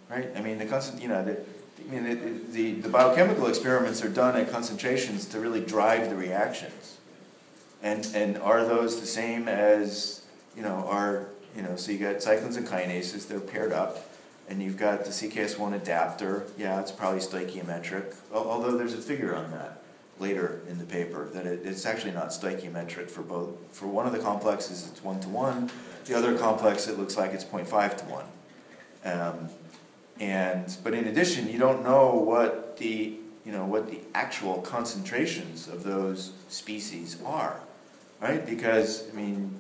Right? 0.09 0.29
I 0.35 0.41
mean, 0.41 0.57
the 0.57 0.65
concent, 0.65 1.01
you 1.01 1.07
know, 1.07 1.23
the, 1.23 1.37
I 1.79 1.89
mean, 1.89 2.41
the, 2.51 2.73
the 2.73 2.89
biochemical 2.89 3.47
experiments 3.47 4.03
are 4.03 4.09
done 4.09 4.35
at 4.35 4.51
concentrations 4.51 5.25
to 5.27 5.39
really 5.39 5.61
drive 5.61 6.09
the 6.09 6.15
reactions. 6.15 6.97
And, 7.81 8.05
and 8.13 8.37
are 8.39 8.65
those 8.65 8.99
the 8.99 9.07
same 9.07 9.47
as, 9.47 10.20
you 10.55 10.61
know, 10.61 10.85
are, 10.87 11.29
you 11.55 11.61
know, 11.61 11.75
so 11.75 11.91
you 11.91 11.97
got 11.97 12.17
cyclins 12.17 12.57
and 12.57 12.67
kinases, 12.67 13.27
they're 13.27 13.39
paired 13.39 13.71
up, 13.71 14.09
and 14.49 14.61
you've 14.61 14.77
got 14.77 15.05
the 15.05 15.11
CKS1 15.11 15.73
adapter, 15.73 16.45
yeah, 16.57 16.79
it's 16.79 16.91
probably 16.91 17.19
stoichiometric, 17.19 18.15
although 18.33 18.77
there's 18.77 18.93
a 18.93 18.97
figure 18.97 19.35
on 19.35 19.51
that 19.51 19.81
later 20.19 20.61
in 20.69 20.77
the 20.77 20.85
paper, 20.85 21.29
that 21.33 21.45
it, 21.45 21.65
it's 21.65 21.85
actually 21.85 22.11
not 22.11 22.29
stoichiometric 22.29 23.09
for 23.09 23.21
both, 23.21 23.49
for 23.71 23.87
one 23.87 24.05
of 24.05 24.11
the 24.11 24.19
complexes 24.19 24.87
it's 24.89 25.03
one 25.03 25.19
to 25.19 25.29
one, 25.29 25.69
the 26.05 26.13
other 26.15 26.37
complex 26.37 26.87
it 26.87 26.97
looks 26.97 27.17
like 27.17 27.31
it's 27.31 27.45
0.5 27.45 27.97
to 27.97 28.05
one. 28.05 28.25
Um, 29.03 29.49
and, 30.19 30.77
but 30.83 30.93
in 30.93 31.07
addition, 31.07 31.49
you 31.49 31.57
don't 31.57 31.83
know 31.83 32.13
what 32.13 32.77
the, 32.77 33.17
you 33.43 33.51
know, 33.51 33.65
what 33.65 33.89
the 33.89 33.99
actual 34.13 34.61
concentrations 34.61 35.67
of 35.67 35.83
those 35.83 36.33
species 36.49 37.17
are, 37.25 37.59
right? 38.19 38.45
Because, 38.45 39.09
I 39.11 39.15
mean, 39.15 39.59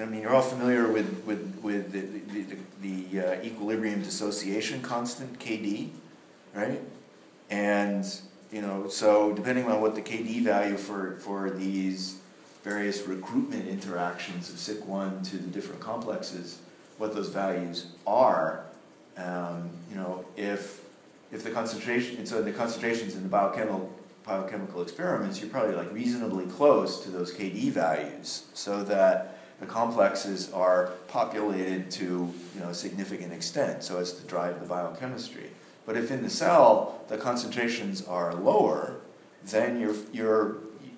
I 0.00 0.06
mean, 0.06 0.22
you're 0.22 0.34
all 0.34 0.42
familiar 0.42 0.90
with, 0.90 1.22
with, 1.26 1.60
with 1.62 1.92
the, 1.92 2.00
the, 2.00 2.56
the, 2.80 3.08
the 3.10 3.26
uh, 3.26 3.42
equilibrium 3.42 4.02
dissociation 4.02 4.80
constant, 4.80 5.38
KD, 5.38 5.90
right? 6.54 6.80
And, 7.50 8.04
you 8.50 8.62
know, 8.62 8.88
so 8.88 9.32
depending 9.32 9.66
on 9.66 9.82
what 9.82 9.94
the 9.94 10.00
KD 10.00 10.44
value 10.44 10.78
for, 10.78 11.16
for 11.16 11.50
these 11.50 12.16
various 12.62 13.06
recruitment 13.06 13.68
interactions 13.68 14.48
of 14.48 14.56
SIC1 14.56 15.28
to 15.30 15.36
the 15.36 15.48
different 15.48 15.80
complexes, 15.80 16.58
what 16.96 17.14
those 17.14 17.28
values 17.28 17.88
are, 18.06 18.64
um, 19.18 19.68
you 19.90 19.96
know, 19.96 20.24
if, 20.36 20.84
if 21.30 21.44
the 21.44 21.50
concentration, 21.50 22.16
and 22.16 22.26
so 22.26 22.40
the 22.40 22.52
concentrations 22.52 23.14
in 23.14 23.24
the 23.24 23.28
biochemical, 23.28 23.92
biochemical 24.24 24.80
experiments, 24.80 25.40
you're 25.40 25.50
probably 25.50 25.74
like 25.74 25.92
reasonably 25.92 26.46
close 26.46 27.00
to 27.00 27.10
those 27.10 27.34
KD 27.34 27.70
values 27.70 28.44
so 28.54 28.82
that 28.84 29.38
the 29.62 29.68
complexes 29.68 30.52
are 30.52 30.92
populated 31.06 31.88
to, 31.92 32.04
you 32.04 32.60
know, 32.60 32.70
a 32.70 32.74
significant 32.74 33.32
extent 33.32 33.84
so 33.84 33.98
as 33.98 34.12
to 34.12 34.26
drive 34.26 34.58
the 34.60 34.66
biochemistry. 34.66 35.50
But 35.86 35.96
if 35.96 36.10
in 36.10 36.22
the 36.22 36.30
cell 36.30 37.00
the 37.08 37.16
concentrations 37.16 38.04
are 38.04 38.34
lower, 38.34 38.96
then 39.44 39.80
your, 39.80 39.94
your, 40.12 40.56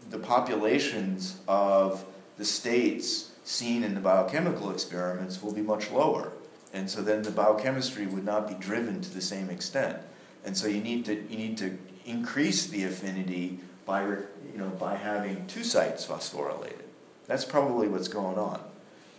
the 0.08 0.18
populations 0.18 1.40
of 1.46 2.06
the 2.38 2.44
states 2.44 3.32
seen 3.44 3.84
in 3.84 3.94
the 3.94 4.00
biochemical 4.00 4.70
experiments 4.70 5.42
will 5.42 5.52
be 5.52 5.60
much 5.60 5.90
lower. 5.90 6.32
And 6.72 6.88
so 6.88 7.02
then 7.02 7.22
the 7.22 7.30
biochemistry 7.30 8.06
would 8.06 8.24
not 8.24 8.48
be 8.48 8.54
driven 8.54 9.02
to 9.02 9.14
the 9.14 9.20
same 9.20 9.50
extent. 9.50 9.98
And 10.46 10.56
so 10.56 10.68
you 10.68 10.80
need 10.80 11.04
to, 11.04 11.14
you 11.14 11.36
need 11.36 11.58
to 11.58 11.76
increase 12.06 12.66
the 12.66 12.84
affinity 12.84 13.60
by, 13.84 14.04
you 14.06 14.56
know, 14.56 14.70
by 14.70 14.96
having 14.96 15.46
two 15.46 15.64
sites 15.64 16.06
phosphorylated. 16.06 16.83
That's 17.26 17.44
probably 17.44 17.88
what's 17.88 18.08
going 18.08 18.38
on, 18.38 18.60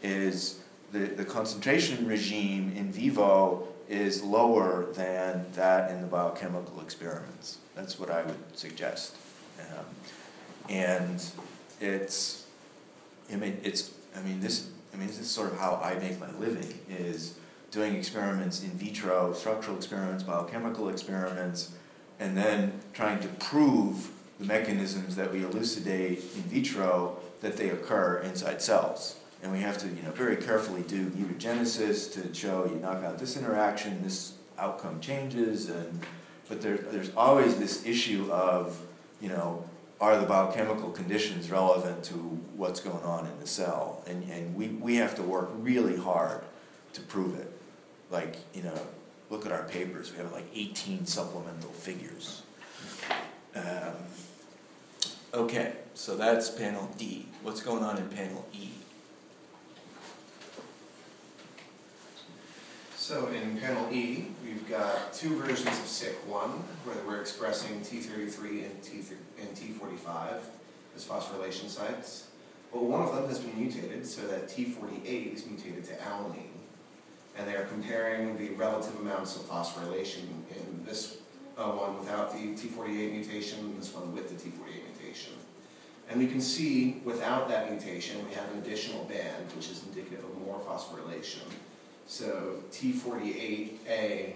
is 0.03 0.59
the, 0.91 0.99
the 0.99 1.25
concentration 1.25 2.07
regime 2.07 2.73
in 2.75 2.91
vivo 2.91 3.67
is 3.89 4.23
lower 4.23 4.87
than 4.93 5.45
that 5.55 5.91
in 5.91 6.01
the 6.01 6.07
biochemical 6.07 6.81
experiments. 6.81 7.57
That's 7.75 7.99
what 7.99 8.09
I 8.09 8.23
would 8.23 8.57
suggest. 8.57 9.15
Um, 9.59 9.85
and 10.69 11.23
it's, 11.79 12.45
I 13.31 13.35
mean, 13.35 13.59
it's, 13.63 13.91
I 14.15 14.21
mean, 14.21 14.39
this, 14.39 14.69
I 14.93 14.97
mean, 14.97 15.07
this 15.07 15.19
is 15.19 15.29
sort 15.29 15.51
of 15.51 15.59
how 15.59 15.79
I 15.83 15.95
make 15.99 16.19
my 16.19 16.31
living 16.33 16.79
is 16.89 17.35
doing 17.71 17.95
experiments 17.95 18.63
in 18.63 18.69
vitro, 18.69 19.33
structural 19.33 19.75
experiments, 19.75 20.23
biochemical 20.23 20.89
experiments, 20.89 21.73
and 22.19 22.37
then 22.37 22.79
trying 22.93 23.19
to 23.19 23.27
prove 23.27 24.09
the 24.39 24.45
mechanisms 24.45 25.15
that 25.15 25.31
we 25.31 25.43
elucidate 25.43 26.19
in 26.19 26.41
vitro 26.43 27.17
that 27.41 27.57
they 27.57 27.69
occur 27.69 28.19
inside 28.19 28.61
cells. 28.61 29.17
And 29.43 29.51
we 29.51 29.59
have 29.59 29.77
to, 29.79 29.87
you 29.87 30.01
know, 30.01 30.11
very 30.11 30.37
carefully 30.37 30.81
do 30.81 31.09
mutagenesis 31.11 32.11
to 32.13 32.33
show 32.33 32.65
you 32.65 32.77
knock 32.77 33.03
out 33.03 33.19
this 33.19 33.37
interaction, 33.37 34.01
this 34.01 34.33
outcome 34.57 34.99
changes, 34.99 35.69
and 35.69 36.05
but 36.47 36.61
there, 36.61 36.77
there's 36.77 37.11
always 37.15 37.57
this 37.57 37.85
issue 37.85 38.31
of, 38.31 38.79
you 39.19 39.29
know, 39.29 39.67
are 39.99 40.19
the 40.19 40.25
biochemical 40.25 40.91
conditions 40.91 41.49
relevant 41.49 42.03
to 42.03 42.13
what's 42.55 42.79
going 42.79 43.03
on 43.03 43.25
in 43.25 43.39
the 43.39 43.47
cell? 43.47 44.03
And, 44.05 44.29
and 44.29 44.55
we, 44.55 44.67
we 44.67 44.95
have 44.97 45.15
to 45.15 45.23
work 45.23 45.49
really 45.55 45.97
hard 45.97 46.41
to 46.93 47.01
prove 47.01 47.39
it. 47.39 47.51
Like, 48.11 48.35
you 48.53 48.63
know, 48.63 48.79
look 49.29 49.45
at 49.45 49.51
our 49.51 49.63
papers, 49.63 50.11
we 50.11 50.17
have 50.17 50.31
like 50.31 50.45
18 50.53 51.05
supplemental 51.05 51.71
figures. 51.71 52.43
Um, 53.55 53.95
okay, 55.35 55.73
so 55.93 56.15
that's 56.15 56.49
panel 56.49 56.89
D. 56.97 57.27
What's 57.43 57.61
going 57.61 57.83
on 57.83 57.97
in 57.97 58.07
panel 58.09 58.45
E? 58.53 58.69
So 62.95 63.27
in 63.27 63.57
panel 63.57 63.87
E, 63.91 64.27
we've 64.43 64.67
got 64.67 65.13
two 65.13 65.37
versions 65.37 65.67
of 65.67 65.73
SIC1, 65.73 66.49
where 66.85 66.95
we're 67.05 67.21
expressing 67.21 67.81
T33 67.81 68.65
and 68.65 68.81
T 68.81 69.03
and 69.39 69.49
T45 69.55 70.39
as 70.95 71.05
phosphorylation 71.05 71.69
sites. 71.69 72.29
But 72.73 72.83
one 72.83 73.01
of 73.01 73.13
them 73.13 73.27
has 73.27 73.39
been 73.39 73.59
mutated 73.59 74.07
so 74.07 74.25
that 74.27 74.47
T48 74.47 75.33
is 75.33 75.45
mutated 75.45 75.83
to 75.85 75.93
alanine. 75.95 76.49
And 77.37 77.47
they 77.47 77.55
are 77.55 77.65
comparing 77.65 78.37
the 78.37 78.49
relative 78.51 78.97
amounts 78.99 79.35
of 79.35 79.43
phosphorylation 79.43 80.23
in 80.55 80.85
this 80.85 81.17
uh, 81.57 81.71
one 81.71 81.99
without 81.99 82.31
the 82.31 82.55
T48 82.55 83.11
mutation 83.11 83.59
and 83.59 83.79
this 83.79 83.93
one 83.93 84.13
with 84.15 84.29
the 84.29 84.35
T48 84.35 84.65
mutation. 84.65 84.84
And 86.09 86.19
we 86.19 86.27
can 86.27 86.41
see 86.41 87.01
without 87.03 87.49
that 87.49 87.71
mutation, 87.71 88.23
we 88.27 88.33
have 88.35 88.51
an 88.51 88.59
additional 88.59 89.03
band, 89.05 89.51
which 89.55 89.69
is 89.69 89.83
indicative 89.87 90.23
of 90.23 90.37
more 90.45 90.59
phosphorylation. 90.59 91.41
So 92.07 92.63
T48A 92.71 94.35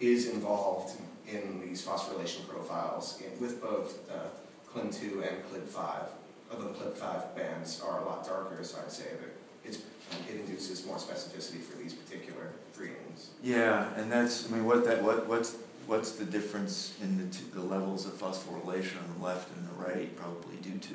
is 0.00 0.28
involved 0.28 0.96
in 1.26 1.60
these 1.60 1.84
phosphorylation 1.84 2.46
profiles 2.48 3.20
in, 3.20 3.40
with 3.40 3.60
both 3.60 4.08
uh, 4.10 4.28
CLN2 4.72 5.28
and 5.28 5.42
CLB5. 5.44 6.06
Although 6.50 6.68
the 6.68 6.78
CLB5 6.78 7.36
bands 7.36 7.82
are 7.86 8.00
a 8.00 8.04
lot 8.04 8.24
darker, 8.24 8.62
so 8.62 8.78
I'd 8.82 8.92
say 8.92 9.04
that 9.04 9.76
um, 10.10 10.18
it 10.30 10.40
induces 10.40 10.86
more 10.86 10.96
specificity 10.96 11.60
for 11.60 11.76
these 11.76 11.92
particular 11.92 12.52
threonines. 12.76 13.26
Yeah, 13.42 13.92
and 13.96 14.10
that's, 14.10 14.50
I 14.50 14.54
mean, 14.54 14.64
what 14.64 14.84
that, 14.86 15.02
what, 15.02 15.26
what's, 15.26 15.56
what's 15.86 16.12
the 16.12 16.24
difference 16.24 16.96
in 17.02 17.18
the, 17.18 17.38
the 17.54 17.60
levels 17.60 18.06
of 18.06 18.12
phosphorylation 18.12 18.96
on 19.02 19.18
the 19.18 19.24
left 19.24 19.54
and 19.54 19.68
the 19.68 19.72
right 19.74 20.16
probably 20.16 20.56
due 20.62 20.78
to? 20.78 20.94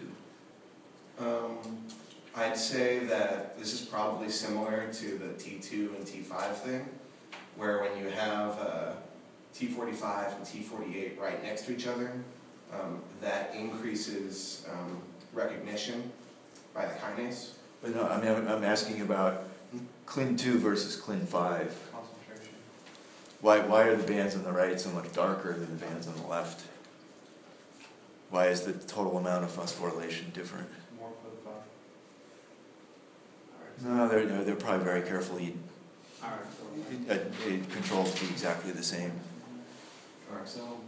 Um, 1.19 1.57
I'd 2.35 2.57
say 2.57 2.99
that 2.99 3.57
this 3.59 3.73
is 3.73 3.81
probably 3.81 4.29
similar 4.29 4.91
to 4.91 5.17
the 5.17 5.27
T2 5.35 5.95
and 5.95 6.05
T5 6.05 6.53
thing, 6.55 6.89
where 7.55 7.81
when 7.81 7.97
you 7.97 8.09
have 8.09 8.59
uh, 8.59 8.93
T45 9.55 10.37
and 10.37 10.45
T48 10.45 11.19
right 11.19 11.43
next 11.43 11.65
to 11.65 11.73
each 11.73 11.85
other, 11.85 12.11
um, 12.73 13.01
that 13.21 13.53
increases 13.53 14.65
um, 14.71 14.99
recognition 15.31 16.11
by 16.73 16.87
the 16.87 16.93
kinase. 16.93 17.51
But 17.81 17.95
no, 17.95 18.07
I 18.07 18.19
mean, 18.19 18.31
I'm, 18.31 18.47
I'm 18.47 18.63
asking 18.63 19.01
about 19.01 19.43
CLN 20.07 20.39
two 20.39 20.57
versus 20.57 20.99
CLN 20.99 21.27
five. 21.27 21.75
Concentration. 21.91 22.55
Why, 23.41 23.59
why 23.59 23.83
are 23.83 23.95
the 23.95 24.11
bands 24.11 24.35
on 24.35 24.43
the 24.43 24.51
right 24.51 24.79
so 24.79 24.89
much 24.89 25.11
darker 25.13 25.53
than 25.53 25.77
the 25.77 25.85
bands 25.85 26.07
on 26.07 26.15
the 26.15 26.27
left? 26.27 26.65
Why 28.31 28.47
is 28.47 28.61
the 28.61 28.73
total 28.73 29.17
amount 29.17 29.43
of 29.43 29.51
phosphorylation 29.51 30.33
different? 30.33 30.67
More 33.81 34.07
clip 34.07 34.09
five. 34.09 34.09
No, 34.09 34.09
they're, 34.09 34.25
no, 34.37 34.43
they're 34.43 34.55
probably 34.55 34.83
very 34.85 35.01
carefully, 35.01 35.55
Alright, 36.23 36.39
so. 37.07 37.13
it, 37.13 37.33
it 37.47 37.69
controls 37.71 38.13
to 38.13 38.25
be 38.25 38.31
exactly 38.31 38.71
the 38.71 38.83
same. 38.83 39.11
Alright, 40.31 40.47
so 40.47 40.79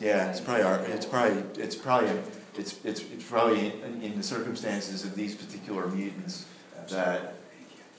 Yeah, 0.00 0.30
it's 0.30 0.40
probably, 0.40 0.62
our- 0.64 0.84
it's 0.84 1.06
probably, 1.06 1.42
it's 1.62 1.76
probably, 1.76 2.10
it's, 2.56 2.76
it's, 2.84 3.00
it's 3.00 3.24
probably 3.24 3.72
in, 3.82 4.02
in 4.02 4.16
the 4.16 4.22
circumstances 4.22 5.04
of 5.04 5.14
these 5.14 5.34
particular 5.34 5.86
mutants 5.88 6.46
that, 6.90 7.34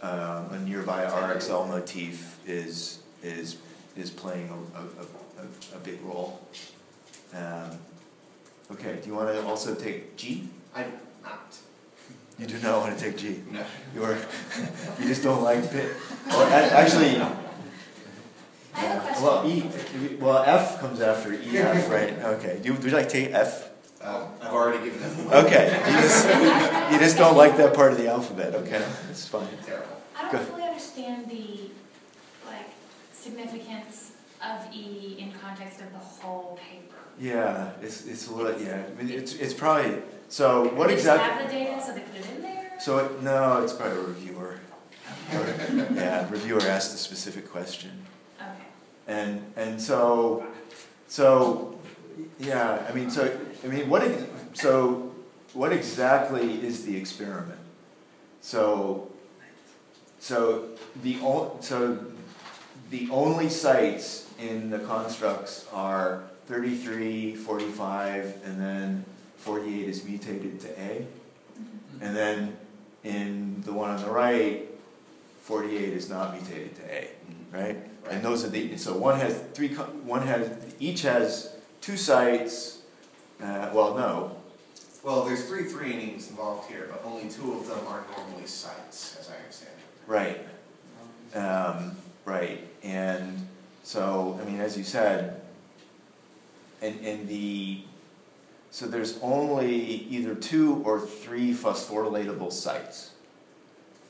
um, 0.02 0.52
a 0.52 0.60
nearby 0.64 1.06
RXL 1.06 1.68
motif 1.68 2.38
is, 2.48 3.00
is, 3.24 3.58
is 3.96 4.12
playing 4.12 4.50
a, 4.50 4.78
a, 4.78 4.82
a, 4.84 5.44
a, 5.44 5.78
a 5.78 5.80
big 5.80 6.00
role. 6.04 6.40
Um, 7.34 7.72
okay, 8.72 9.00
do 9.02 9.10
you 9.10 9.16
wanna 9.16 9.42
also 9.42 9.74
take 9.74 10.16
G? 10.18 10.48
I 10.76 10.86
not. 11.24 11.58
You 12.40 12.46
do 12.46 12.60
not 12.60 12.82
wanna 12.82 12.98
take 12.98 13.18
G? 13.18 13.42
No. 13.52 13.64
You 13.96 14.04
are, 14.04 14.14
you 15.00 15.08
just 15.08 15.24
don't 15.24 15.42
like 15.44 15.72
pit, 15.72 15.92
or 16.36 16.44
actually, 16.44 17.18
I 17.18 18.80
have 18.80 18.98
a 18.98 19.00
question. 19.00 19.24
well, 19.24 19.48
E, 19.48 20.16
well, 20.20 20.44
F 20.44 20.80
comes 20.80 21.02
after 21.02 21.34
E, 21.34 21.58
F, 21.58 21.90
right? 21.92 22.14
Okay, 22.36 22.60
do 22.62 22.68
you, 22.70 22.74
would 22.76 22.84
you 22.84 22.92
like 22.92 23.10
to 23.10 23.14
take 23.14 23.34
F? 23.34 23.70
Uh, 24.00 24.28
I've 24.42 24.54
already 24.54 24.84
given 24.86 25.02
it. 25.02 25.34
Okay, 25.34 25.66
you 25.88 25.92
just, 26.02 26.28
you 26.92 27.00
just 27.00 27.18
don't 27.18 27.36
like 27.36 27.58
that 27.58 27.74
part 27.74 27.92
of 27.92 27.98
the 27.98 28.08
alphabet, 28.08 28.54
okay, 28.54 28.86
that's 29.08 29.28
fine. 29.28 29.48
Terrible. 29.66 29.88
I 30.16 30.32
don't 30.32 30.46
fully 30.46 30.64
understand 30.64 31.30
the, 31.32 31.72
like, 32.46 32.70
significance 33.14 34.12
of 34.44 34.72
E 34.72 35.16
in 35.18 35.32
context 35.32 35.82
of 35.82 35.92
the 35.92 35.98
whole 35.98 36.60
paper. 36.62 36.96
Yeah, 37.20 37.72
it's, 37.82 38.06
it's 38.06 38.28
a 38.28 38.34
little, 38.36 38.62
yeah, 38.62 38.84
I 38.88 39.02
mean, 39.04 39.12
it's, 39.12 39.34
it's 39.34 39.56
probably, 39.56 40.04
so 40.30 40.68
what 40.76 40.90
exactly? 40.92 41.26
have 41.28 41.52
the 41.52 41.58
data, 41.58 41.82
so 41.86 41.94
they 41.94 42.02
put 42.02 42.16
it 42.20 42.36
in 42.36 42.42
there? 42.42 42.72
So, 42.80 42.98
it- 43.00 43.22
no, 43.24 43.62
it's 43.64 43.74
probably 43.74 43.98
a 43.98 44.02
reviewer. 44.02 44.60
Yeah, 45.94 46.28
reviewer 46.30 46.62
asked 46.62 46.94
a 46.94 46.98
specific 46.98 47.50
question. 47.52 47.92
Okay. 48.40 48.50
And, 49.08 49.42
and 49.58 49.82
so, 49.82 50.46
so, 51.08 51.78
yeah, 52.40 52.86
I 52.90 52.94
mean, 52.94 53.10
so, 53.10 53.38
I 53.64 53.68
mean, 53.68 53.90
what, 53.90 54.04
so, 54.54 55.12
what 55.54 55.74
exactly 55.74 56.64
is 56.66 56.86
the 56.86 56.96
experiment? 56.96 57.60
So, 58.42 59.12
so 60.20 60.70
the 61.04 61.18
o- 61.22 61.58
so 61.62 62.06
the 62.90 63.10
only 63.12 63.50
sites 63.50 64.28
in 64.40 64.70
the 64.70 64.80
constructs 64.80 65.66
are 65.74 66.24
33, 66.48 67.36
45, 67.36 68.38
and 68.46 68.62
then 68.62 69.06
48 69.48 69.88
is 69.88 70.04
mutated 70.04 70.60
to 70.60 70.82
A. 70.82 71.08
And 72.02 72.14
then 72.14 72.58
in 73.06 73.62
the 73.62 73.72
one 73.72 73.90
on 73.92 74.02
the 74.02 74.12
right, 74.12 74.68
48 75.44 75.94
is 75.94 76.10
not 76.10 76.34
mutated 76.34 76.76
to 76.76 76.94
A, 76.94 77.10
right? 77.54 77.78
And 78.12 78.22
those 78.24 78.44
are 78.44 78.50
the, 78.50 78.76
so 78.78 78.98
one 78.98 79.18
has 79.18 79.42
three, 79.54 79.70
one 79.70 80.28
has, 80.28 80.52
each 80.82 81.04
has 81.04 81.56
two 81.80 81.96
sites, 81.96 82.82
uh, 83.42 83.70
well, 83.74 83.96
no, 83.96 84.36
Well, 85.02 85.24
there's 85.24 85.46
three 85.46 85.64
threonines 85.64 86.30
involved 86.30 86.70
here, 86.70 86.90
but 86.92 87.02
only 87.06 87.30
two 87.30 87.54
of 87.54 87.68
them 87.68 87.80
are 87.88 88.04
normally 88.18 88.48
sites, 88.48 89.18
as 89.18 89.30
I 89.30 89.38
understand 89.38 89.72
it. 89.78 90.12
right, 90.12 90.40
um, 91.36 91.96
right, 92.26 92.68
and 92.84 93.48
so, 93.84 94.38
I 94.42 94.46
mean, 94.46 94.60
as 94.60 94.78
you 94.78 94.84
said, 94.84 95.40
and, 96.82 97.00
and 97.06 97.30
the, 97.30 97.84
so 98.72 98.88
there's 98.88 99.18
only 99.22 99.74
either 99.76 100.36
two 100.36 100.82
or 100.86 101.00
three 101.00 101.54
phosphorylatable 101.54 102.52
sites, 102.52 103.12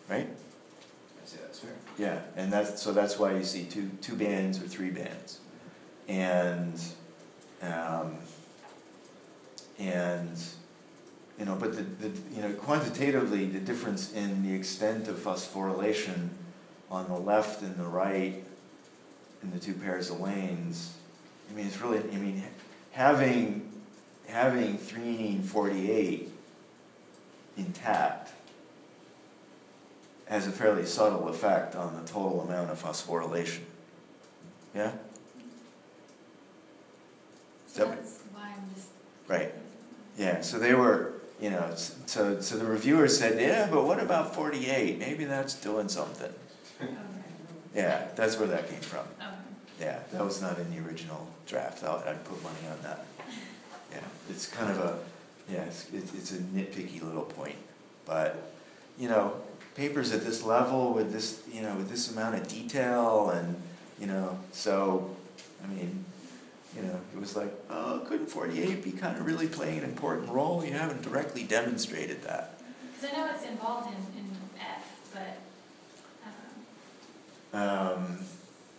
right? 0.10 0.28
I'd 0.28 1.28
say 1.28 1.38
that's 1.42 1.60
fair. 1.60 1.72
Yeah, 1.98 2.20
and 2.36 2.52
that's, 2.52 2.82
so 2.82 2.92
that's 2.92 3.18
why 3.18 3.34
you 3.34 3.44
see 3.44 3.64
two, 3.64 3.90
two 4.02 4.16
bands 4.16 4.62
or 4.62 4.68
three 4.68 4.90
bands. 4.90 5.40
And, 6.08 6.80
um, 7.62 8.18
and, 9.78 10.38
you 11.38 11.46
know, 11.46 11.56
but 11.56 11.76
the, 11.76 11.84
the, 11.84 12.20
you 12.36 12.42
know, 12.42 12.54
quantitatively, 12.54 13.46
the 13.46 13.60
difference 13.60 14.14
in 14.14 14.44
the 14.44 14.54
extent 14.54 15.08
of 15.08 15.18
phosphorylation 15.18 16.30
on 16.90 17.08
the 17.08 17.18
left 17.18 17.62
and 17.62 17.76
the 17.78 17.84
right 17.84 18.44
in 19.44 19.52
the 19.52 19.60
two 19.60 19.74
pairs 19.74 20.10
of 20.10 20.20
lanes, 20.20 20.94
I 21.50 21.54
mean, 21.54 21.68
it's 21.68 21.80
really, 21.80 22.00
I 22.00 22.18
mean, 22.18 22.44
having, 22.92 23.67
having 24.28 24.78
threonine 24.78 25.44
forty-eight 25.44 26.32
intact 27.58 28.32
has 30.28 30.46
a 30.46 30.52
fairly 30.52 30.86
subtle 30.86 31.30
effect 31.30 31.76
on 31.76 31.96
the 31.96 32.08
total 32.08 32.42
amount 32.42 32.70
of 32.70 32.82
phosphorylation. 32.82 33.62
Yeah? 34.76 34.92
So 37.68 37.86
that's 37.86 38.20
why 38.34 38.54
I'm 38.56 38.76
just. 38.76 38.90
Right. 39.28 39.54
Yeah, 40.18 40.42
so 40.42 40.60
they 40.60 40.74
were, 40.74 41.14
you 41.40 41.50
know, 41.50 41.72
so, 41.76 42.42
so 42.42 42.58
the 42.58 42.66
reviewer 42.66 43.08
said, 43.08 43.40
yeah, 43.40 43.70
but 43.72 43.86
what 43.86 44.02
about 44.02 44.36
48? 44.36 45.00
Maybe 45.00 45.26
that's 45.26 45.54
doing 45.54 45.88
something. 45.88 46.34
Okay. 46.82 46.94
Yeah, 47.76 48.08
that's 48.16 48.38
where 48.38 48.48
that 48.48 48.68
came 48.70 48.82
from. 48.82 49.06
Okay. 49.22 49.36
Yeah, 49.80 50.00
that 50.12 50.26
was 50.26 50.42
not 50.42 50.58
in 50.58 50.72
the 50.72 50.86
original 50.86 51.28
draft, 51.46 51.84
I'll, 51.84 52.04
I'd 52.06 52.24
put 52.26 52.42
money 52.44 52.68
on 52.70 52.82
that. 52.84 53.06
Yeah, 53.98 54.04
it's 54.30 54.46
kind 54.48 54.70
of 54.70 54.78
a, 54.78 55.00
yeah, 55.52 55.62
it's, 55.62 55.88
it's 55.92 56.14
it's 56.14 56.32
a 56.32 56.38
nitpicky 56.38 57.02
little 57.02 57.24
point, 57.24 57.56
but, 58.06 58.52
you 59.00 59.10
know, 59.10 59.34
papers 59.74 60.12
at 60.12 60.24
this 60.24 60.44
level 60.44 60.94
with 60.94 61.12
this, 61.12 61.42
you 61.52 61.64
know, 61.64 61.74
with 61.76 61.90
this 61.90 62.12
amount 62.12 62.36
of 62.36 62.48
detail 62.48 63.32
and, 63.32 63.60
you 64.00 64.06
know, 64.06 64.38
so, 64.52 65.16
I 65.64 65.68
mean, 65.74 66.06
you 66.76 66.84
know, 66.84 67.00
it 67.16 67.20
was 67.20 67.36
like, 67.36 67.52
oh, 67.72 68.04
couldn't 68.08 68.28
forty-eight 68.28 68.84
be 68.84 68.92
kind 68.92 69.18
of 69.18 69.26
really 69.26 69.48
playing 69.48 69.80
an 69.80 69.84
important 69.84 70.30
role? 70.30 70.64
You 70.64 70.74
haven't 70.74 71.02
directly 71.02 71.44
demonstrated 71.44 72.22
that. 72.24 72.60
Because 72.94 73.10
I 73.12 73.18
know 73.18 73.32
it's 73.34 73.46
involved 73.46 73.88
in, 73.88 74.20
in 74.20 74.30
F, 74.60 74.86
but, 75.14 75.40
um, 77.60 77.98
Um, 77.98 78.20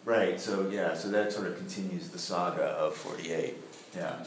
right, 0.04 0.40
so, 0.40 0.68
yeah, 0.70 0.94
so 0.94 1.08
that 1.08 1.32
sort 1.32 1.48
of 1.48 1.56
continues 1.56 2.10
the 2.10 2.20
saga 2.20 2.62
of 2.62 2.94
forty-eight, 2.94 3.56
yeah. 3.96 4.24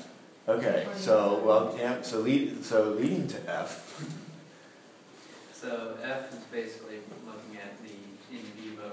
Okay, 0.47 0.87
so, 0.95 1.39
well, 1.45 1.75
yeah, 1.77 2.01
so 2.01 2.19
lead, 2.19 2.65
so 2.65 2.97
leading 2.97 3.27
to 3.27 3.37
F, 3.47 4.01
So 5.53 5.93
F 6.01 6.33
is 6.33 6.43
basically 6.49 6.97
looking 7.29 7.61
at 7.61 7.77
the 7.85 7.93
in 8.33 8.41
vivo, 8.57 8.89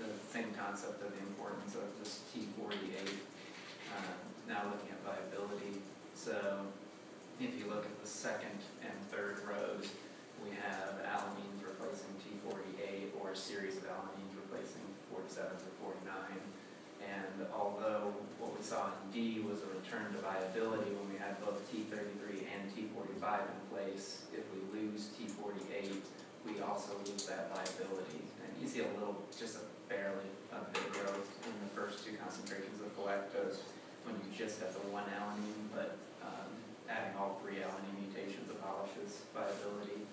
the 0.00 0.08
same 0.32 0.48
concept 0.56 1.02
of 1.04 1.12
the 1.12 1.20
importance 1.20 1.74
of 1.76 1.84
this 2.00 2.20
T 2.32 2.48
forty-eight. 2.56 3.20
uh, 3.92 4.16
Now 4.48 4.64
looking 4.72 4.88
at 4.88 5.04
viability, 5.04 5.84
so 6.16 6.64
if 7.38 7.58
you 7.60 7.68
look 7.68 7.84
at 7.84 7.96
the 8.00 8.08
second 8.08 8.56
and 8.80 8.96
third 9.12 9.44
rows, 9.44 9.84
we 10.40 10.56
have 10.64 10.96
alanines 11.04 11.60
replacing 11.60 12.08
T 12.24 12.40
forty-eight 12.48 13.12
or 13.20 13.32
a 13.32 13.36
series 13.36 13.76
of 13.76 13.84
alanines 13.84 14.32
replacing 14.32 14.88
forty-seven 15.12 15.52
to 15.60 15.68
forty-nine. 15.84 16.40
And 17.04 17.46
although 17.54 18.12
what 18.38 18.52
we 18.56 18.62
saw 18.62 18.92
in 18.92 19.00
D 19.12 19.40
was 19.40 19.64
a 19.64 19.70
return 19.72 20.12
to 20.12 20.20
viability 20.20 20.92
when 20.92 21.08
we 21.08 21.18
had 21.18 21.40
both 21.40 21.60
T 21.72 21.88
thirty-three 21.88 22.46
and 22.52 22.62
T 22.74 22.88
forty-five 22.92 23.44
in 23.44 23.60
place, 23.72 24.28
if 24.36 24.44
we 24.52 24.60
lose 24.76 25.08
T 25.16 25.26
forty-eight, 25.26 26.04
we 26.44 26.60
also 26.60 26.96
lose 27.08 27.24
that 27.26 27.48
viability. 27.54 28.22
And 28.44 28.50
you 28.60 28.68
see 28.68 28.80
a 28.84 28.90
little, 28.96 29.24
just 29.32 29.56
a 29.56 29.64
barely, 29.88 30.28
a 30.52 30.60
bit 30.70 30.84
of 30.84 30.92
growth 30.92 31.28
in 31.44 31.54
the 31.64 31.70
first 31.74 32.04
two 32.04 32.14
concentrations 32.20 32.80
of 32.80 32.92
galactose 32.94 33.64
when 34.06 34.16
you 34.20 34.28
just 34.32 34.60
have 34.60 34.72
the 34.72 34.84
one 34.88 35.04
alanine, 35.12 35.68
but 35.74 35.98
um, 36.24 36.48
adding 36.88 37.12
all 37.18 37.36
three 37.44 37.60
alanine 37.60 37.96
mutations 38.08 38.48
abolishes 38.48 39.28
viability. 39.36 40.06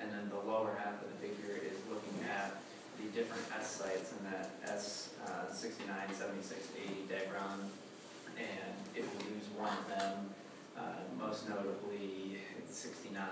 And 0.00 0.08
then 0.10 0.32
the 0.32 0.40
lower 0.48 0.72
half 0.80 0.96
of 1.04 1.12
the 1.12 1.18
figure 1.20 1.60
is 1.60 1.76
looking 1.92 2.24
at 2.24 2.56
the 3.00 3.08
different 3.16 3.42
S 3.58 3.70
sites 3.70 4.12
in 4.12 4.30
that 4.30 4.50
S 4.64 5.10
uh, 5.26 5.52
69, 5.52 5.96
76, 6.12 6.68
80 6.76 6.94
degron. 7.08 7.60
And 8.36 8.74
if 8.94 9.04
you 9.04 9.34
lose 9.34 9.48
one 9.56 9.72
of 9.72 9.88
them, 9.88 10.30
uh, 10.76 10.82
most 11.18 11.48
notably 11.48 12.38
69, 12.68 13.22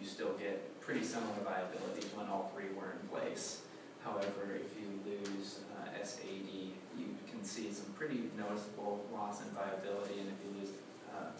you 0.00 0.06
still 0.06 0.32
get 0.34 0.80
pretty 0.80 1.04
similar 1.04 1.34
viability 1.44 2.06
when 2.14 2.26
all 2.26 2.50
three 2.54 2.70
were 2.76 2.94
in 3.00 3.08
place. 3.08 3.62
However, 4.04 4.56
if 4.56 4.74
you 4.80 4.88
lose 5.04 5.60
uh, 5.76 6.02
S80, 6.02 6.72
you 6.98 7.14
can 7.30 7.44
see 7.44 7.70
some 7.72 7.92
pretty 7.92 8.30
noticeable 8.38 9.04
loss 9.12 9.42
in 9.42 9.48
viability. 9.50 10.20
And 10.20 10.28
if 10.28 10.38
you 10.42 10.60
lose 10.60 10.72
uh, 11.14 11.30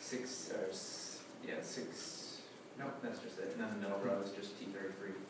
six, 0.00 0.52
or 0.52 0.68
yeah, 1.48 1.62
six, 1.62 2.42
nope, 2.78 2.94
that's 3.02 3.20
just 3.20 3.38
it. 3.38 3.52
And 3.52 3.60
then 3.60 3.70
the 3.80 3.88
middle 3.88 4.00
row 4.04 4.20
is 4.22 4.32
just 4.32 4.60
T33. 4.60 5.27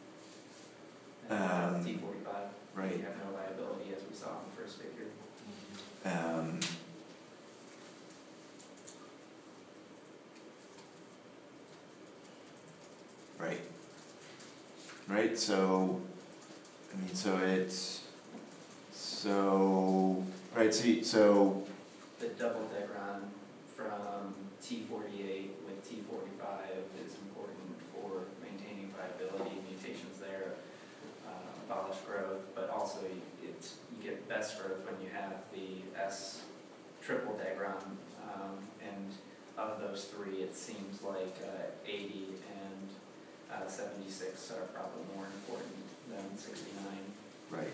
Um, 1.31 1.85
T45. 1.85 2.26
right. 2.74 2.97
You 2.97 3.03
have 3.05 3.16
no 3.18 3.37
viability 3.37 3.93
as 3.97 4.03
we 4.09 4.16
saw 4.16 4.29
in 4.31 4.51
the 4.51 4.62
first 4.62 4.79
figure. 4.79 5.07
um. 6.05 6.61
Right. 13.39 13.61
Right, 15.07 15.39
so, 15.39 16.01
I 16.93 16.97
mean, 17.01 17.14
so 17.14 17.39
it's, 17.39 18.03
so, 18.93 20.24
right, 20.55 20.74
so, 20.74 20.85
you- 20.87 21.05
so, 21.05 21.64
The 22.20 22.29
double 22.29 22.62
degron 22.74 23.20
from 23.76 24.35
T 24.61 24.83
forty-eight 24.91 25.55
with 25.64 25.89
T 25.89 26.03
forty-five 26.11 26.83
is 27.07 27.14
important 27.14 27.79
for 27.95 28.26
maintaining 28.43 28.91
viability, 28.93 29.61
abolish 31.69 31.99
growth, 32.07 32.47
but 32.55 32.71
also 32.71 32.99
it's, 33.43 33.75
you 33.97 34.11
get 34.11 34.29
best 34.29 34.59
growth 34.59 34.85
when 34.87 35.01
you 35.03 35.11
have 35.12 35.35
the 35.53 36.01
S 36.01 36.43
triple 37.03 37.35
degron. 37.35 37.83
Um, 38.35 38.59
and 38.83 39.12
of 39.57 39.81
those 39.81 40.05
three, 40.05 40.37
it 40.43 40.55
seems 40.57 41.03
like, 41.03 41.37
uh, 41.45 41.64
eighty 41.87 42.27
and, 42.62 42.89
uh, 43.53 43.69
seventy-six 43.69 44.51
are 44.53 44.66
probably 44.75 45.03
more 45.16 45.27
important 45.27 45.75
than 46.11 46.39
sixty-nine. 46.39 47.05
right. 47.51 47.73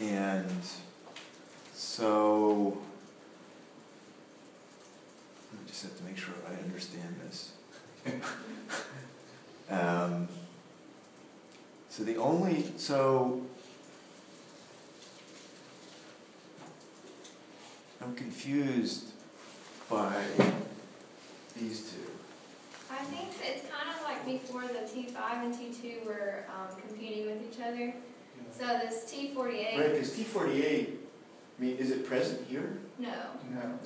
And 0.00 0.62
so, 1.74 2.78
I 5.52 5.68
just 5.68 5.82
have 5.82 5.96
to 5.98 6.04
make 6.04 6.16
sure 6.16 6.34
I 6.48 6.62
understand 6.62 7.16
this. 7.26 7.52
Um, 9.72 10.26
so 11.90 12.04
the 12.04 12.16
only, 12.16 12.64
so 12.76 13.42
I'm 18.00 18.14
confused 18.14 19.08
by 19.90 20.22
these 21.58 21.90
two. 21.90 21.98
I 22.90 23.02
think 23.04 23.28
it's 23.42 23.68
kind 23.68 23.88
of 23.94 24.02
like 24.04 24.24
before 24.24 24.62
the 24.62 24.88
T 24.88 25.08
five 25.08 25.44
and 25.44 25.52
T 25.52 25.70
two 25.72 26.06
were, 26.06 26.44
um, 26.48 26.80
competing 26.80 27.26
with 27.26 27.42
each 27.52 27.60
other. 27.60 27.92
So 28.52 28.66
this 28.66 29.12
T48. 29.12 29.34
Right, 29.36 29.36
forty-eight, 29.36 29.92
because 29.92 30.12
T 30.16 30.24
forty-eight, 30.24 31.00
I 31.58 31.62
mean, 31.62 31.76
is 31.76 31.90
it 31.90 32.06
present 32.06 32.46
here? 32.48 32.78
no. 32.98 33.12
No. 33.52 33.78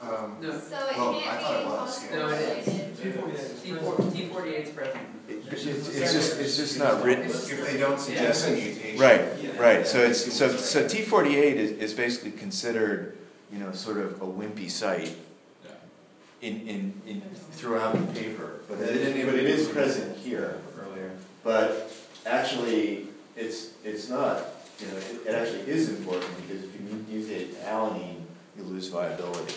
Um, 0.00 0.36
No, 0.42 0.50
So 0.50 0.56
it 0.88 0.96
Well, 0.96 1.18
I 1.18 1.22
can't 1.22 1.40
thought 1.40 1.54
it 1.54 1.64
be 1.64 1.70
was, 1.70 2.04
yeah. 2.10 2.16
No, 2.16 2.28
it 2.28 2.40
is. 2.40 2.68
phosphorylated. 2.68 3.02
T 3.02 3.10
forty-eight 3.12 3.62
T 3.62 3.72
four, 3.74 3.96
T 4.12 4.26
forty-eight's 4.28 4.70
present. 4.70 5.00
It- 5.28 5.42
It's, 5.52 5.64
it's 5.64 6.12
just, 6.12 6.40
it's 6.40 6.56
just 6.56 6.78
not 6.78 7.02
written. 7.02 7.24
If 7.26 7.66
they 7.70 7.78
don't 7.78 7.98
suggest 7.98 8.46
a 8.48 8.50
mutation. 8.50 8.98
Right, 9.00 9.58
right, 9.58 9.86
so 9.86 9.98
it's, 9.98 10.32
so, 10.32 10.48
so 10.56 10.86
T 10.86 11.02
forty-eight 11.02 11.56
is, 11.56 11.70
is 11.72 11.94
basically 11.94 12.32
considered, 12.32 13.16
you 13.52 13.58
know, 13.58 13.72
sort 13.72 13.98
of 13.98 14.20
a 14.20 14.26
wimpy 14.26 14.70
site 14.70 15.14
in, 16.42 16.60
in, 16.68 17.00
in, 17.06 17.20
throughout 17.52 17.94
the 17.94 18.20
paper, 18.20 18.60
but 18.68 18.78
They 18.78 18.86
it, 18.86 19.24
but 19.26 19.34
it 19.34 19.46
is 19.46 19.68
present 19.68 20.16
here. 20.18 20.58
Earlier. 20.78 21.10
But 21.42 21.90
actually, 22.26 23.08
it's, 23.36 23.70
it's 23.84 24.08
not, 24.08 24.44
you 24.80 24.88
know, 24.88 24.96
it, 24.96 25.26
it 25.28 25.34
actually 25.34 25.70
is 25.72 25.88
important, 25.88 26.30
because 26.46 26.62
if 26.64 26.74
you 26.74 27.04
mutate 27.10 27.50
to 27.54 27.66
alanine, 27.66 28.20
you 28.56 28.64
lose 28.64 28.88
viability, 28.88 29.54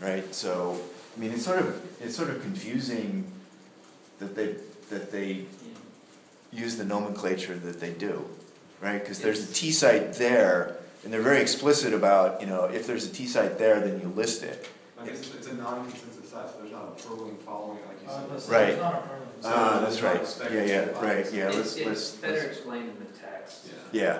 right? 0.00 0.34
So, 0.34 0.80
I 1.16 1.20
mean, 1.20 1.32
it's 1.32 1.44
sort 1.44 1.58
of, 1.60 1.80
it's 2.00 2.16
sort 2.16 2.30
of 2.30 2.40
confusing 2.42 3.30
that 4.18 4.34
they, 4.34 4.56
that 4.90 5.10
they 5.12 5.44
use 6.52 6.76
the 6.76 6.84
nomenclature 6.84 7.56
that 7.56 7.80
they 7.80 7.90
do, 7.90 8.24
right? 8.80 8.98
Because 9.00 9.20
there's 9.20 9.48
a 9.50 9.52
T 9.52 9.70
site 9.72 10.14
there, 10.14 10.76
and 11.04 11.12
they're 11.12 11.22
very 11.22 11.40
explicit 11.40 11.92
about, 11.94 12.40
you 12.40 12.46
know, 12.46 12.64
if 12.64 12.86
there's 12.86 13.06
a 13.06 13.12
T 13.12 13.26
site 13.26 13.58
there, 13.58 13.80
then 13.80 14.00
you 14.00 14.08
list 14.08 14.42
it. 14.42 14.68
I 15.00 15.06
guess 15.06 15.20
it's 15.34 15.48
a 15.48 15.54
non-consensus 15.54 16.30
site, 16.30 16.48
so 16.50 16.58
there's 16.60 16.70
not 16.72 16.94
a 16.98 17.02
program 17.02 17.36
following 17.38 17.78
it, 17.78 17.86
like 17.88 18.02
you 18.02 18.08
Uh, 18.08 18.12
said. 18.20 18.24
that's- 18.30 18.48
Right. 18.48 18.68
it's 18.70 18.80
not 18.80 18.94
a 18.94 18.96
permanent. 18.98 19.18
Ah, 19.44 19.80
that's 19.84 20.00
right, 20.02 20.52
yeah, 20.52 20.64
yeah, 20.64 21.00
right, 21.04 21.32
yeah, 21.32 21.48
It's, 21.48 21.56
let's, 21.56 21.76
it's 21.76 21.86
let's, 21.86 22.10
better 22.12 22.32
let's, 22.34 22.44
explained 22.46 22.90
in 22.90 22.98
the 23.00 23.18
text. 23.18 23.66
yeah. 23.90 24.18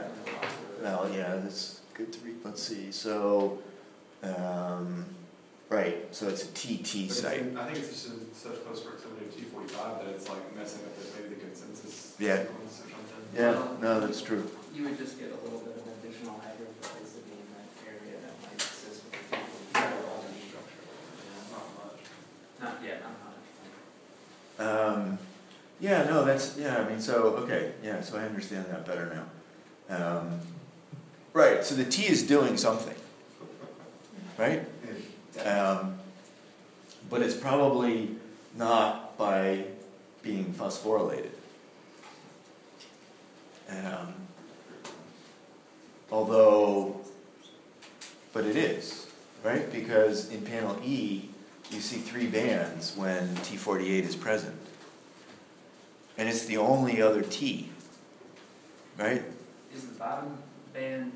You 0.79 0.83
know, 0.83 1.03
Well, 1.05 1.11
yeah, 1.15 1.37
that's 1.37 1.81
good 1.95 2.13
to 2.13 2.19
read, 2.25 2.37
let's 2.45 2.61
see, 2.61 2.91
so, 2.91 3.61
um, 4.25 5.05
right, 5.73 6.15
so 6.15 6.29
it's 6.29 6.45
a 6.45 6.49
TT 6.49 6.69
But 6.69 6.85
it's 7.11 7.21
site. 7.23 7.39
in- 7.41 7.57
I 7.57 7.65
think 7.67 7.79
it's 7.79 7.89
just 7.89 8.07
in 8.09 8.35
such 8.35 8.65
close 8.65 8.81
proximity 8.81 9.27
to 9.27 9.33
T 9.33 9.43
forty-five 9.45 10.05
that 10.05 10.09
it's 10.15 10.29
like 10.29 10.55
messing 10.57 10.81
up 10.85 10.97
the, 10.99 11.23
maybe 11.23 11.35
the 11.35 11.41
consensus. 11.41 12.15
Yeah. 12.19 12.43
sequence 12.43 12.81
or 12.81 12.91
something. 12.91 13.27
Yeah, 13.35 13.67
no, 13.81 14.01
that's 14.01 14.23
true. 14.23 14.49
You 14.75 14.85
would 14.85 14.99
just 14.99 15.19
get 15.19 15.29
a 15.33 15.37
little 15.45 15.61
bit 15.61 15.77
of 15.77 15.85
additional 16.05 16.35
hydrophobicity 16.35 17.33
in 17.41 17.49
that 17.57 17.69
area 17.89 18.17
that 18.23 18.35
might 18.43 18.61
assist 18.61 19.05
with 19.05 19.13
the 19.13 19.29
people. 19.29 20.63
Not 21.51 21.67
much. 21.77 22.01
Not, 22.61 22.75
yeah, 22.85 22.99
not 23.01 23.17
much. 24.59 24.99
Um, 24.99 25.19
yeah, 25.81 26.05
no, 26.05 26.25
that's, 26.25 26.57
yeah, 26.59 26.77
I 26.79 26.89
mean, 26.89 27.01
so, 27.01 27.25
okay, 27.45 27.73
yeah, 27.83 28.01
so 28.01 28.17
I 28.19 28.23
understand 28.25 28.67
that 28.67 28.87
better 28.87 29.25
now. 29.89 29.97
Um, 29.97 30.41
right, 31.33 31.65
so 31.65 31.75
the 31.75 31.85
T 31.85 32.07
is 32.07 32.23
doing 32.27 32.57
something, 32.57 32.95
right? 34.39 34.65
Um, 35.45 35.99
but 37.09 37.23
it's 37.23 37.37
probably 37.37 38.17
not 38.57 39.17
by 39.17 39.65
being 40.23 40.53
phosphorylated. 40.53 41.31
Um, 43.69 44.15
Although, 46.11 47.01
but 48.35 48.45
it 48.45 48.55
is, 48.55 49.07
right? 49.43 49.73
Because 49.73 50.31
in 50.31 50.43
panel 50.43 50.79
E, 50.85 51.31
you 51.71 51.81
see 51.81 51.97
three 51.97 52.27
bands 52.27 52.95
when 52.95 53.35
T 53.37 53.57
forty-eight 53.57 54.05
is 54.05 54.15
present. 54.15 54.55
And 56.19 56.29
it's 56.29 56.45
the 56.45 56.59
only 56.59 57.01
other 57.01 57.23
T, 57.23 57.71
right? 58.99 59.23
Is 59.75 59.87
the 59.87 59.95
bottom 59.95 60.37
band, 60.75 61.13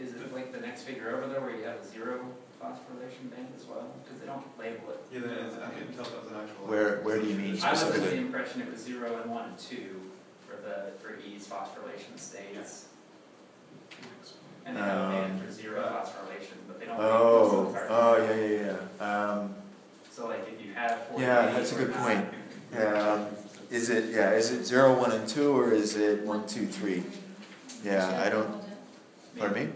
is 0.00 0.14
it 0.14 0.32
like 0.32 0.52
the 0.52 0.60
next 0.60 0.84
figure 0.84 1.14
over 1.14 1.30
there 1.30 1.42
where 1.42 1.54
you 1.54 1.64
have 1.64 1.78
a 1.78 1.86
zero 1.86 2.24
phosphorylation 2.62 3.30
band 3.30 3.48
as 3.56 3.66
well? 3.66 3.88
Because 4.02 4.20
they 4.20 4.26
don't 4.26 4.44
label 4.58 4.90
it. 4.90 5.00
Yeah, 5.12 5.20
that 5.20 5.38
is, 5.46 5.54
I 5.58 5.68
couldn't 5.68 5.94
tell 5.94 6.04
if 6.06 6.12
that 6.12 6.22
was 6.24 6.32
an 6.32 6.38
actual. 6.40 6.66
Where, 6.66 7.00
where 7.02 7.20
do 7.20 7.26
you 7.26 7.36
mean 7.36 7.58
I 7.62 7.70
was 7.70 7.82
under 7.82 7.92
the 7.98 7.98
specifically? 7.98 8.18
impression 8.18 8.62
it 8.62 8.70
was 8.70 8.80
zero 8.82 9.20
and 9.22 9.30
one 9.30 9.50
and 9.50 9.58
two 9.58 10.00
for 10.46 10.56
the, 10.62 10.92
for 10.98 11.18
E's 11.20 11.46
phosphorylation 11.46 12.18
states. 12.18 12.86
And 14.64 14.76
they 14.76 14.80
have 14.80 15.08
a 15.08 15.12
band 15.12 15.40
for 15.42 15.52
zero 15.52 15.80
phosphorylation, 15.80 16.56
but 16.66 16.80
they 16.80 16.86
don't 16.86 16.98
label 16.98 17.12
Oh, 17.12 17.64
those 17.66 17.76
as 17.76 17.86
oh, 17.88 18.16
yeah, 18.18 18.46
yeah, 18.46 18.76
yeah. 18.98 19.30
Um, 19.30 19.54
So 20.10 20.26
like 20.26 20.48
if 20.48 20.64
you 20.64 20.72
have 20.74 21.02
forty 21.04 21.22
Yeah, 21.22 21.52
that's 21.52 21.72
a 21.72 21.76
good 21.76 21.92
point. 21.94 22.26
Um, 22.76 23.26
is 23.70 23.90
it, 23.90 24.12
yeah, 24.12 24.32
is 24.32 24.50
it 24.52 24.64
zero, 24.64 24.98
one, 24.98 25.12
and 25.12 25.28
two, 25.28 25.56
or 25.56 25.72
is 25.72 25.96
it 25.96 26.22
one, 26.22 26.46
two, 26.46 26.66
three? 26.66 27.04
Yeah, 27.84 28.22
I 28.24 28.28
don't, 28.28 28.62
pardon 29.38 29.66
me? 29.68 29.72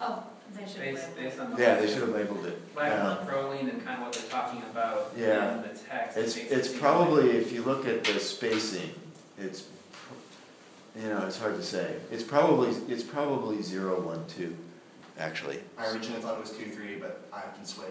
Oh, 0.00 0.22
they 0.58 0.66
should 0.66 0.80
Based, 0.80 1.08
label 1.16 1.22
based 1.30 1.40
on 1.40 1.50
the. 1.54 1.60
Yeah, 1.62 1.74
they 1.80 1.86
should 1.88 1.98
have 2.02 2.08
labeled 2.10 2.46
it. 2.46 2.60
Like 2.76 2.92
Um, 2.92 3.06
on 3.06 3.26
proline 3.26 3.70
and 3.72 3.84
kind 3.84 3.98
of 4.00 4.06
what 4.06 4.12
they're 4.12 4.30
talking 4.30 4.62
about 4.70 5.12
Yeah. 5.16 5.56
in 5.56 5.62
the 5.62 5.68
text. 5.68 6.16
it 6.16 6.20
It's, 6.24 6.36
makes 6.36 6.50
it 6.50 6.54
it's 6.58 6.68
seem 6.70 6.78
probably, 6.80 7.30
if 7.30 7.52
you 7.52 7.62
look 7.62 7.86
at 7.86 8.04
the 8.04 8.18
spacing, 8.20 8.90
it's, 9.38 9.62
pr- 9.92 11.00
you 11.00 11.08
know, 11.08 11.24
it's 11.26 11.38
hard 11.38 11.56
to 11.56 11.62
say. 11.62 11.96
It's 12.10 12.22
probably, 12.22 12.70
it's 12.92 13.02
probably 13.02 13.62
zero, 13.62 14.00
one, 14.00 14.24
two, 14.28 14.56
actually. 15.18 15.60
I 15.78 15.90
originally 15.92 16.20
thought 16.22 16.34
it 16.36 16.40
was 16.40 16.50
two, 16.52 16.66
three, 16.70 16.96
but 16.96 17.26
I've 17.32 17.54
been 17.54 17.64
swayed. 17.66 17.88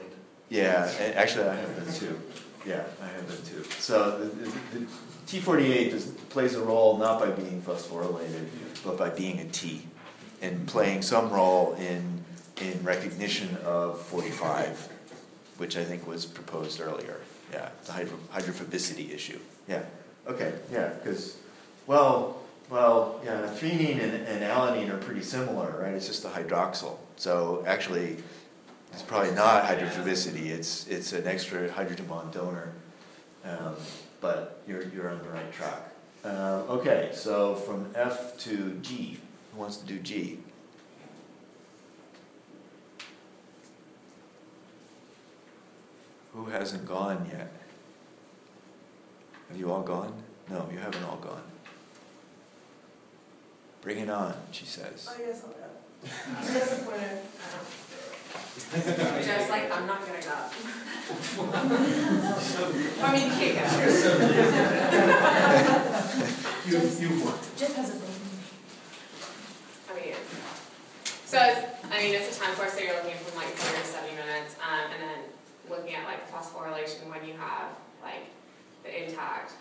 Yeah, 0.50 0.90
a- 1.00 1.18
actually, 1.18 1.50
I 1.50 1.56
have 1.56 1.76
been 1.76 1.94
too. 1.94 2.20
Yeah, 2.66 2.84
I 3.02 3.08
have 3.08 3.28
been 3.28 3.44
too. 3.46 3.64
So 3.80 4.20
the, 4.20 4.26
the, 4.26 4.80
the 4.80 4.86
T 5.28 5.40
forty-eight 5.40 5.92
does, 5.92 6.06
plays 6.30 6.54
a 6.56 6.62
role 6.62 6.98
not 6.98 7.20
by 7.20 7.30
being 7.32 7.62
phosphorylated, 7.62 8.46
but 8.86 8.98
by 8.98 9.10
being 9.10 9.40
a 9.40 9.46
T, 9.46 9.86
and 10.42 10.66
playing 10.68 11.02
some 11.02 11.30
role 11.30 11.74
in 11.80 12.23
in 12.62 12.84
recognition 12.84 13.58
of 13.64 14.00
forty-five, 14.02 14.90
which 15.58 15.78
I 15.78 15.84
think 15.84 16.08
was 16.08 16.26
proposed 16.26 16.80
earlier. 16.82 17.22
Yeah, 17.52 17.70
the 17.86 17.92
hydro, 17.92 18.18
hydrophobicity 18.34 19.14
issue. 19.14 19.40
Yeah. 19.68 19.84
Okay. 20.28 20.54
Yeah, 20.72 20.90
because 20.90 21.38
well, 21.86 22.42
well, 22.70 23.22
yeah, 23.24 23.48
threonine 23.56 24.02
and, 24.02 24.14
and 24.14 24.44
alanine 24.44 24.90
are 24.90 24.98
pretty 24.98 25.22
similar, 25.22 25.80
right? 25.82 25.94
It's 25.94 26.08
just 26.08 26.24
the 26.24 26.30
hydroxyl. 26.30 26.98
So 27.18 27.64
actually, 27.68 28.18
it's 28.92 29.02
probably 29.02 29.32
not 29.32 29.66
hydrophobicity, 29.66 30.48
it's, 30.48 30.88
it's 30.88 31.14
an 31.14 31.28
extra 31.28 31.72
hydrogen 31.72 32.06
bond 32.06 32.32
donor. 32.32 32.72
Um, 33.44 33.76
but 34.22 34.62
you're, 34.68 34.88
you're 34.90 35.10
on 35.10 35.18
the 35.20 35.30
right 35.30 35.52
track. 35.52 35.92
Uh, 36.24 36.64
okay, 36.70 37.10
so 37.14 37.56
from 37.56 37.92
F 37.96 38.38
to 38.40 38.78
G, 38.82 39.20
who 39.52 39.60
wants 39.60 39.78
to 39.78 39.86
do 39.86 40.00
G? 40.00 40.40
Who 46.34 46.46
hasn't 46.46 46.86
gone 46.88 47.28
yet? 47.32 47.52
Have 49.50 49.58
you 49.58 49.72
all 49.72 49.84
gone? 49.84 50.14
No, 50.50 50.68
you 50.72 50.80
haven't 50.80 51.04
all 51.04 51.18
gone. 51.18 51.44
Bring 53.82 54.00
it 54.00 54.10
on, 54.10 54.34
she 54.52 54.66
says. 54.66 55.08
I 55.14 55.18
guess 55.22 55.44
I'll 55.44 55.52
go. 55.52 55.58
Disappointed. 56.42 57.20
Just 59.24 59.50
like, 59.50 59.72
I'm 59.72 59.86
not 59.86 60.06
gonna 60.06 60.22
go. 60.22 60.34
I 63.04 63.06
mean, 63.14 63.26
you 63.28 63.34
can't 63.36 63.58
You, 66.66 66.78
you 67.00 67.10
won. 67.24 67.36
Just 67.58 67.76
has 67.76 67.90
a 67.90 67.92
baby. 67.94 68.08
I 69.90 69.92
mean, 69.96 70.16
so 71.26 71.38
it's, 71.42 71.60
I 71.92 71.94
mean, 72.00 72.14
it's 72.16 72.38
a 72.38 72.40
time 72.40 72.56
course, 72.56 72.74
so 72.74 72.80
you're 72.80 72.96
looking 72.96 73.18
from 73.18 73.36
like 73.38 73.50
30 73.50 73.80
to 73.82 73.86
seventy 73.86 74.16
minutes, 74.16 74.56
um, 74.62 74.92
and 74.94 75.02
then 75.02 75.20
looking 75.70 75.96
at 75.96 76.06
like 76.06 76.30
phosphorylation 76.32 77.10
when 77.10 77.28
you 77.28 77.34
have 77.36 77.70
like 78.02 78.28
the 78.84 79.06
intact, 79.06 79.54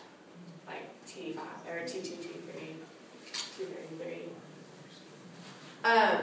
like 0.66 0.88
T 1.06 1.32
five, 1.32 1.72
or 1.72 1.86
T 1.86 2.00
two, 2.00 2.16
T 2.16 2.28
three, 2.50 2.76
T 3.32 3.64
thirty-three. 3.64 4.28
Um, 5.84 6.18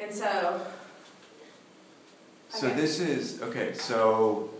and 0.00 0.12
so. 0.12 0.60
So 2.48 2.66
Okay. 2.66 2.76
this 2.80 2.98
is, 2.98 3.40
okay, 3.42 3.74
so, 3.74 4.50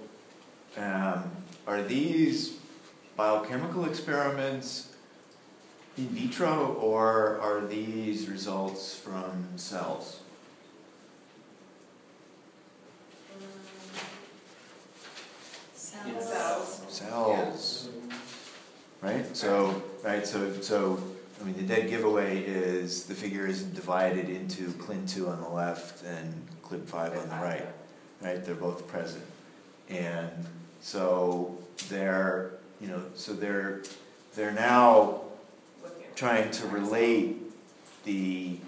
um, 0.77 1.25
are 1.67 1.83
these 1.83 2.57
biochemical 3.17 3.85
experiments 3.85 4.95
in 5.99 6.07
vitro 6.11 6.75
or 6.75 7.41
are 7.41 7.67
these 7.67 8.29
results 8.29 8.95
from 8.95 9.49
cells? 9.57 10.20
Cells. 15.91 16.83
Cells. 16.89 17.89
Right, 19.01 19.37
so, 19.37 19.83
right, 20.05 20.27
so, 20.27 20.53
so, 20.61 21.03
I 21.41 21.45
mean, 21.45 21.57
the 21.57 21.63
dead 21.63 21.89
giveaway 21.89 22.45
is 22.45 23.05
the 23.05 23.15
figure 23.15 23.47
isn't 23.47 23.75
divided 23.75 24.29
into 24.29 24.69
CLN 24.73 25.11
two 25.13 25.29
on 25.29 25.41
the 25.41 25.49
left 25.49 26.05
and 26.05 26.47
CLB 26.63 26.87
five 26.87 27.17
on 27.17 27.29
the 27.29 27.35
right. 27.37 27.67
right? 28.21 28.45
They're 28.45 28.55
both 28.55 28.87
present. 28.87 29.25
And 29.89 30.31
so 30.81 31.59
they're, 31.89 32.53
you 32.81 32.89
know, 32.89 33.03
so 33.17 33.33
they're, 33.33 33.83
they're 34.37 34.53
now 34.53 35.23
trying 36.15 36.51
to 36.53 36.67
relate 36.69 37.37
the, 38.05 38.59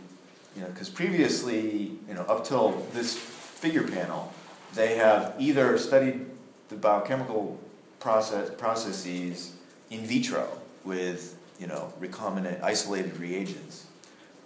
you 0.56 0.60
know, 0.60 0.66
because 0.68 0.88
previously, 0.88 1.92
you 2.08 2.14
know, 2.14 2.22
up 2.22 2.44
till 2.44 2.84
this 2.94 3.14
figure 3.16 3.86
panel, 3.86 4.32
they 4.74 4.96
have 4.96 5.34
either 5.38 5.78
studied 5.78 6.26
the 6.72 6.78
biochemical 6.78 7.60
process, 8.00 8.50
processes 8.50 9.54
in 9.90 10.00
vitro 10.00 10.48
with, 10.84 11.38
you 11.60 11.66
know, 11.66 11.92
recombinant 12.00 12.62
isolated 12.62 13.16
reagents, 13.18 13.86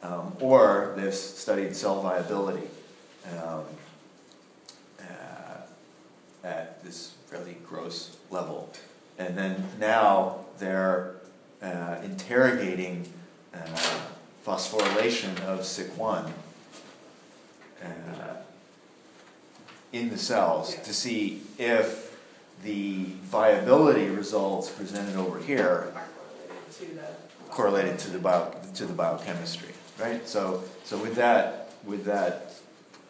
um, 0.02 0.36
or 0.40 0.92
they've 0.96 1.14
studied 1.14 1.74
cell 1.74 2.02
viability. 2.02 2.68
Um, 3.26 3.64
uh, 5.00 6.46
at 6.46 6.82
this 6.84 7.14
fairly 7.26 7.56
gross 7.66 8.16
level. 8.30 8.70
And 9.18 9.36
then 9.36 9.68
now 9.80 10.44
they're 10.58 11.16
uh, 11.62 11.96
interrogating 12.04 13.12
uh, 13.52 13.58
phosphorylation 14.46 15.40
of 15.40 15.60
SIC1 15.60 16.30
uh, 17.82 17.88
in 19.92 20.10
the 20.10 20.18
cells 20.18 20.76
to 20.76 20.94
see 20.94 21.42
if 21.58 22.05
the 22.62 23.04
viability 23.22 24.08
results 24.08 24.70
presented 24.70 25.16
over 25.16 25.38
here 25.38 25.92
Are 25.94 26.04
correlated 26.14 26.70
to 26.72 26.84
the. 26.94 27.50
correlated 27.50 27.98
to 28.00 28.10
the 28.10 28.18
bio, 28.18 28.52
to 28.74 28.86
the 28.86 28.92
biochemistry, 28.92 29.70
right? 29.98 30.26
So, 30.26 30.64
so 30.84 30.98
with 30.98 31.14
that, 31.16 31.72
with 31.84 32.04
that, 32.04 32.54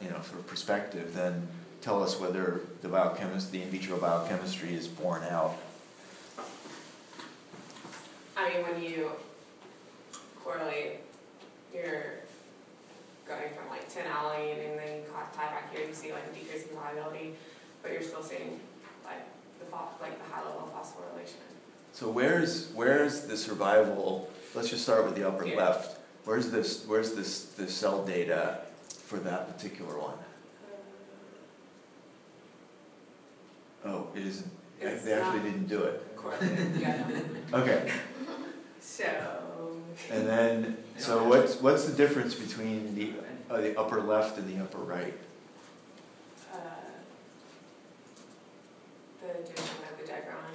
you 0.00 0.08
know, 0.10 0.20
sort 0.22 0.40
of 0.40 0.46
perspective, 0.46 1.14
then 1.14 1.48
tell 1.80 2.02
us 2.02 2.18
whether 2.20 2.60
the 2.82 2.88
biochemist, 2.88 3.52
the 3.52 3.62
in 3.62 3.70
vitro 3.70 3.96
biochemistry 3.98 4.74
is 4.74 4.88
borne 4.88 5.22
out. 5.24 5.56
I 8.36 8.50
mean, 8.52 8.62
when 8.62 8.82
you 8.82 9.12
correlate, 10.44 11.00
you're 11.74 12.20
going 13.26 13.48
from 13.54 13.70
like 13.70 13.88
ten 13.92 14.04
alanine 14.06 14.68
and 14.70 14.78
then 14.78 14.96
you 14.98 15.02
tie 15.34 15.46
back 15.46 15.74
here, 15.74 15.86
you 15.86 15.94
see 15.94 16.12
like 16.12 16.24
a 16.30 16.34
decrease 16.34 16.66
in 16.66 16.76
viability, 16.76 17.34
but 17.82 17.92
you're 17.92 18.02
still 18.02 18.22
seeing 18.22 18.60
the 19.58 19.76
like 20.00 20.18
the 20.18 20.34
high 20.34 20.42
level 20.44 20.70
phosphorylation. 20.74 21.36
So 21.92 22.08
where's, 22.10 22.70
where's 22.74 23.22
the 23.22 23.36
survival, 23.36 24.30
let's 24.54 24.68
just 24.68 24.82
start 24.82 25.04
with 25.04 25.14
the 25.16 25.26
upper 25.26 25.44
Here. 25.44 25.56
left. 25.56 25.98
Where's 26.24 26.50
this, 26.50 26.84
where's 26.86 27.12
this, 27.14 27.44
the 27.44 27.68
cell 27.68 28.04
data 28.04 28.60
for 29.04 29.18
that 29.20 29.46
particular 29.56 29.96
one? 29.98 30.18
Oh, 33.84 34.08
it 34.16 34.26
isn't, 34.26 34.50
It's 34.80 35.04
they 35.04 35.12
actually 35.12 35.48
didn't 35.50 35.68
do 35.68 35.82
it. 35.84 36.02
Okay, 37.54 37.92
So. 38.80 39.06
and 40.10 40.26
then, 40.26 40.76
so 40.98 41.22
what's, 41.28 41.60
what's 41.60 41.84
the 41.84 41.96
difference 41.96 42.34
between 42.34 42.96
the, 42.96 43.12
uh, 43.48 43.60
the 43.60 43.78
upper 43.78 44.00
left 44.00 44.36
and 44.36 44.48
the 44.52 44.60
upper 44.62 44.78
right? 44.78 45.14
uh, 46.52 46.56
the 49.26 49.38
addition 49.40 49.64
of 49.90 49.98
the 49.98 50.12
Degron, 50.12 50.54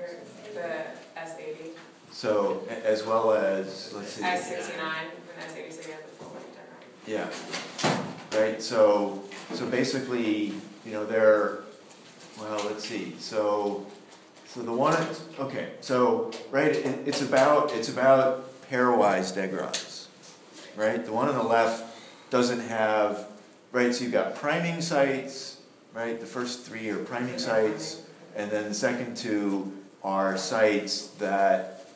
or 0.00 0.08
the 0.54 1.20
S 1.20 1.36
eighty, 1.38 1.70
So, 2.12 2.62
a- 2.68 2.86
as 2.86 3.04
well 3.04 3.32
as, 3.32 3.92
let's 3.94 4.12
see. 4.12 4.22
S 4.24 4.48
sixty-nine, 4.48 5.06
and 5.36 5.44
S 5.50 5.56
eighty-six 5.56 5.88
at 5.88 6.02
the 6.06 6.24
full 6.24 6.32
length. 6.34 6.50
Yeah, 7.06 7.28
right, 8.40 8.62
so, 8.62 9.22
so 9.52 9.66
basically, 9.66 10.54
you 10.86 10.92
know, 10.92 11.04
they're, 11.04 11.58
well, 12.40 12.60
let's 12.66 12.88
see, 12.88 13.14
so, 13.18 13.86
so 14.48 14.62
the 14.62 14.72
one, 14.72 14.96
okay, 15.38 15.68
so, 15.80 16.30
right, 16.50 16.72
it, 16.72 17.06
it's 17.06 17.20
about, 17.20 17.72
it's 17.72 17.88
about 17.90 18.48
pairwise 18.70 19.34
degrons, 19.34 20.06
right? 20.76 21.04
The 21.04 21.12
one 21.12 21.28
on 21.28 21.34
the 21.34 21.42
left 21.42 21.84
doesn't 22.30 22.60
have, 22.60 23.26
right, 23.72 23.94
so 23.94 24.04
you've 24.04 24.12
got 24.12 24.34
priming 24.36 24.80
sites, 24.80 25.53
right, 25.94 26.18
the 26.18 26.26
first 26.26 26.62
three 26.66 26.90
are 26.90 26.98
priming 26.98 27.38
sites, 27.38 28.02
and 28.34 28.50
then 28.50 28.64
the 28.64 28.74
second 28.74 29.16
two 29.16 29.72
are 30.02 30.36
sites 30.36 31.06
that, 31.18 31.86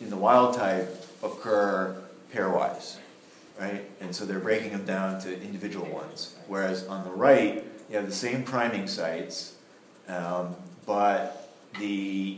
in 0.00 0.10
the 0.10 0.16
wild 0.16 0.54
type, 0.54 1.04
occur 1.22 1.96
pairwise, 2.32 2.98
right? 3.58 3.82
And 4.00 4.14
so 4.14 4.24
they're 4.24 4.38
breaking 4.38 4.72
them 4.72 4.84
down 4.84 5.20
to 5.22 5.42
individual 5.42 5.86
ones. 5.86 6.36
Whereas 6.46 6.86
on 6.86 7.04
the 7.04 7.10
right, 7.10 7.64
you 7.88 7.96
have 7.96 8.06
the 8.06 8.12
same 8.12 8.44
priming 8.44 8.86
sites, 8.86 9.54
um, 10.06 10.54
but 10.86 11.48
the 11.78 11.86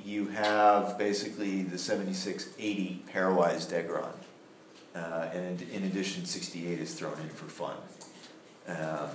you 0.04 0.28
have 0.28 0.98
basically 0.98 1.62
the 1.62 1.78
7680 1.78 3.04
pairwise 3.12 3.66
degron. 3.66 4.12
Uh, 4.94 5.28
and 5.32 5.62
in 5.72 5.84
addition, 5.84 6.24
68 6.24 6.78
is 6.78 6.94
thrown 6.94 7.18
in 7.20 7.28
for 7.30 7.46
fun. 7.46 7.76
Um, 8.68 9.08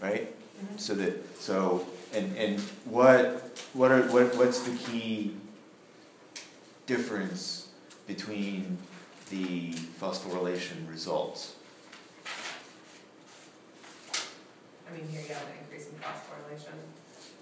right? 0.00 0.32
Mm-hmm. 0.62 0.76
So 0.76 0.94
that 0.94 1.40
so 1.40 1.86
and 2.14 2.36
and 2.36 2.60
what 2.84 3.58
what 3.72 3.90
are 3.90 4.02
what 4.12 4.36
what's 4.36 4.60
the 4.62 4.76
key 4.76 5.34
difference 6.86 7.68
between 8.06 8.78
the 9.30 9.72
phosphorylation 10.00 10.88
results? 10.88 11.54
I 14.88 14.96
mean, 14.96 15.08
here 15.08 15.22
you 15.22 15.28
have 15.28 15.42
an 15.42 15.48
increase 15.62 15.88
in 15.88 15.94
phosphorylation. 15.94 16.74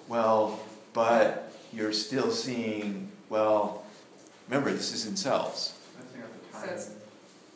Well, 0.08 0.60
but 0.92 1.52
you're 1.72 1.92
still 1.92 2.30
seeing 2.30 3.10
well. 3.28 3.84
Remember, 4.48 4.70
this 4.70 4.92
is 4.92 5.06
in 5.06 5.16
cells, 5.16 5.74
So 6.52 6.64
it's, 6.64 6.90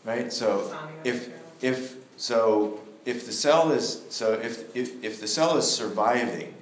right? 0.04 0.32
So 0.32 0.76
if 1.04 1.30
if 1.62 1.96
so 2.16 2.80
if 3.06 3.24
the 3.24 3.32
cell 3.32 3.70
is 3.70 4.02
so 4.10 4.34
if 4.34 4.76
if 4.76 5.02
if 5.02 5.20
the 5.20 5.28
cell 5.28 5.56
is 5.56 5.70
surviving, 5.70 6.52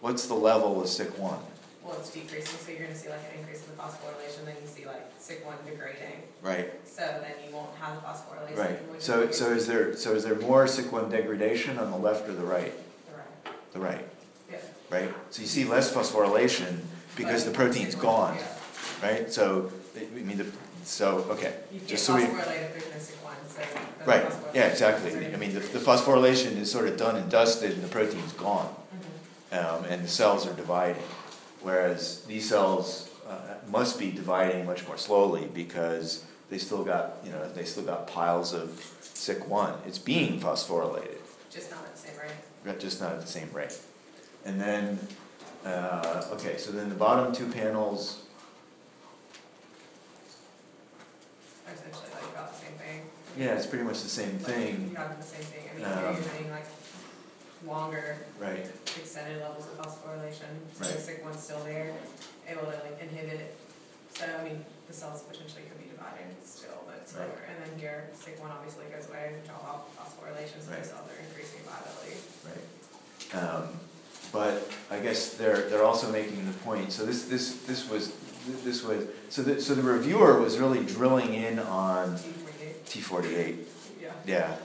what's 0.00 0.26
the 0.26 0.34
level 0.34 0.82
of 0.82 0.88
SIC1? 0.88 1.38
Well, 1.82 1.96
it's 2.00 2.10
decreasing, 2.10 2.58
so 2.58 2.72
you're 2.72 2.82
gonna 2.82 2.96
see 2.96 3.08
like 3.08 3.20
an 3.32 3.38
increase 3.38 3.64
in 3.64 3.76
the 3.76 3.80
phosphorylation, 3.80 4.44
then 4.44 4.56
you 4.60 4.66
see 4.66 4.84
like 4.84 5.16
SIC1 5.20 5.64
degrading. 5.64 6.22
Right. 6.42 6.72
So 6.84 7.02
then 7.02 7.34
you 7.46 7.54
won't 7.54 7.74
have 7.76 7.94
the 7.94 8.02
phosphorylation. 8.02 8.58
Right. 8.58 9.02
So 9.02 9.22
is 9.22 9.38
so 9.38 9.52
is 9.52 9.66
there 9.68 9.96
so 9.96 10.14
is 10.14 10.24
there 10.24 10.34
more 10.34 10.64
SIC1 10.64 11.10
degradation 11.10 11.78
on 11.78 11.92
the 11.92 11.96
left 11.96 12.28
or 12.28 12.32
the 12.32 12.44
right? 12.44 12.74
The 13.06 13.16
right. 13.16 13.72
The 13.72 13.78
right. 13.78 14.08
Yeah. 14.50 14.58
Right. 14.90 15.14
So 15.30 15.42
you 15.42 15.48
see 15.48 15.64
less 15.64 15.94
phosphorylation 15.94 16.80
because 17.16 17.44
the 17.44 17.52
protein's 17.52 17.94
gone. 17.94 18.36
Yeah. 18.36 19.08
Right. 19.08 19.32
So 19.32 19.70
I 19.96 20.04
mean 20.12 20.38
the 20.38 20.46
so 20.86 21.18
okay. 21.30 21.54
You 21.72 21.80
can't 21.80 21.88
Just 21.88 22.04
so 22.06 22.14
we 22.14 22.22
phosphorylate 22.22 22.62
if 22.62 22.92
there's 22.92 23.10
no 23.10 23.28
SIC1, 23.28 23.34
so. 23.48 23.78
the 23.98 24.10
right. 24.10 24.22
phosphorylation 24.24 24.54
Yeah. 24.54 24.66
Exactly. 24.66 25.34
I 25.34 25.36
mean 25.36 25.52
the, 25.54 25.60
the 25.60 25.78
phosphorylation 25.78 26.56
is 26.56 26.70
sort 26.70 26.86
of 26.88 26.96
done 26.96 27.16
and 27.16 27.30
dusted 27.30 27.72
and 27.72 27.82
the 27.82 27.88
protein's 27.88 28.32
gone. 28.34 28.74
Mhm. 29.52 29.58
um, 29.78 29.84
and 29.86 30.04
the 30.04 30.08
cells 30.08 30.46
are 30.46 30.52
dividing. 30.54 31.02
Whereas 31.62 32.22
these 32.26 32.48
cells 32.48 33.10
uh, 33.28 33.54
must 33.68 33.98
be 33.98 34.12
dividing 34.12 34.64
much 34.66 34.86
more 34.86 34.96
slowly 34.96 35.48
because 35.52 36.24
they 36.50 36.58
still 36.58 36.84
got, 36.84 37.16
you 37.24 37.32
know, 37.32 37.48
they 37.52 37.64
still 37.64 37.82
got 37.82 38.06
piles 38.06 38.52
of 38.54 38.68
SIC1. 39.02 39.84
It's 39.86 39.98
being 39.98 40.38
phosphorylated, 40.40 41.18
Just 41.50 41.72
not 41.72 41.80
at 41.84 41.92
the 41.96 42.00
same 42.00 42.16
rate. 42.20 42.30
but 42.64 42.78
just 42.78 43.00
not 43.00 43.12
at 43.14 43.20
the 43.20 43.26
same 43.26 43.50
rate. 43.52 43.76
And 44.44 44.60
then, 44.60 45.00
uh, 45.64 46.28
okay, 46.34 46.56
so 46.56 46.70
then 46.70 46.88
the 46.88 46.94
bottom 46.94 47.34
two 47.34 47.48
panels, 47.48 48.20
Are 50.94 51.54
essentially 51.72 52.10
like 52.14 52.30
about 52.32 52.52
the 52.52 52.58
same 52.58 52.76
thing. 52.78 53.02
yeah, 53.36 53.54
it's 53.54 53.66
pretty 53.66 53.84
much 53.84 54.02
the 54.02 54.08
same 54.08 54.38
Like, 54.38 54.46
thing, 54.54 54.88
You 54.90 54.96
have 54.96 55.16
the 55.16 55.22
same 55.26 55.42
thing, 55.42 55.64
I 55.70 55.74
mean, 55.76 55.84
Um, 55.84 56.14
you're 56.14 56.22
getting 56.22 56.50
like 56.50 56.66
longer 57.66 58.18
right? 58.38 58.66
extended 58.96 59.40
levels 59.42 59.66
of 59.66 59.78
phosphorylation, 59.78 60.50
so 60.74 60.84
the 60.84 60.94
Right. 60.94 61.00
SIC1's 61.00 61.42
still 61.42 61.60
there, 61.64 61.92
able 62.48 62.62
to 62.62 62.76
like 62.84 63.00
inhibit 63.00 63.40
it. 63.40 63.56
So, 64.16 64.24
I 64.24 64.44
mean, 64.44 64.64
the 64.86 64.92
cells 64.94 65.22
potentially 65.22 65.62
could 65.68 65.78
be 65.82 65.90
dividing 65.90 66.34
still, 66.44 66.84
but 66.86 66.96
it's 67.02 67.12
Right. 67.14 67.26
slower, 67.28 67.42
and 67.50 67.56
then 67.64 67.78
here, 67.78 68.08
SIC1 68.16 68.50
obviously 68.50 68.84
goes 68.86 69.08
away, 69.08 69.34
all 69.50 69.66
out 69.66 69.96
phosphorylation, 69.98 70.62
so 70.64 70.70
Right. 70.70 70.82
the 70.82 70.88
cells 70.88 71.08
are 71.10 71.20
increasing 71.20 71.60
viability. 71.66 72.16
Right. 72.46 72.64
Um, 73.42 73.80
but 74.32 74.70
I 74.90 74.98
guess 75.00 75.34
they're, 75.34 75.68
they're 75.68 75.84
also 75.84 76.10
making 76.12 76.46
the 76.46 76.52
point, 76.58 76.92
so 76.92 77.04
this, 77.04 77.24
this, 77.24 77.56
this 77.66 77.88
was, 77.88 78.12
this 78.64 78.82
was, 78.82 79.06
so 79.28 79.42
the, 79.42 79.60
so 79.60 79.74
the 79.74 79.82
reviewer 79.82 80.40
was 80.40 80.58
really 80.58 80.84
drilling 80.84 81.34
in 81.34 81.58
on 81.58 82.16
T 82.16 82.22
forty-eight, 82.30 82.86
T 82.86 83.00
forty-eight, 83.00 83.68
yeah. 84.00 84.12
yeah. 84.26 84.56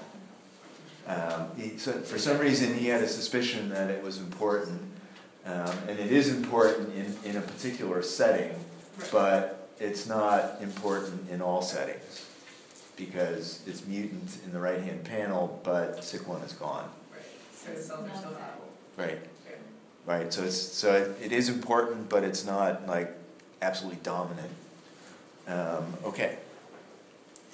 Um, 1.07 1.47
he, 1.57 1.77
so 1.77 1.93
for 2.01 2.17
some 2.19 2.37
reason, 2.37 2.75
he 2.75 2.87
had 2.87 3.01
a 3.01 3.07
suspicion 3.07 3.69
that 3.69 3.89
it 3.89 4.03
was 4.03 4.17
important, 4.19 4.81
um, 5.45 5.71
and 5.87 5.99
it 5.99 6.11
is 6.11 6.29
important 6.29 6.93
in, 6.95 7.15
in 7.31 7.37
a 7.37 7.41
particular 7.41 8.01
setting, 8.03 8.53
but 9.11 9.69
it's 9.79 10.05
not 10.07 10.61
important 10.61 11.29
in 11.29 11.41
all 11.41 11.61
settings, 11.61 12.25
because 12.95 13.63
it's 13.65 13.85
mutant 13.87 14.37
in 14.45 14.53
the 14.53 14.59
right-hand 14.59 15.03
panel, 15.03 15.59
but 15.63 15.97
SIC1 16.01 16.45
is 16.45 16.53
gone. 16.53 16.87
Right, 17.11 17.21
so 17.55 17.71
the 17.73 17.81
cells 17.81 18.09
are 18.09 18.15
still 18.17 18.31
viable. 18.31 18.69
Right. 18.97 19.19
Right, 20.05 20.33
so 20.33 20.43
it's, 20.43 20.55
so 20.57 20.93
it- 20.95 21.25
it 21.25 21.31
is 21.31 21.47
important, 21.49 22.09
but 22.09 22.23
it's 22.23 22.43
not 22.45 22.87
like 22.87 23.15
absolutely 23.61 23.99
dominant. 24.03 24.51
Um, 25.47 25.97
okay. 26.05 26.37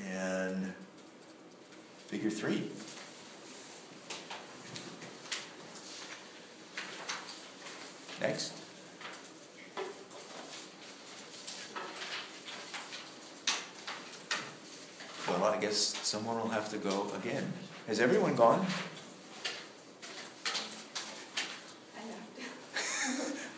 And 0.03 0.73
figure 2.07 2.29
three. 2.29 2.69
Next. 8.21 8.53
Well, 15.27 15.43
I 15.43 15.59
guess 15.59 15.77
someone 15.77 16.39
will 16.39 16.47
have 16.49 16.69
to 16.69 16.77
go 16.77 17.11
again. 17.15 17.53
Has 17.87 17.99
everyone 17.99 18.35
gone? 18.35 18.65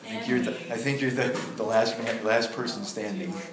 Think 0.10 0.28
you're 0.28 0.40
the, 0.40 0.52
I 0.74 0.78
think 0.78 1.02
you're 1.02 1.12
the, 1.12 1.40
the 1.56 1.62
last 1.64 2.02
man, 2.02 2.24
last 2.24 2.52
person 2.54 2.84
standing. 2.84 3.32
This 3.32 3.46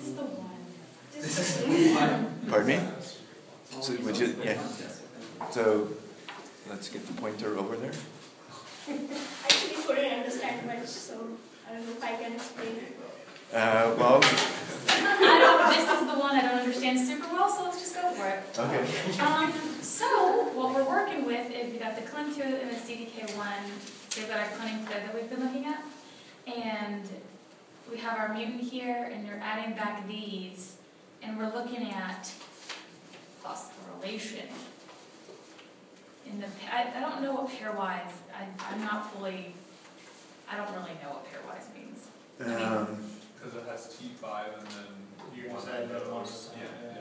is 0.00 0.14
the 0.14 0.22
one. 0.22 0.50
This 1.12 1.66
is 1.66 1.96
Pardon 2.48 2.66
me? 2.66 2.80
So 3.82 3.94
would 3.96 4.16
you, 4.16 4.34
yeah, 4.42 4.58
so 5.50 5.88
let's 6.70 6.88
get 6.88 7.06
the 7.06 7.12
pointer 7.12 7.58
over 7.58 7.76
there. 7.76 7.92
I 8.88 8.92
actually, 9.44 9.82
couldn't 9.84 10.12
understand 10.12 10.66
much, 10.66 10.86
so 10.86 11.28
I 11.68 11.74
don't 11.74 11.84
know 11.84 11.92
if 11.92 12.02
I 12.02 12.16
can 12.16 12.32
explain 12.32 12.68
it. 12.68 12.96
Uh, 13.52 13.94
well, 13.98 14.20
I 14.88 15.38
don't, 15.40 15.76
this 15.76 16.00
is 16.00 16.06
the 16.10 16.18
one 16.18 16.36
I 16.36 16.40
don't 16.40 16.60
understand 16.60 17.06
super 17.06 17.28
well, 17.34 17.50
so 17.50 17.64
let's 17.64 17.80
just 17.80 17.94
go 17.94 18.10
for 18.12 18.26
it. 18.26 18.42
okay. 18.58 19.20
Um, 19.20 19.52
so, 19.82 20.06
what 20.54 20.74
we're 20.74 20.88
working 20.88 21.26
with 21.26 21.50
is 21.50 21.70
we 21.70 21.78
got 21.78 21.96
the 21.96 22.02
CLN2 22.02 22.62
and 22.62 22.70
the 22.70 22.76
CDK1, 22.76 23.99
they've 24.14 24.28
got 24.28 24.38
our 24.40 24.46
cloning 24.46 24.84
thread 24.86 25.04
that 25.06 25.14
we've 25.14 25.28
been 25.30 25.40
looking 25.40 25.66
at. 25.66 25.82
And 26.46 27.08
we 27.90 27.98
have 27.98 28.18
our 28.18 28.32
mutant 28.34 28.62
here, 28.62 29.10
and 29.12 29.26
you're 29.26 29.38
adding 29.42 29.74
back 29.74 30.06
these, 30.08 30.76
and 31.22 31.36
we're 31.38 31.52
looking 31.52 31.90
at 31.90 32.32
phosphorylation. 33.44 34.46
In 36.26 36.40
the, 36.40 36.46
pa- 36.46 36.72
I, 36.76 36.92
I 36.96 37.00
don't 37.00 37.22
know 37.22 37.34
what 37.34 37.48
pairwise, 37.48 38.12
I, 38.34 38.46
I'm 38.72 38.80
not 38.82 39.12
fully, 39.12 39.54
I 40.50 40.56
don't 40.56 40.70
really 40.70 40.92
know 41.02 41.10
what 41.10 41.26
pairwise 41.26 41.66
means. 41.74 42.06
Um, 42.40 42.98
Cause 43.42 43.54
it 43.54 43.68
has 43.68 43.96
T 43.98 44.10
five 44.20 44.48
and 44.58 44.66
then. 44.68 44.84
You 45.34 45.48
one 45.48 45.56
just 45.56 45.68
of 45.68 45.74
add 45.74 45.82
another 45.84 46.12
one. 46.12 46.22
those. 46.24 46.50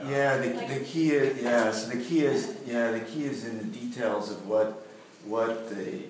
Yeah. 0.03 0.09
yeah, 0.09 0.37
the, 0.37 0.73
the 0.79 0.85
key 0.85 1.11
is, 1.11 1.41
yeah, 1.41 1.71
so 1.71 1.89
the 1.89 2.03
key 2.03 2.21
is, 2.21 2.55
yeah, 2.65 2.91
the 2.91 2.99
key 3.01 3.25
is 3.25 3.45
in 3.45 3.57
the 3.57 3.63
details 3.65 4.31
of 4.31 4.47
what, 4.47 4.85
what 5.25 5.69
the, 5.69 6.03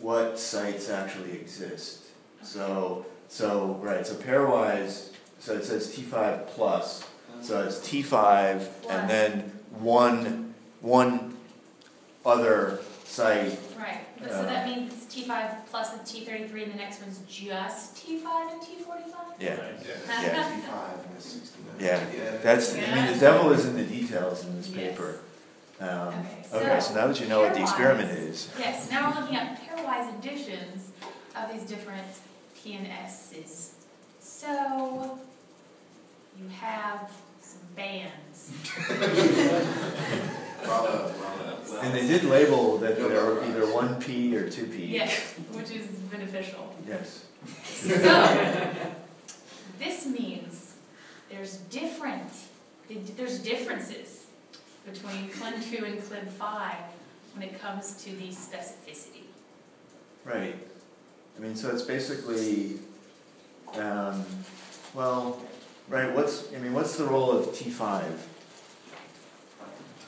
what 0.00 0.38
sites 0.38 0.90
actually 0.90 1.32
exist. 1.32 2.00
So, 2.42 3.06
so, 3.28 3.78
right, 3.82 4.06
so 4.06 4.14
pairwise, 4.14 5.10
so 5.38 5.54
it 5.54 5.64
says 5.64 5.94
T 5.94 6.02
five 6.02 6.46
plus, 6.48 7.06
so 7.40 7.62
it's 7.64 7.78
T 7.80 8.02
five 8.02 8.68
and 8.88 9.08
then 9.08 9.52
one, 9.78 10.54
one 10.80 11.36
other 12.24 12.80
site, 13.04 13.58
Right, 13.78 14.00
but 14.18 14.30
so 14.30 14.42
that 14.44 14.66
means 14.66 15.04
T 15.06 15.22
five 15.24 15.66
plus 15.70 15.90
the 15.90 16.04
T 16.04 16.24
thirty-three, 16.24 16.64
and 16.64 16.72
the 16.72 16.76
next 16.76 17.00
one's 17.02 17.20
just 17.28 17.96
T 17.96 18.18
five 18.18 18.52
and 18.52 18.62
T 18.62 18.76
forty-five? 18.76 19.34
yeah, 19.40 19.56
Yeah. 19.56 19.62
yeah. 20.22 20.42
Fifty-five 20.44 20.98
and 21.06 21.16
it's 21.16 21.24
sixty-nine. 21.26 21.74
Yeah, 21.80 22.36
That's, 22.42 22.74
I 22.74 22.94
mean, 22.94 23.12
the 23.12 23.20
devil 23.20 23.52
is 23.52 23.66
in 23.66 23.76
the 23.76 23.84
details 23.84 24.44
in 24.44 24.56
this 24.56 24.68
paper. 24.68 25.18
Um, 25.84 26.08
Okay, 26.08 26.18
okay, 26.66 26.80
so 26.80 26.88
so 26.88 26.94
now 26.94 27.06
that 27.08 27.20
you 27.20 27.26
know 27.26 27.40
what 27.40 27.52
the 27.54 27.60
experiment 27.60 28.10
is, 28.10 28.48
Yes, 28.58 28.90
now 28.90 29.10
we're 29.10 29.20
looking 29.20 29.36
at 29.36 29.60
pairwise 29.60 30.18
additions 30.18 30.92
of 31.36 31.52
these 31.52 31.62
different 31.68 32.06
P 32.56 32.74
and 32.74 32.86
S's. 32.86 33.74
So, 34.20 35.18
you 36.40 36.48
have 36.48 37.10
some 37.42 37.60
bands. 37.76 38.52
Bravo, 40.64 41.12
bravo. 41.18 41.80
and 41.82 41.94
they 41.94 42.06
did 42.06 42.24
label 42.24 42.78
that 42.78 42.96
they're 42.96 43.44
either 43.44 43.66
one 43.72 44.00
P 44.00 44.34
or 44.36 44.48
two 44.48 44.66
P. 44.66 44.86
Yes, 44.86 45.34
which 45.52 45.70
is 45.70 45.86
beneficial. 46.10 46.74
Yes. 46.88 47.24
So, 47.64 48.70
this 49.78 50.06
means 50.06 50.76
there's 51.30 51.58
different, 51.68 52.30
there's 52.88 53.38
differences 53.40 54.23
between 54.84 55.28
CLN 55.30 55.70
two 55.70 55.84
and 55.84 55.98
CLB 56.00 56.28
five 56.28 56.76
when 57.34 57.48
it 57.48 57.60
comes 57.60 58.02
to 58.04 58.10
the 58.10 58.28
specificity. 58.28 59.24
Right. 60.24 60.56
I 61.36 61.40
mean, 61.40 61.56
so 61.56 61.70
it's 61.70 61.82
basically, 61.82 62.78
um, 63.74 64.24
well, 64.94 65.42
right, 65.88 66.14
what's, 66.14 66.52
I 66.54 66.58
mean, 66.58 66.72
what's 66.72 66.96
the 66.96 67.04
role 67.04 67.32
of 67.32 67.56
T 67.56 67.70
five? 67.70 68.26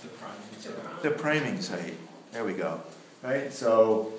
The 0.03 0.09
priming. 0.09 1.03
The 1.03 1.11
priming 1.11 1.61
site, 1.61 1.97
there 2.33 2.45
we 2.45 2.53
go, 2.53 2.81
right, 3.23 3.53
so, 3.53 4.13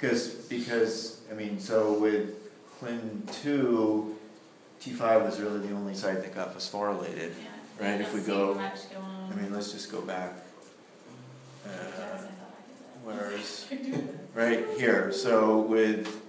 because, 0.00 0.34
because, 0.48 1.20
I 1.30 1.34
mean, 1.34 1.60
so 1.60 1.92
with 1.92 2.36
CLN 2.80 3.42
two, 3.42 4.16
T 4.80 4.92
five 4.92 5.22
was 5.22 5.38
really 5.40 5.60
the 5.66 5.74
only 5.74 5.94
site 5.94 6.22
that 6.22 6.34
got 6.34 6.56
phosphorylated. 6.56 7.32
Yeah. 7.38 7.59
Right, 7.80 7.98
if 7.98 8.12
we 8.12 8.20
go-. 8.20 8.58
I 8.58 9.34
mean, 9.34 9.52
let's 9.54 9.72
just 9.72 9.90
go 9.90 10.02
back. 10.02 10.34
Uh, 11.64 11.70
Yes, 11.70 11.88
I 12.12 12.16
thought 12.18 12.28
I 12.94 13.06
where 13.06 13.32
is, 13.32 13.66
right 14.34 14.66
here, 14.76 15.10
so 15.12 15.60
with, 15.60 16.20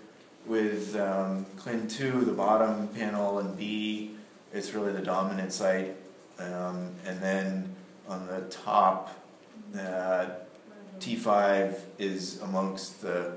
with, 0.46 0.96
um, 0.96 1.46
CLN 1.58 1.92
two, 1.92 2.22
the 2.22 2.32
bottom 2.32 2.88
panel 2.90 3.40
and 3.40 3.58
B, 3.58 4.12
it's 4.54 4.74
really 4.74 4.94
the 4.94 5.02
dominant 5.02 5.52
site. 5.52 5.96
Um, 6.40 6.92
and 7.06 7.22
then 7.22 7.76
on 8.08 8.28
the 8.28 8.42
top, 8.50 9.14
uh, 9.78 10.28
T5 11.00 11.80
is 12.00 12.40
amongst 12.42 13.02
the 13.02 13.34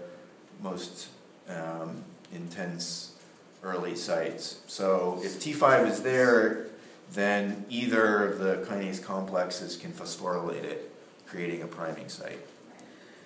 most 0.62 1.08
um, 1.48 2.04
intense 2.32 3.14
early 3.62 3.96
sites. 3.96 4.60
So 4.66 5.20
if 5.22 5.40
T5 5.40 5.88
is 5.88 6.02
there, 6.02 6.66
then 7.12 7.64
either 7.68 8.26
of 8.28 8.38
the 8.38 8.56
kinase 8.68 9.02
complexes 9.02 9.76
can 9.76 9.92
phosphorylate 9.92 10.64
it, 10.64 10.90
creating 11.26 11.62
a 11.62 11.66
priming 11.66 12.08
site. 12.08 12.40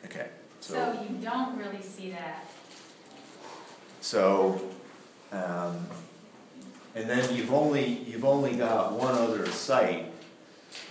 Okay, 0.05 0.29
so, 0.61 0.75
So 0.75 1.03
you 1.09 1.17
don't 1.19 1.57
really 1.59 1.83
see 1.83 2.11
that. 2.11 2.45
so, 4.01 4.61
um, 5.33 5.87
and 6.95 7.09
then 7.09 7.35
you've 7.35 7.53
only, 7.53 7.87
you've 8.07 8.25
only 8.25 8.57
got 8.57 8.93
one 8.93 9.15
other 9.15 9.47
site, 9.47 10.07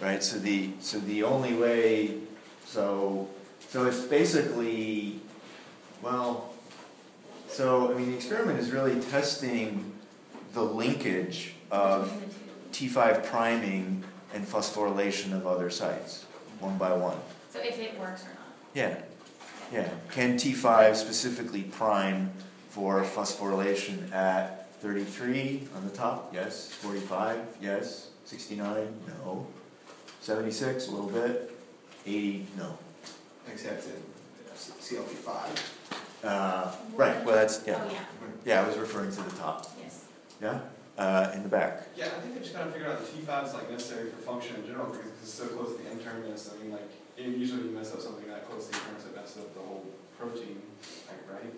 right? 0.01 0.23
So 0.23 0.37
the, 0.39 0.71
so 0.79 0.99
the 0.99 1.23
only 1.23 1.53
way, 1.53 2.15
so, 2.65 3.27
so 3.69 3.85
it's 3.85 4.01
basically, 4.01 5.19
well, 6.01 6.53
so, 7.49 7.91
I 7.91 7.97
mean, 7.97 8.11
the 8.11 8.15
experiment 8.15 8.59
is 8.59 8.71
really 8.71 8.99
testing 9.01 9.93
the 10.53 10.61
linkage 10.61 11.53
of 11.71 12.09
between 12.09 12.21
the 12.21 12.26
two. 12.26 12.26
T5 12.77 13.25
priming 13.25 14.03
and 14.35 14.45
phosphorylation 14.45 15.33
of 15.33 15.47
other 15.47 15.71
sites, 15.71 16.25
one 16.59 16.77
by 16.77 16.93
one. 16.93 17.17
So 17.49 17.57
if 17.59 17.79
it 17.79 17.99
works 17.99 18.23
or 18.23 18.29
not. 18.29 18.53
Yeah, 18.75 18.99
yeah. 19.73 19.89
Can 20.11 20.35
T5 20.35 20.95
specifically 20.95 21.63
prime 21.63 22.31
for 22.69 23.01
phosphorylation 23.03 24.11
at 24.13 24.69
33 24.81 25.67
on 25.75 25.85
the 25.85 25.95
top? 25.95 26.31
Yes. 26.31 26.71
45? 26.73 27.39
Yes. 27.59 28.09
69? 28.25 28.87
No. 29.07 29.47
76? 30.21 30.87
A 30.87 30.91
little 30.91 31.09
bit. 31.09 31.51
80? 32.05 32.45
No. 32.59 32.77
Except 33.51 33.85
in 33.85 33.93
CLB 34.55 35.07
five. 35.07 35.73
Uh, 36.23 36.71
right. 36.93 37.25
Well, 37.25 37.33
that's 37.33 37.65
yeah. 37.65 37.81
Oh, 37.83 37.91
yeah, 37.91 37.99
Yeah, 38.45 38.61
I 38.63 38.67
was 38.67 38.77
referring 38.77 39.09
to 39.09 39.21
the 39.23 39.31
top. 39.31 39.65
yes. 39.81 40.05
Yeah. 40.39 40.59
Uh, 40.97 41.29
in 41.35 41.43
the 41.43 41.49
back. 41.49 41.83
Yeah, 41.95 42.05
I 42.07 42.09
think 42.21 42.33
they 42.33 42.39
just 42.41 42.55
kind 42.55 42.67
of 42.67 42.73
figured 42.73 42.89
out 42.91 42.99
the 42.99 43.05
T 43.05 43.21
five 43.21 43.45
is 43.45 43.53
like 43.53 43.69
necessary 43.69 44.09
for 44.09 44.17
function 44.17 44.55
in 44.55 44.65
general 44.65 44.87
because 44.87 45.05
it's 45.21 45.31
so 45.31 45.45
close 45.47 45.77
to 45.77 45.83
the 45.83 45.89
N 45.91 45.99
terminus. 45.99 46.51
I 46.51 46.63
mean, 46.63 46.71
like, 46.71 46.89
it- 47.15 47.37
usually 47.37 47.65
you 47.65 47.69
mess 47.69 47.93
up 47.93 48.01
something 48.01 48.27
that 48.27 48.49
close 48.49 48.65
to 48.65 48.71
the 48.71 48.77
N 48.77 48.83
terminus, 48.85 49.05
it 49.05 49.15
messes 49.15 49.37
up 49.43 49.53
the 49.53 49.59
whole 49.59 49.85
protein, 50.17 50.59
like, 51.07 51.31
right? 51.43 51.53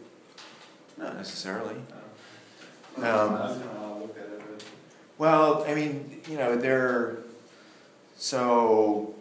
Not 0.98 1.16
necessarily. 1.16 1.76
Uh, 1.76 1.96
Um, 2.98 3.04
That's 3.04 3.54
kind 3.54 3.64
of 3.64 3.78
how 3.78 4.10
at 4.18 4.18
it. 4.18 4.64
Well, 5.18 5.64
I 5.66 5.74
mean, 5.74 6.22
you 6.28 6.38
know, 6.38 6.58
they're 6.58 7.20
so 8.18 9.16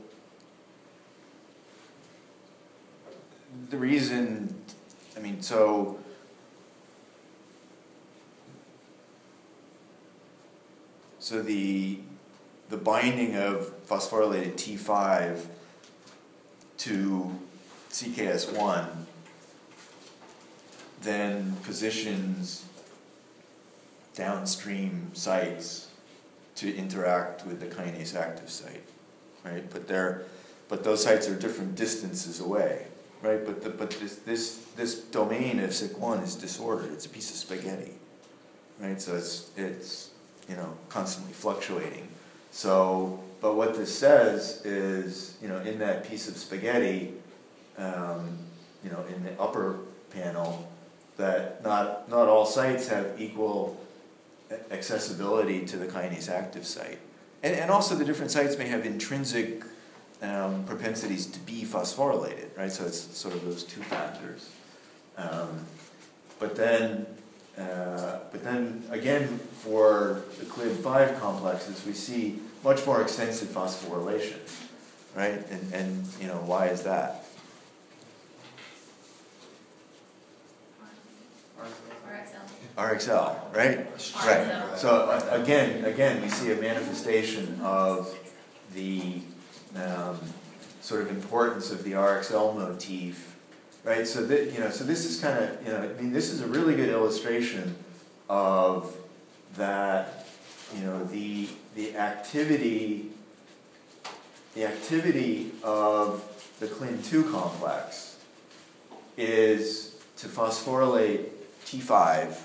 the 3.70 3.76
reason, 3.76 4.52
I 5.16 5.20
mean, 5.20 5.42
so 5.42 5.98
so 11.28 11.42
the 11.42 11.98
the 12.70 12.78
binding 12.78 13.36
of 13.36 13.86
phosphorylated 13.86 14.54
T5 14.54 15.44
to 16.78 17.38
CKS1 17.90 18.88
then 21.02 21.56
positions 21.64 22.64
downstream 24.14 25.10
sites 25.12 25.88
to 26.54 26.74
interact 26.74 27.44
with 27.44 27.60
the 27.60 27.66
kinase 27.66 28.16
active 28.16 28.48
site, 28.48 28.84
right? 29.44 29.68
But 29.70 29.86
they're, 29.86 30.24
but 30.68 30.82
those 30.82 31.04
sites 31.04 31.28
are 31.28 31.36
different 31.36 31.76
distances 31.76 32.40
away, 32.40 32.86
right? 33.20 33.44
But 33.44 33.62
the, 33.62 33.68
but 33.68 33.90
this, 33.90 34.16
this, 34.16 34.64
this 34.76 34.98
domain 34.98 35.60
of 35.60 35.70
SIC1 35.70 36.24
is 36.24 36.34
disordered, 36.36 36.90
it's 36.92 37.04
a 37.04 37.10
piece 37.10 37.28
of 37.30 37.36
spaghetti, 37.36 37.92
right? 38.80 39.00
So 39.00 39.14
it's, 39.14 39.50
it's, 39.56 40.10
you 40.48 40.56
know, 40.56 40.76
constantly 40.88 41.32
fluctuating. 41.32 42.08
So, 42.50 43.22
but 43.40 43.54
what 43.54 43.74
this 43.74 43.96
says 43.96 44.64
is, 44.64 45.36
you 45.42 45.48
know, 45.48 45.58
in 45.58 45.78
that 45.78 46.08
piece 46.08 46.28
of 46.28 46.36
spaghetti, 46.36 47.14
um, 47.76 48.38
you 48.82 48.90
know, 48.90 49.04
in 49.14 49.22
the 49.22 49.40
upper 49.40 49.80
panel, 50.10 50.70
that 51.16 51.62
not, 51.62 52.08
not 52.08 52.28
all 52.28 52.46
sites 52.46 52.88
have 52.88 53.20
equal 53.20 53.78
accessibility 54.70 55.66
to 55.66 55.76
the 55.76 55.86
kinase 55.86 56.30
active 56.30 56.66
site. 56.66 56.98
And, 57.42 57.54
and 57.54 57.70
also 57.70 57.94
the 57.94 58.04
different 58.04 58.30
sites 58.30 58.56
may 58.58 58.66
have 58.66 58.86
intrinsic 58.86 59.62
um, 60.22 60.64
propensities 60.64 61.26
to 61.26 61.38
be 61.40 61.62
phosphorylated, 61.64 62.56
right? 62.56 62.72
So 62.72 62.84
it's 62.84 62.98
sort 63.16 63.34
of 63.34 63.44
those 63.44 63.62
two 63.62 63.82
factors. 63.82 64.50
Um, 65.16 65.66
but 66.38 66.56
then, 66.56 67.06
uh, 67.58 68.18
but 68.30 68.44
then 68.44 68.84
again, 68.90 69.38
for 69.38 70.22
the 70.38 70.44
CLB5 70.44 71.18
complexes, 71.20 71.84
we 71.84 71.92
see 71.92 72.40
much 72.62 72.86
more 72.86 73.02
extensive 73.02 73.48
phosphorylation, 73.48 74.38
right? 75.16 75.44
And, 75.50 75.72
and 75.72 76.06
you 76.20 76.28
know, 76.28 76.36
why 76.44 76.66
is 76.66 76.82
that? 76.82 77.24
RXL. 81.58 82.36
RXL, 82.76 83.54
right? 83.54 83.86
Right. 84.24 84.78
So 84.78 85.10
again, 85.30 85.84
again, 85.84 86.22
we 86.22 86.28
see 86.28 86.52
a 86.52 86.56
manifestation 86.56 87.60
of 87.60 88.16
the 88.74 89.20
um, 89.74 90.20
sort 90.80 91.02
of 91.02 91.10
importance 91.10 91.72
of 91.72 91.82
the 91.82 91.92
RXL 91.92 92.56
motif, 92.56 93.27
right? 93.88 94.06
So 94.06 94.24
that 94.26 94.52
you 94.52 94.60
know, 94.60 94.70
so 94.70 94.84
this 94.84 95.04
is 95.06 95.20
kind 95.20 95.42
of 95.42 95.66
you 95.66 95.72
know, 95.72 95.78
I 95.78 96.00
mean, 96.00 96.12
this 96.12 96.30
is 96.30 96.42
a 96.42 96.46
really 96.46 96.76
good 96.76 96.90
illustration 96.90 97.74
of 98.28 98.94
that. 99.56 100.26
You 100.76 100.84
know, 100.84 101.02
the 101.04 101.48
the 101.74 101.96
activity, 101.96 103.10
the 104.54 104.66
activity 104.66 105.52
of 105.62 106.22
the 106.60 106.66
CLN2 106.66 107.30
complex 107.30 108.18
is 109.16 109.96
to 110.18 110.28
phosphorylate 110.28 111.30
T5 111.64 112.36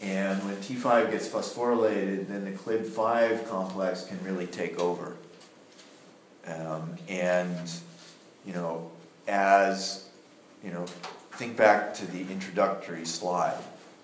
and 0.00 0.42
when 0.44 0.56
T5 0.56 1.10
gets 1.10 1.28
phosphorylated, 1.28 2.28
then 2.28 2.44
the 2.44 2.52
CLB5 2.52 3.48
complex 3.48 4.04
can 4.04 4.18
really 4.24 4.46
take 4.46 4.78
over. 4.80 5.14
Um, 6.46 6.96
and, 7.06 7.70
you 8.46 8.54
know, 8.54 8.90
as, 9.26 10.08
you 10.64 10.70
know, 10.70 10.86
think 11.32 11.56
back 11.56 11.94
to 11.94 12.06
the 12.12 12.20
introductory 12.30 13.04
slide, 13.04 13.56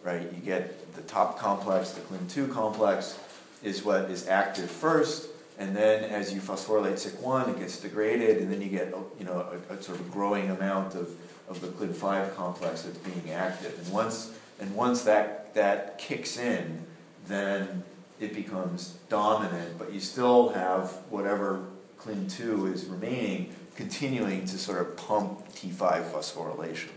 right? 0.03 0.23
You 0.23 0.41
get 0.45 0.95
the 0.95 1.03
top 1.03 1.39
complex, 1.39 1.91
the 1.91 2.01
CLN2 2.01 2.53
complex 2.53 3.19
is 3.63 3.85
what 3.85 4.11
is 4.11 4.27
active 4.29 4.71
first, 4.71 5.29
and 5.59 5.75
then 5.75 6.05
as 6.05 6.33
you 6.33 6.41
phosphorylate 6.41 6.95
SIC1, 6.95 7.49
it 7.51 7.59
gets 7.59 7.81
degraded, 7.81 8.39
and 8.39 8.53
then 8.53 8.61
you 8.61 8.69
get, 8.69 8.95
you 9.19 9.25
know, 9.25 9.47
a, 9.71 9.75
a 9.75 9.83
sort 9.83 9.99
of 9.99 10.11
growing 10.11 10.51
amount 10.51 10.95
of, 10.95 11.11
of 11.49 11.61
the 11.61 11.69
CLB5 11.69 12.35
complex 12.37 12.83
that's 12.83 12.99
being 12.99 13.31
active. 13.35 13.79
And 13.79 13.93
once, 13.93 14.33
and 14.61 14.75
once 14.75 15.03
that, 15.03 15.55
that 15.55 15.99
kicks 15.99 16.39
in, 16.39 16.87
then 17.27 17.85
it 18.21 18.35
becomes 18.35 18.99
dominant, 19.09 19.79
but 19.79 19.93
you 19.93 20.01
still 20.01 20.51
have 20.51 20.91
whatever 21.11 21.65
CLN2 22.01 22.73
is 22.73 22.85
remaining 22.87 23.55
continuing 23.77 24.47
to 24.47 24.59
sort 24.59 24.81
of 24.81 24.97
pump 24.97 25.47
T5 25.53 26.11
phosphorylation, 26.11 26.91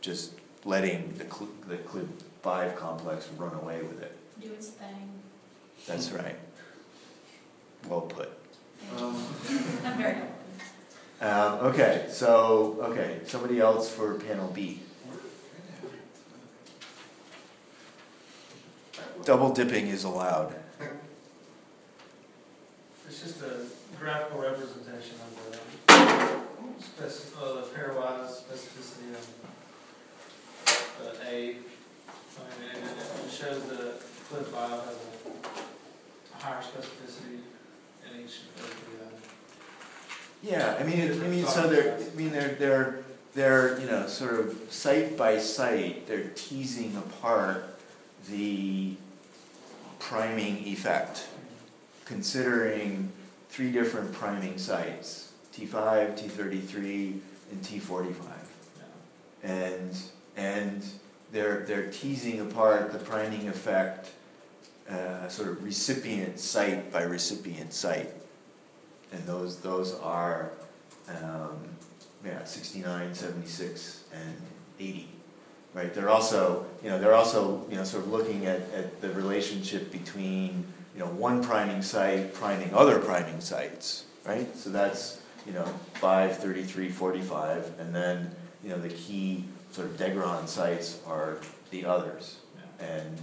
just 0.00 0.32
letting 0.64 1.14
the, 1.18 1.24
cl- 1.24 1.50
the 1.66 1.76
CLB5 1.76 2.76
complex 2.76 3.28
run 3.36 3.54
away 3.54 3.82
with 3.82 4.02
it. 4.02 4.16
Do 4.40 4.52
its 4.52 4.68
thing. 4.68 5.10
That's 5.86 6.10
right. 6.12 6.36
Well 7.88 8.02
put. 8.02 8.30
Um, 8.96 9.16
I'm 9.84 9.98
very 9.98 10.16
Um, 11.20 11.54
okay, 11.66 12.06
so, 12.10 12.78
okay, 12.82 13.20
somebody 13.26 13.58
else 13.60 13.90
for 13.90 14.14
panel 14.14 14.48
B. 14.54 14.80
Double 19.24 19.52
dipping 19.52 19.88
is 19.88 20.04
allowed. 20.04 20.54
It's 23.08 23.22
just 23.22 23.42
a 23.42 23.64
graphical 23.98 24.40
representation 24.40 25.16
of 25.20 25.52
the, 25.52 25.58
spec- 25.96 27.32
uh, 27.40 27.54
the 27.54 27.66
pairwise 27.74 28.42
specificity 28.42 29.14
of 29.14 29.26
the 31.02 31.28
A. 31.28 31.56
I 32.38 32.60
mean, 32.60 32.70
and 32.74 32.84
it 32.84 33.30
shows 33.30 33.62
the 33.64 33.94
CLB5 34.30 34.84
has 34.84 34.96
a 36.34 36.44
higher 36.44 36.62
specificity 36.62 37.40
in 38.04 38.20
each 38.24 38.40
of 38.56 38.62
the, 38.62 39.04
uh, 39.04 39.08
Yeah, 40.42 40.76
I 40.78 40.84
mean, 40.84 41.22
I 41.22 41.28
mean, 41.28 41.46
so 41.46 41.68
they're, 41.68 41.96
I 41.96 42.16
mean, 42.16 42.32
they're, 42.32 42.54
they're, 42.54 43.04
they're, 43.34 43.80
you 43.80 43.86
know, 43.86 44.06
sort 44.06 44.40
of 44.40 44.58
site 44.70 45.16
by 45.16 45.38
site, 45.38 46.06
they're 46.06 46.30
teasing 46.34 46.96
apart 46.96 47.78
the 48.28 48.94
priming 49.98 50.66
effect, 50.66 51.26
considering 52.04 53.10
three 53.48 53.70
different 53.72 54.12
priming 54.12 54.58
sites, 54.58 55.25
T5, 55.56 56.18
T33, 56.18 57.18
and 57.50 57.62
T45. 57.62 58.14
yeah. 59.42 59.50
And, 59.50 59.96
and 60.36 60.84
they're, 61.32 61.60
they're 61.60 61.90
teasing 61.90 62.40
apart 62.40 62.92
the 62.92 62.98
priming 62.98 63.48
effect, 63.48 64.10
uh, 64.90 65.28
sort 65.28 65.48
of 65.48 65.64
recipient 65.64 66.38
site 66.38 66.92
by 66.92 67.02
recipient 67.02 67.72
site. 67.72 68.12
And 69.12 69.24
those, 69.26 69.60
those 69.60 69.94
are, 70.00 70.52
um, 71.08 71.56
yeah, 72.24 72.44
69, 72.44 73.14
76, 73.14 74.04
and 74.12 74.34
80. 74.78 75.08
Right, 75.74 75.92
they're 75.92 76.08
also, 76.08 76.64
you 76.82 76.88
know, 76.88 76.98
they're 76.98 77.14
also, 77.14 77.66
you 77.68 77.76
know, 77.76 77.84
sort 77.84 78.04
of 78.04 78.10
looking 78.10 78.46
at, 78.46 78.62
at 78.72 79.02
the 79.02 79.10
relationship 79.10 79.92
between, 79.92 80.64
you 80.94 81.00
know, 81.00 81.06
one 81.06 81.44
priming 81.44 81.82
site 81.82 82.32
priming 82.32 82.72
other 82.72 82.98
priming 82.98 83.42
sites, 83.42 84.06
right? 84.24 84.56
So 84.56 84.70
that's, 84.70 85.20
you 85.46 85.52
know, 85.52 85.64
5, 85.94 86.38
33, 86.38 86.88
45, 86.88 87.74
and 87.78 87.94
then, 87.94 88.34
you 88.62 88.70
know, 88.70 88.78
the 88.78 88.88
key 88.88 89.44
sort 89.70 89.88
of 89.88 89.96
Degron 89.96 90.48
sites 90.48 91.00
are 91.06 91.38
the 91.70 91.84
others. 91.84 92.38
And, 92.80 93.18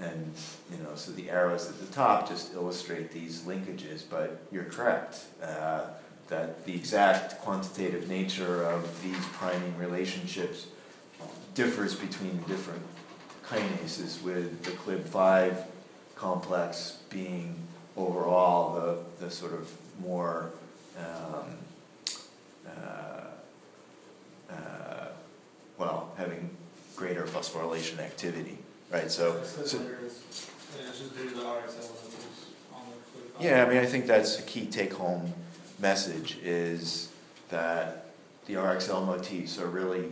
and, 0.00 0.34
you 0.70 0.78
know, 0.82 0.94
so 0.96 1.12
the 1.12 1.30
arrows 1.30 1.68
at 1.68 1.78
the 1.78 1.92
top 1.92 2.28
just 2.28 2.54
illustrate 2.54 3.12
these 3.12 3.42
linkages, 3.42 4.02
but 4.08 4.42
you're 4.50 4.64
correct, 4.64 5.24
uh, 5.42 5.86
that 6.28 6.64
the 6.64 6.74
exact 6.74 7.40
quantitative 7.40 8.08
nature 8.08 8.64
of 8.64 9.02
these 9.02 9.24
priming 9.34 9.76
relationships 9.76 10.66
differs 11.54 11.94
between 11.94 12.38
different 12.48 12.82
kinases, 13.46 14.22
with 14.22 14.62
the 14.64 14.70
CLB5 14.70 15.64
complex 16.16 16.98
being 17.10 17.56
overall 17.96 18.74
the, 18.74 19.24
the 19.24 19.30
sort 19.30 19.52
of 19.52 19.70
more, 20.00 20.50
um, 20.98 21.56
uh, 22.66 24.52
uh, 24.52 25.06
well, 25.78 26.12
having 26.16 26.50
greater 26.96 27.24
phosphorylation 27.24 27.98
activity, 27.98 28.58
right? 28.90 29.10
So, 29.10 29.42
so 29.42 29.78
later 29.78 29.98
it's, 30.04 30.48
and 30.78 30.88
it's 30.88 30.98
just 30.98 31.16
due 31.16 31.28
to 31.28 31.34
the 31.34 31.42
RXL 31.42 31.80
levels 31.80 32.46
on 32.72 32.80
the 32.80 33.40
CLB5. 33.40 33.44
yeah, 33.44 33.64
I 33.64 33.68
mean, 33.68 33.78
I 33.78 33.86
think 33.86 34.06
that's 34.06 34.38
a 34.38 34.42
key 34.42 34.66
take-home 34.66 35.32
message 35.78 36.38
is 36.42 37.10
that 37.48 38.06
the 38.46 38.54
RXL 38.54 39.06
motifs 39.06 39.58
are 39.58 39.66
really, 39.66 40.10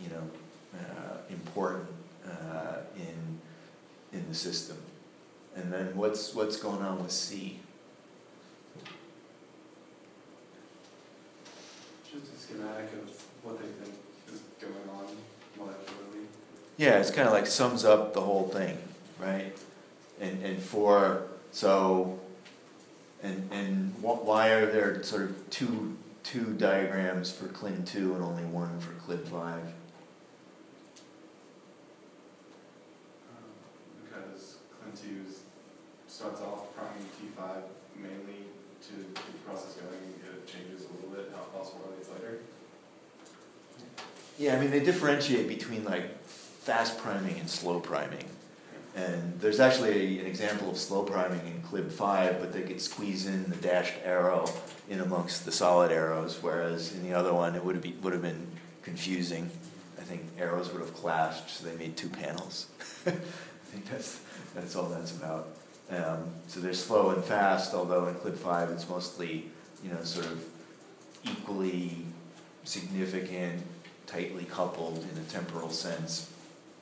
you 0.00 0.08
know, 0.10 0.30
uh, 0.74 1.16
important 1.30 1.88
uh, 2.26 2.76
in 2.96 3.40
in 4.18 4.28
the 4.28 4.34
system. 4.34 4.76
And 5.56 5.72
then 5.72 5.96
what's 5.96 6.34
what's 6.34 6.56
going 6.56 6.82
on 6.82 7.02
with 7.02 7.12
C? 7.12 7.58
Just 12.04 12.32
a 12.34 12.36
schematic 12.52 12.92
of 12.92 13.08
what 13.42 13.58
they 13.58 13.66
think 13.66 13.94
is 14.32 14.40
going 14.60 14.88
on 14.90 15.06
molecularly. 15.58 16.26
Yeah, 16.76 16.98
it's 16.98 17.10
kind 17.10 17.26
of 17.26 17.32
like 17.32 17.46
sums 17.46 17.84
up 17.84 18.14
the 18.14 18.20
whole 18.20 18.48
thing, 18.48 18.78
right? 19.18 19.56
And 20.20 20.42
and 20.42 20.62
for 20.62 21.24
so, 21.50 22.18
and 23.22 23.48
and 23.52 23.94
wh- 24.00 24.24
why 24.24 24.50
are 24.50 24.70
there 24.70 25.02
sort 25.02 25.22
of 25.22 25.50
two 25.50 25.96
two 26.22 26.54
diagrams 26.54 27.30
for 27.32 27.46
CLN 27.46 27.86
two 27.86 28.14
and 28.14 28.22
only 28.22 28.44
one 28.44 28.78
for 28.80 28.92
CLB 28.92 29.26
five? 29.28 29.62
Um, 33.28 33.50
Because 34.04 34.56
CLN2 34.94 35.24
starts 36.06 36.40
off 36.42 36.74
priming 36.76 37.06
T5 37.18 37.62
mainly 38.00 38.46
to 38.88 38.94
get 39.14 39.14
the 39.14 39.38
process 39.46 39.74
going, 39.74 40.14
it 40.22 40.46
changes 40.46 40.86
a 40.86 40.92
little 40.94 41.10
bit 41.10 41.32
how 41.34 41.42
it 41.42 41.50
phosphorylates 41.54 42.12
later. 42.14 42.38
Yeah, 44.38 44.56
I 44.56 44.60
mean, 44.60 44.70
they 44.70 44.80
differentiate 44.80 45.48
between 45.48 45.84
like 45.84 46.22
fast 46.24 46.98
priming 46.98 47.38
and 47.38 47.48
slow 47.48 47.80
priming. 47.80 48.24
And 48.94 49.40
there's 49.40 49.58
actually 49.58 50.18
a, 50.18 50.20
an 50.20 50.26
example 50.26 50.70
of 50.70 50.76
slow 50.76 51.02
priming 51.02 51.40
in 51.46 51.62
CLB 51.62 51.90
5, 51.90 52.40
but 52.40 52.52
they 52.52 52.62
could 52.62 52.80
squeeze 52.80 53.26
in 53.26 53.48
the 53.48 53.56
dashed 53.56 53.94
arrow 54.04 54.46
in 54.88 55.00
amongst 55.00 55.44
the 55.44 55.52
solid 55.52 55.90
arrows, 55.90 56.38
whereas 56.42 56.92
in 56.92 57.02
the 57.02 57.14
other 57.14 57.32
one 57.32 57.54
it 57.54 57.64
would 57.64 57.74
have, 57.74 57.82
be, 57.82 57.92
would 58.02 58.12
have 58.12 58.22
been 58.22 58.46
confusing. 58.82 59.50
I 59.98 60.02
think 60.02 60.22
arrows 60.38 60.70
would 60.72 60.80
have 60.80 60.94
clashed, 60.94 61.48
so 61.48 61.64
they 61.64 61.76
made 61.76 61.96
two 61.96 62.10
panels. 62.10 62.66
I 63.06 63.12
think 63.70 63.88
that's, 63.90 64.20
that's 64.54 64.76
all 64.76 64.88
that's 64.88 65.16
about. 65.16 65.48
Um, 65.90 66.24
so 66.48 66.60
they're 66.60 66.74
slow 66.74 67.10
and 67.10 67.24
fast, 67.24 67.74
although 67.74 68.08
in 68.08 68.14
CLB 68.16 68.36
5 68.36 68.70
it's 68.70 68.88
mostly, 68.88 69.46
you 69.82 69.90
know, 69.90 70.02
sort 70.04 70.26
of 70.26 70.44
equally 71.24 72.04
significant, 72.64 73.62
tightly 74.06 74.44
coupled 74.44 75.04
in 75.12 75.18
a 75.20 75.24
temporal 75.24 75.70
sense, 75.70 76.30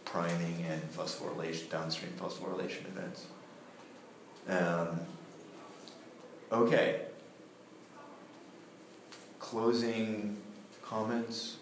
priming 0.04 0.64
and 0.68 0.82
phosphorylation, 0.92 1.70
downstream 1.70 2.12
phosphorylation 2.12 2.86
events. 2.86 3.26
Um, 4.48 5.00
okay. 6.50 7.02
Closing 9.38 10.36
comments? 10.82 11.56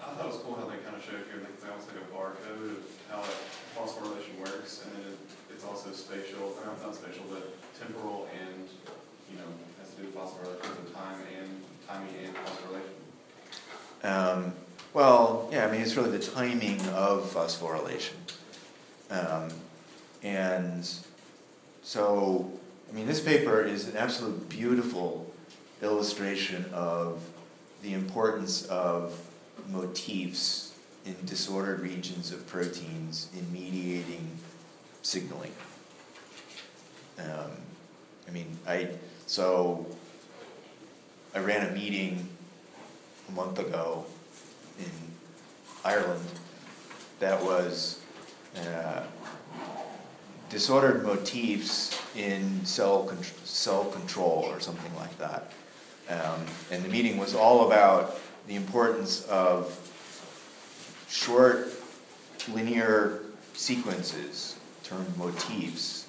I 0.00 0.14
thought 0.14 0.24
it 0.24 0.32
was 0.32 0.40
cool 0.42 0.54
how 0.54 0.66
they 0.66 0.78
kind 0.78 0.96
of 0.96 1.02
showed 1.02 1.26
here, 1.26 1.42
like, 1.42 1.58
almost 1.70 1.88
like 1.92 2.00
a 2.00 2.08
barcode 2.14 2.78
of 2.78 2.84
how 3.10 3.20
that 3.20 3.40
phosphorylation 3.76 4.38
works, 4.40 4.84
and 4.84 4.94
then 4.94 5.12
it, 5.12 5.18
it's 5.50 5.64
also 5.64 5.92
spatial, 5.92 6.54
or 6.56 6.66
not, 6.66 6.80
not 6.80 6.94
spatial, 6.94 7.24
but 7.28 7.54
temporal 7.78 8.28
and, 8.32 8.68
you 9.30 9.36
know, 9.38 9.46
has 9.80 9.90
to 9.94 10.02
do 10.02 10.06
with 10.06 10.16
phosphorylation, 10.16 10.62
so 10.62 10.94
time 10.94 11.20
and, 11.36 11.62
timing 11.86 12.14
and 12.24 12.34
phosphorylation. 12.34 13.07
Um, 14.02 14.52
well, 14.94 15.48
yeah, 15.52 15.66
I 15.66 15.70
mean, 15.70 15.80
it's 15.80 15.96
really 15.96 16.16
the 16.16 16.24
timing 16.24 16.80
of 16.88 17.32
phosphorylation. 17.32 18.14
Um, 19.10 19.50
and 20.22 20.88
so, 21.82 22.50
I 22.88 22.94
mean, 22.94 23.06
this 23.06 23.20
paper 23.20 23.62
is 23.62 23.88
an 23.88 23.96
absolute 23.96 24.48
beautiful 24.48 25.32
illustration 25.82 26.64
of 26.72 27.22
the 27.82 27.94
importance 27.94 28.64
of 28.66 29.18
motifs 29.68 30.74
in 31.06 31.14
disordered 31.24 31.80
regions 31.80 32.32
of 32.32 32.46
proteins 32.46 33.28
in 33.36 33.52
mediating 33.52 34.38
signaling. 35.02 35.52
Um, 37.18 37.52
I 38.26 38.30
mean, 38.30 38.58
I 38.66 38.88
so 39.26 39.86
I 41.34 41.40
ran 41.40 41.68
a 41.68 41.72
meeting 41.72 42.28
a 43.28 43.32
month 43.32 43.58
ago 43.58 44.06
in 44.78 44.90
Ireland 45.84 46.24
that 47.20 47.42
was 47.42 48.00
uh, 48.56 49.02
disordered 50.48 51.04
motifs 51.04 52.00
in 52.16 52.64
cell, 52.64 53.04
con- 53.04 53.22
cell 53.44 53.84
control 53.86 54.46
or 54.48 54.60
something 54.60 54.94
like 54.96 55.16
that. 55.18 55.52
Um, 56.08 56.46
and 56.70 56.82
the 56.82 56.88
meeting 56.88 57.18
was 57.18 57.34
all 57.34 57.66
about 57.66 58.18
the 58.46 58.54
importance 58.54 59.26
of 59.26 59.78
short 61.08 61.68
linear 62.52 63.20
sequences, 63.52 64.56
termed 64.84 65.16
motifs, 65.18 66.08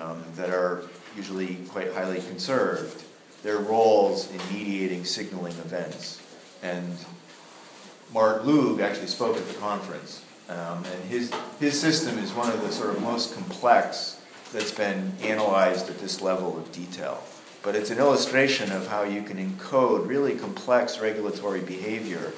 um, 0.00 0.22
that 0.36 0.50
are 0.50 0.84
usually 1.16 1.56
quite 1.68 1.92
highly 1.92 2.20
conserved, 2.20 3.02
their 3.42 3.58
roles 3.58 4.30
in 4.30 4.38
mediating 4.54 5.04
signaling 5.04 5.52
events. 5.54 6.20
And 6.62 6.96
Mart 8.12 8.44
Loog 8.44 8.80
actually 8.80 9.08
spoke 9.08 9.36
at 9.36 9.46
the 9.48 9.54
conference, 9.54 10.22
um, 10.48 10.84
and 10.84 11.04
his, 11.08 11.32
his 11.58 11.80
system 11.80 12.18
is 12.18 12.32
one 12.32 12.50
of 12.52 12.60
the 12.62 12.70
sort 12.70 12.90
of 12.90 13.02
most 13.02 13.34
complex 13.34 14.20
that's 14.52 14.72
been 14.72 15.12
analyzed 15.22 15.88
at 15.88 15.98
this 15.98 16.20
level 16.20 16.58
of 16.58 16.70
detail. 16.72 17.22
But 17.62 17.74
it's 17.74 17.90
an 17.90 17.98
illustration 17.98 18.70
of 18.72 18.88
how 18.88 19.04
you 19.04 19.22
can 19.22 19.38
encode 19.38 20.06
really 20.06 20.34
complex 20.34 20.98
regulatory 20.98 21.60
behavior 21.60 22.32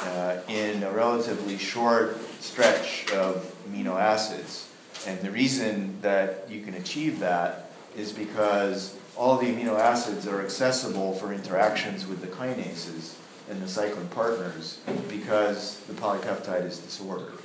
uh, 0.00 0.38
in 0.48 0.82
a 0.82 0.90
relatively 0.90 1.58
short 1.58 2.18
stretch 2.40 3.10
of 3.12 3.54
amino 3.68 4.00
acids. 4.00 4.68
And 5.06 5.20
the 5.20 5.30
reason 5.30 6.00
that 6.00 6.46
you 6.48 6.62
can 6.62 6.74
achieve 6.74 7.18
that 7.18 7.72
is 7.96 8.12
because 8.12 8.96
all 9.16 9.36
the 9.36 9.46
amino 9.46 9.78
acids 9.78 10.26
are 10.26 10.40
accessible 10.40 11.14
for 11.14 11.32
interactions 11.32 12.06
with 12.06 12.20
the 12.20 12.26
kinases 12.26 13.14
and 13.50 13.60
the 13.60 13.66
cyclin 13.66 14.08
partners 14.10 14.78
because 15.08 15.78
the 15.80 15.92
polypeptide 15.92 16.64
is 16.64 16.78
disordered. 16.78 17.38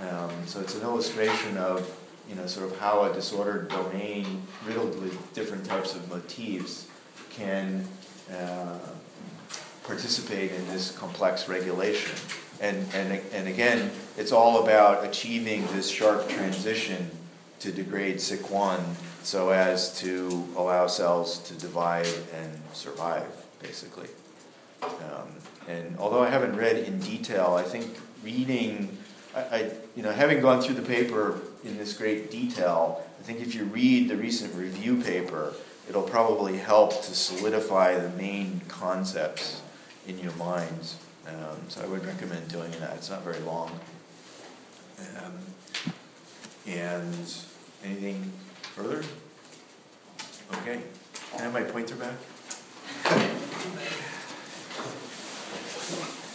Um, 0.00 0.30
so 0.46 0.60
it's 0.60 0.74
an 0.74 0.82
illustration 0.82 1.56
of 1.56 1.88
you 2.28 2.34
know 2.34 2.46
sort 2.46 2.70
of 2.70 2.78
how 2.78 3.04
a 3.04 3.12
disordered 3.12 3.68
domain 3.68 4.42
riddled 4.66 5.00
with 5.00 5.32
different 5.32 5.64
types 5.64 5.94
of 5.94 6.08
motifs 6.10 6.88
can 7.30 7.86
uh, 8.32 8.78
participate 9.84 10.52
in 10.52 10.66
this 10.68 10.90
complex 10.90 11.48
regulation. 11.48 12.14
And, 12.60 12.86
and, 12.94 13.20
and 13.32 13.48
again, 13.48 13.90
it's 14.16 14.32
all 14.32 14.64
about 14.64 15.04
achieving 15.04 15.66
this 15.68 15.88
sharp 15.88 16.28
transition 16.28 17.10
to 17.60 17.70
degrade 17.70 18.16
SIC1 18.16 18.80
so 19.26 19.50
as 19.50 19.98
to 19.98 20.46
allow 20.56 20.86
cells 20.86 21.40
to 21.40 21.54
divide 21.54 22.06
and 22.32 22.60
survive, 22.72 23.26
basically. 23.60 24.06
Um, 24.80 25.26
and 25.66 25.98
although 25.98 26.22
I 26.22 26.30
haven't 26.30 26.54
read 26.54 26.76
in 26.76 27.00
detail, 27.00 27.56
I 27.58 27.64
think 27.64 27.98
reading, 28.22 28.96
I, 29.34 29.40
I, 29.40 29.70
you 29.96 30.04
know, 30.04 30.12
having 30.12 30.40
gone 30.40 30.62
through 30.62 30.76
the 30.76 30.82
paper 30.82 31.40
in 31.64 31.76
this 31.76 31.92
great 31.92 32.30
detail, 32.30 33.04
I 33.18 33.24
think 33.24 33.40
if 33.40 33.52
you 33.52 33.64
read 33.64 34.08
the 34.08 34.16
recent 34.16 34.54
review 34.54 35.02
paper, 35.02 35.54
it'll 35.88 36.02
probably 36.02 36.58
help 36.58 36.92
to 36.92 37.12
solidify 37.12 37.98
the 37.98 38.10
main 38.10 38.60
concepts 38.68 39.60
in 40.06 40.20
your 40.20 40.34
minds. 40.34 40.98
Um, 41.26 41.58
so 41.66 41.82
I 41.82 41.86
would 41.86 42.06
recommend 42.06 42.46
doing 42.46 42.70
that. 42.78 42.94
It's 42.94 43.10
not 43.10 43.24
very 43.24 43.40
long. 43.40 43.72
Um, 45.00 45.32
and 46.68 47.34
anything 47.82 48.30
Further? 48.76 49.02
Okay. 50.52 50.82
Can 51.30 51.40
I 51.40 51.42
have 51.44 51.52
my 51.54 51.62
pointer 51.62 51.96
back? 51.96 52.12